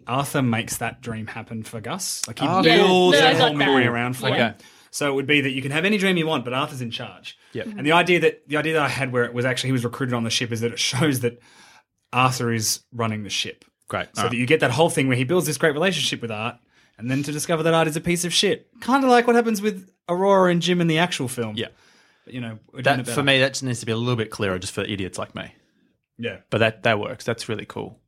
[0.06, 2.22] Arthur makes that dream happen for Gus.
[2.26, 4.34] Like he Oh, builds Yeah, no, I that got whole memory around for Yeah.
[4.48, 4.54] him.
[4.94, 6.92] So it would be that you can have any dream you want, but Arthur's in
[6.92, 7.36] charge.
[7.52, 7.66] Yep.
[7.66, 9.82] And the idea that the idea that I had where it was actually he was
[9.82, 11.40] recruited on the ship is that it shows that
[12.12, 13.64] Arthur is running the ship.
[13.88, 14.06] Great.
[14.14, 16.58] So that you get that whole thing where he builds this great relationship with Art,
[16.96, 18.68] and then to discover that Art is a piece of shit.
[18.80, 21.56] Kind of like what happens with Aurora and Jim in the actual film.
[21.56, 21.68] Yeah.
[22.24, 23.22] But, you know, we're doing that it for better.
[23.24, 25.52] me, that just needs to be a little bit clearer, just for idiots like me.
[26.18, 26.36] Yeah.
[26.50, 27.24] But that that works.
[27.24, 27.98] That's really cool.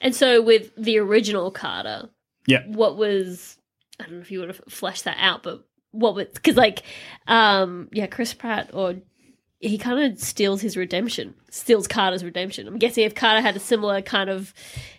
[0.00, 2.08] and so with the original Carter,
[2.46, 2.62] Yeah.
[2.68, 3.58] what was
[4.00, 6.82] I don't know if you would have fleshed that out, but what was because like
[7.26, 8.96] um yeah, Chris Pratt or
[9.58, 12.66] he kind of steals his redemption, steals Carter's redemption.
[12.66, 14.54] I'm guessing if Carter had a similar kind of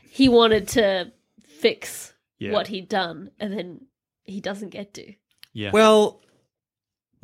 [0.09, 1.11] he wanted to
[1.47, 2.51] fix Yeah.
[2.51, 3.81] what he'd done, and then
[4.23, 5.13] he doesn't get to.
[5.53, 5.71] Yeah.
[5.71, 6.21] Well,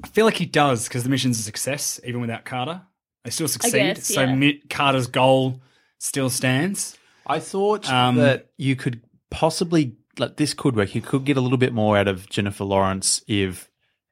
[0.03, 2.81] I feel like he does because the mission's a success, even without Carter.
[3.23, 3.73] They still succeed.
[3.73, 4.35] guess, so yeah.
[4.35, 5.61] Mi- Carter's goal
[5.99, 6.97] still stands.
[7.25, 10.95] I thought Um, that you could possibly like this could work.
[10.95, 13.69] You could get a little bit more out of Jennifer Lawrence if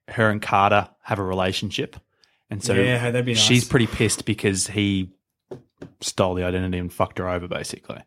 [0.09, 1.95] her and Carter have a relationship,
[2.49, 3.41] and so Yeah, that'd be nice.
[3.41, 5.09] she's pretty pissed because he
[6.01, 8.01] stole the identity and fucked her over, basically.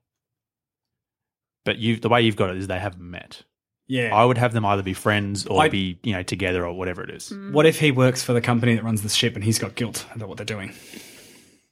[1.65, 3.43] But you, the way you've got it is they haven't met.
[3.87, 4.15] Yeah.
[4.15, 7.03] I would have them either be friends or I- be you know together or whatever
[7.03, 7.31] it is.
[7.31, 7.53] Mm.
[7.53, 10.07] What if he works for the company that runs the ship and he's got guilt
[10.15, 10.73] about what they're doing?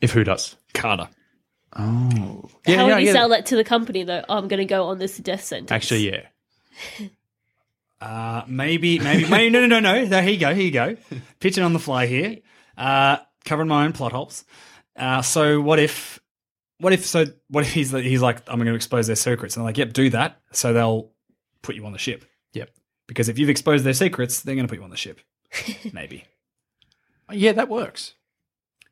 [0.00, 0.56] If who does?
[0.74, 1.08] Carter.
[1.78, 2.76] Oh, yeah.
[2.76, 4.24] How would you sell that to the company though?
[4.28, 5.70] Oh, I'm going to go on this death sentence.
[5.70, 6.22] Actually, yeah.
[7.98, 9.50] Uh, maybe, maybe, maybe.
[9.50, 10.04] No, no, no, no.
[10.04, 10.54] no here you go.
[10.54, 10.96] Here you go.
[11.40, 12.38] Pitching on the fly here.
[12.76, 13.16] Uh,
[13.46, 14.44] covering my own plot holes.
[14.94, 16.20] Uh, so what if,
[16.78, 19.62] what if, so what if he's he's like, I'm going to expose their secrets, and
[19.62, 20.40] they're like, yep, do that.
[20.52, 21.10] So they'll
[21.62, 22.24] put you on the ship.
[22.52, 22.70] Yep.
[23.06, 25.20] Because if you've exposed their secrets, they're going to put you on the ship.
[25.92, 26.24] Maybe.
[27.32, 28.14] Yeah, that works.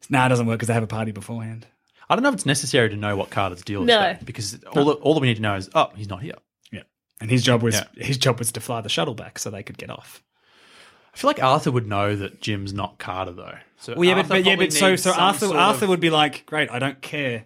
[0.09, 1.67] Nah, it doesn't work because they have a party beforehand.
[2.09, 4.01] I don't know if it's necessary to know what Carter's deal is, No.
[4.01, 6.35] though, because all, that all that we need to know is, oh, he's not here.
[6.73, 6.83] Yeah.
[7.21, 7.85] And his job was Yeah.
[8.05, 10.23] his job was to fly the shuttle back so they could get off.
[11.15, 13.55] I feel like Arthur would know that Jim's not Carter, though.
[13.79, 15.57] So Well, yeah, but, Arthur but yeah, probably but so needs so some Arthur sort
[15.59, 17.45] Arthur of- would be like, great, I don't care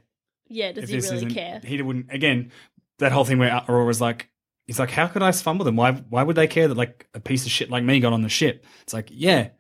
[0.49, 1.35] Yeah, does if he this really isn't.
[1.35, 1.61] care?
[1.63, 2.07] He wouldn't.
[2.13, 2.51] Again,
[2.99, 4.31] that whole thing where Aurora was like,
[4.67, 5.77] he's like, how could I fumble them?
[5.77, 8.23] Why why would they care that like a piece of shit like me got on
[8.23, 8.65] the ship?
[8.83, 9.51] It's like, yeah, you're a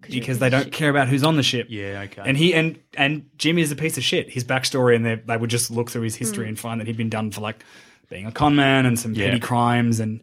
[0.00, 1.66] because they don't care about who's on the ship.
[1.70, 2.22] Yeah, okay.
[2.24, 4.30] And he and and Jimmy is a piece of shit.
[4.30, 6.50] His backstory and they they would just look through his history hmm.
[6.50, 7.64] and find that he'd been done for like
[8.08, 9.26] being a con man and some Yeah.
[9.26, 10.22] petty crimes and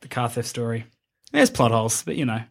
[0.00, 0.84] the car theft story.
[1.32, 2.42] There's plot holes, but you know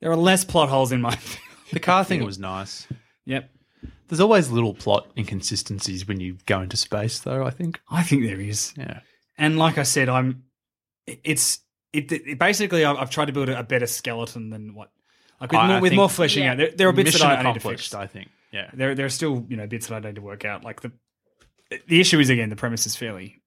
[0.00, 1.18] there are less plot holes in my.
[1.72, 2.86] the car thing was nice.
[3.24, 3.50] yep,
[4.08, 7.44] There's always little plot inconsistencies when you go into space, though.
[7.44, 7.80] I think.
[7.90, 8.74] I think there is.
[8.76, 9.00] Yeah.
[9.38, 10.44] And like I said, I'm.
[11.06, 11.60] It's
[11.92, 14.90] it, it basically I've, I've tried to build a better skeleton than what
[15.40, 16.52] like with I- more, I with more fleshing Yeah.
[16.52, 16.56] out.
[16.58, 17.90] There, there are bits Mission that I, I need to accomplished.
[17.90, 17.94] fix.
[17.94, 18.30] I think.
[18.52, 18.70] Yeah.
[18.72, 20.64] There there are still you know bits that I need to work out.
[20.64, 20.92] Like the
[21.88, 23.42] the issue is again the premise is fairly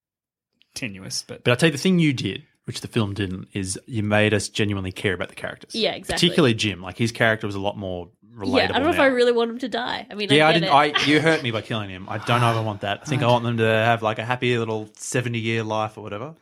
[0.75, 3.79] tenuous, but, But I'll tell you the thing you did, which the film didn't, is
[3.87, 5.73] you made us genuinely care about the characters.
[5.73, 6.27] Yeah, exactly.
[6.27, 6.81] Particularly Jim.
[6.81, 8.57] Like his character was a lot more relatable.
[8.57, 8.99] Yeah, I don't know if.
[8.99, 10.05] I really want him to die.
[10.09, 10.69] I mean, Yeah, I, I didn't.
[10.69, 10.71] it.
[10.73, 12.07] I you hurt me by killing him.
[12.09, 12.99] I don't know if I want that.
[13.01, 16.35] I think I want them to have like a happy little seventy-year life or whatever.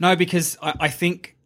[0.00, 1.36] no, because I, I think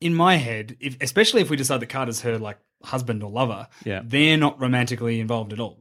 [0.00, 3.68] in my head, if, especially if we decide that Carter's her like husband or lover,
[3.84, 4.02] Yeah.
[4.04, 5.78] they're not romantically involved at all.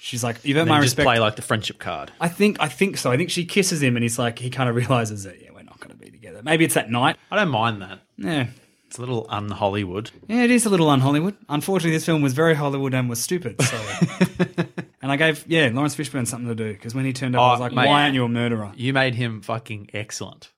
[0.00, 1.06] She's like, you've earned my just respect.
[1.06, 2.12] play like the friendship card.
[2.20, 3.10] I think I think so.
[3.10, 5.62] I think she kisses him and he's like he kind of realizes that yeah, we're
[5.62, 6.42] not going to be together.
[6.42, 7.16] Maybe it's that night.
[7.30, 8.00] I don't mind that.
[8.18, 8.48] Yeah.
[8.86, 10.10] It's a little un-Hollywood.
[10.28, 11.34] Yeah, it is a little un-Hollywood.
[11.48, 13.60] Unfortunately, this film was very Hollywood and was stupid.
[13.60, 13.76] So,
[15.02, 17.46] and I gave yeah Laurence Fishburne something to do because when he turned up, I
[17.46, 17.88] Oh, was like, mate.
[17.88, 20.52] "Why aren't you a murderer?" You made him fucking excellent.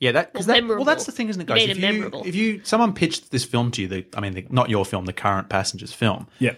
[0.00, 1.66] Yeah, that because Well, that, well, that's the thing, isn't it, You guys?
[1.66, 2.22] need If it you memorable.
[2.26, 5.04] if you someone pitched this film to you, the, I mean, the, not your film,
[5.06, 6.54] the current Passengers film, Yeah.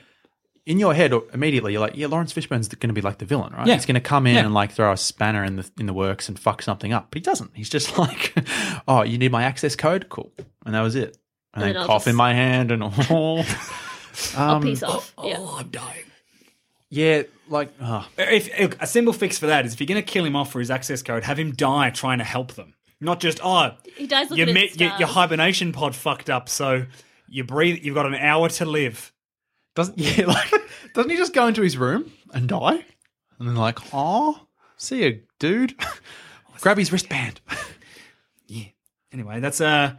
[0.67, 3.53] in your head immediately you're like, yeah, Laurence Fishburne's going to be like the villain,
[3.55, 3.67] right?
[3.67, 3.75] Yeah.
[3.75, 4.45] He's going to come in Yeah.
[4.45, 7.17] and like throw a spanner in the in the works and fuck something up, but
[7.19, 7.53] he doesn't.
[7.55, 8.35] He's just like,
[8.87, 10.33] oh, you need my access code, cool,
[10.67, 11.17] and that was it.
[11.55, 12.93] And, And then then I'll cough in my hand and all.
[14.37, 15.13] I'll Um, piece off.
[15.23, 15.37] yeah.
[15.39, 16.05] Oh, I'm dying.
[16.91, 20.11] yeah, like oh, If, if a simple fix for that is if you're going to
[20.11, 23.21] kill him off for his access code, have him die trying to help them, not
[23.21, 26.87] just oh He dies your, looking me- at your, your hibernation pod fucked up, so
[27.29, 27.85] you breathe.
[27.85, 29.13] You've got an hour to live.
[29.75, 30.51] doesn't yeah like
[30.95, 32.85] doesn't he just go into his room and die?
[33.39, 34.47] And then like, oh,
[34.79, 35.75] see you, dude.
[36.61, 37.41] Grab his wristband.
[38.49, 38.67] Yeah.
[39.13, 39.95] Anyway, that's uh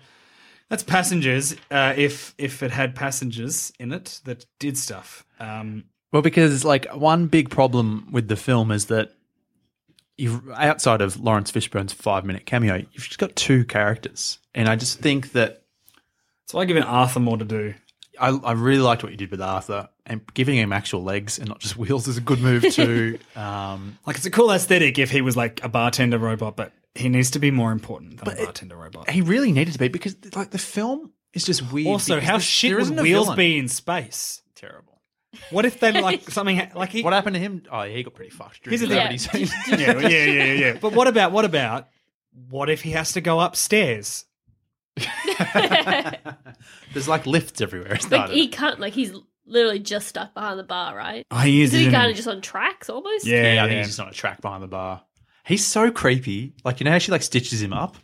[0.70, 1.56] that's passengers.
[1.70, 5.26] Uh, if if it had passengers in it that did stuff.
[5.40, 5.84] Um,
[6.14, 9.12] Well, because like one big problem with the film is that
[10.18, 14.76] you outside of Laurence Fishburne's five minute cameo, you've just got two characters, and I
[14.76, 15.64] just think that
[16.46, 17.74] so I give an Arthur more to do.
[18.20, 21.48] I, I really liked what you did with Arthur, and giving him actual legs and
[21.48, 23.20] not just wheels is a good move too.
[23.36, 27.10] um, Like it's a cool aesthetic if he was like a bartender robot, but he
[27.10, 29.08] needs to be more important than a bartender robot.
[29.10, 31.88] he really needed to be because like the film is just weird.
[31.88, 33.38] Also, how shit would Wheels villain.
[33.38, 34.42] be in space?
[34.56, 34.87] Terrible.
[35.52, 37.02] What if they like something like he?
[37.04, 37.64] What happened to him?
[37.72, 39.46] Oh, he got pretty fucked during Here's the the thing.
[39.46, 39.80] scene.
[39.80, 40.78] yeah, yeah, yeah, yeah, yeah.
[40.82, 41.88] But what about what about
[42.50, 44.26] what if he has to go upstairs?
[46.94, 47.94] There's like lifts everywhere.
[47.94, 48.80] It's Like not- he can't.
[48.80, 49.14] Like he's
[49.46, 51.26] literally just stuck behind the bar, right?
[51.32, 51.70] Oh, he is.
[51.74, 53.26] Is he isn't kind of just on tracks almost?
[53.26, 55.04] Yeah, Yeah, I think he's just on a track behind the bar.
[55.46, 56.54] He's so creepy.
[56.66, 57.98] Like you know how she like stitches him up,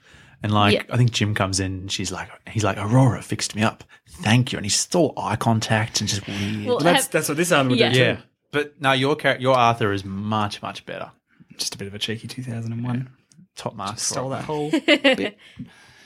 [0.43, 0.83] and like Yeah.
[0.91, 4.51] I think Jim comes in and she's like, he's like Aurora fixed me up, thank
[4.51, 6.65] you, and he's still eye contact and just weird.
[6.67, 7.89] Well, That's have- that's what this album would Yeah.
[7.89, 8.01] do too.
[8.03, 8.17] yeah,
[8.51, 11.11] but no, your character, your Arthur is much much better.
[11.57, 13.09] Just a bit of a cheeky 2001.
[13.55, 14.07] Top marks.
[14.07, 14.71] for Stole that whole.
[14.85, 15.37] bit.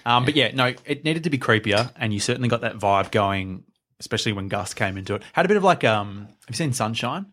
[0.06, 3.12] Um, but yeah, no, it needed to be creepier, and you certainly got that vibe
[3.12, 3.64] going,
[4.00, 5.24] especially when Gus came into it.
[5.34, 7.28] Had a bit of like, um, have you seen Sunshine?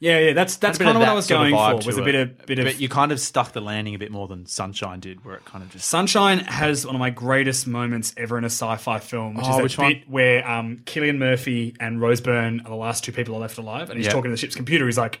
[0.00, 0.32] Yeah, yeah.
[0.32, 1.86] That's that's Had a bit kind of what I was going for.
[1.86, 2.64] Was a bit of bit of.
[2.64, 5.44] but you kind of stuck the landing a bit more than Sunshine did, where it
[5.44, 9.34] kind of just Sunshine has one of my greatest moments ever in a sci-fi film,
[9.34, 10.12] which Oh, is that which bit one?
[10.12, 13.98] where um, Cillian Murphy and Rose Byrne are the last two people left alive, and
[13.98, 14.12] he's Yeah.
[14.12, 14.86] talking to the ship's computer.
[14.86, 15.20] He's like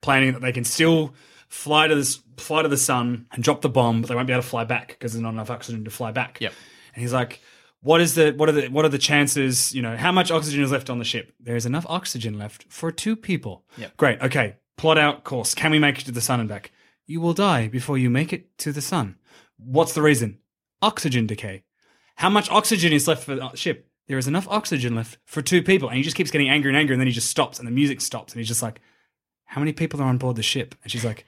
[0.00, 1.14] planning that they can still
[1.48, 4.32] fly to this fly to the sun and drop the bomb, but they won't be
[4.32, 6.38] able to fly back because there's not enough oxygen to fly back.
[6.40, 6.52] Yep.
[6.94, 7.40] And he's like,
[7.84, 9.74] "What is the what are the what are the chances?
[9.74, 11.32] You know, how much oxygen is left on the ship?
[11.38, 13.64] There is enough oxygen left for two people.
[13.76, 13.96] Yep.
[13.98, 14.20] Great.
[14.22, 14.56] Okay.
[14.76, 15.54] Plot out course.
[15.54, 16.72] Can we make it to the sun and back?
[17.06, 19.16] You will die before you make it to the sun.
[19.58, 20.38] What's the reason?
[20.80, 21.62] Oxygen decay.
[22.16, 23.88] How much oxygen is left for the ship?
[24.06, 25.88] There is enough oxygen left for two people.
[25.88, 27.72] And he just keeps getting angry and angry, and then he just stops, and the
[27.72, 28.80] music stops, and he's just like,
[29.44, 30.74] How many people are on board the ship?
[30.82, 31.24] And she's like,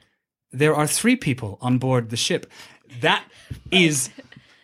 [0.52, 2.50] There are three people on board the ship.
[3.00, 3.24] That
[3.70, 4.10] is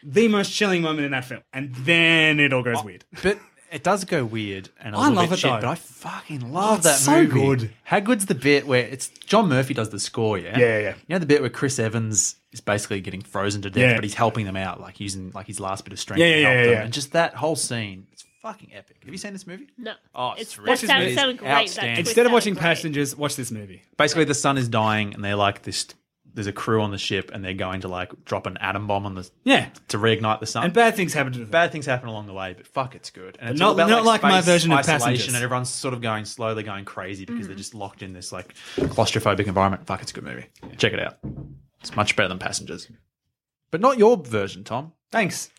[0.03, 1.43] the most chilling moment in that film.
[1.53, 3.05] And then it all goes oh, weird.
[3.23, 3.39] But
[3.71, 5.61] it does go weird and a I little love bit it, shit, though.
[5.61, 6.89] but I fucking love oh, that movie.
[6.89, 7.57] it's that so movie.
[7.67, 7.71] good.
[7.85, 10.59] How good's the bit where it's John Murphy does the score, yeah?
[10.59, 10.95] Yeah, yeah, yeah.
[11.07, 13.95] You know the bit where Chris Evans is basically getting frozen to death, Yeah.
[13.95, 16.41] but he's helping them out, like using like his last bit of strength Yeah, to
[16.41, 16.73] yeah, help yeah, them.
[16.75, 16.83] yeah.
[16.85, 18.97] And just that whole scene, it's fucking epic.
[19.05, 19.69] Have you seen this movie?
[19.79, 19.95] No.
[20.15, 21.51] Oh, it's it's that really- sounded, It is sounded great.
[21.51, 21.95] outstanding.
[21.95, 22.61] That Instead of watching great.
[22.63, 23.83] Passengers, watch this movie.
[23.97, 25.87] Basically, the sun is dying, and they're like this.
[26.35, 29.05] There's a crew on the ship, and they're going to like drop an atom bomb
[29.05, 29.69] on the Yeah.
[29.89, 30.65] to reignite the sun.
[30.65, 31.49] And bad things happen to them.
[31.49, 33.37] bad things happen along the way, but fuck, it's good.
[33.41, 35.35] And it's Not- all about, not like my space version of isolation, Passengers.
[35.35, 37.49] and everyone's sort of going slowly, going crazy because Mm.
[37.49, 39.87] they're just locked in this like claustrophobic environment.
[39.87, 40.47] Fuck, it's a good movie.
[40.79, 41.19] Check it out.
[41.81, 42.89] It's much better than Passengers,
[43.71, 44.93] but not your version, Tom.
[45.11, 45.51] Thanks.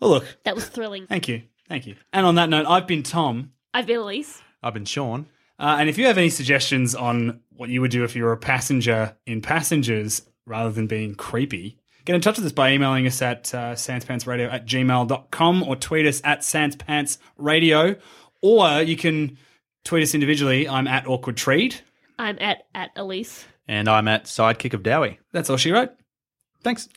[0.00, 1.06] Well, look, That was thrilling.
[1.06, 1.42] thank you.
[1.68, 1.96] Thank you.
[2.12, 3.52] And on that note, I've been Tom.
[3.72, 4.42] I've been Elise.
[4.62, 5.26] I've been Sean.
[5.58, 8.32] Uh, and if you have any suggestions on what you would do if you were
[8.32, 13.06] a passenger in Passengers rather than being creepy, get in touch with us by emailing
[13.06, 17.98] us at uh, sanspantsradio at gmail.com or tweet us at sanspantsradio.
[18.42, 19.38] Or you can
[19.84, 20.68] tweet us individually.
[20.68, 21.76] I'm at Awkward Treed.
[22.18, 23.46] I'm at at Elise.
[23.66, 25.18] And I'm at Sidekick of Dowie.
[25.32, 25.90] That's all she wrote.
[26.62, 26.88] Thanks.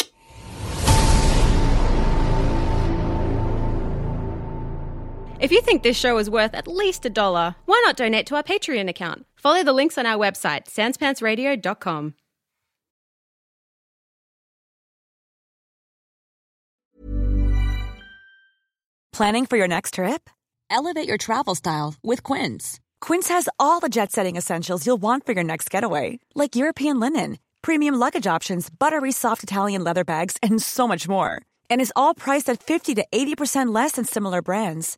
[5.39, 8.35] If you think this show is worth at least a dollar, why not donate to
[8.35, 9.25] our Patreon account?
[9.35, 12.15] Follow the links on our website, sanspantsradio.com.
[19.13, 20.29] Planning for your next trip?
[20.69, 22.79] Elevate your travel style with Quince.
[22.99, 26.99] Quince has all the jet setting essentials you'll want for your next getaway, like European
[26.99, 31.41] linen, premium luggage options, buttery soft Italian leather bags, and so much more.
[31.69, 34.97] And is all priced at 50 to 80% less than similar brands.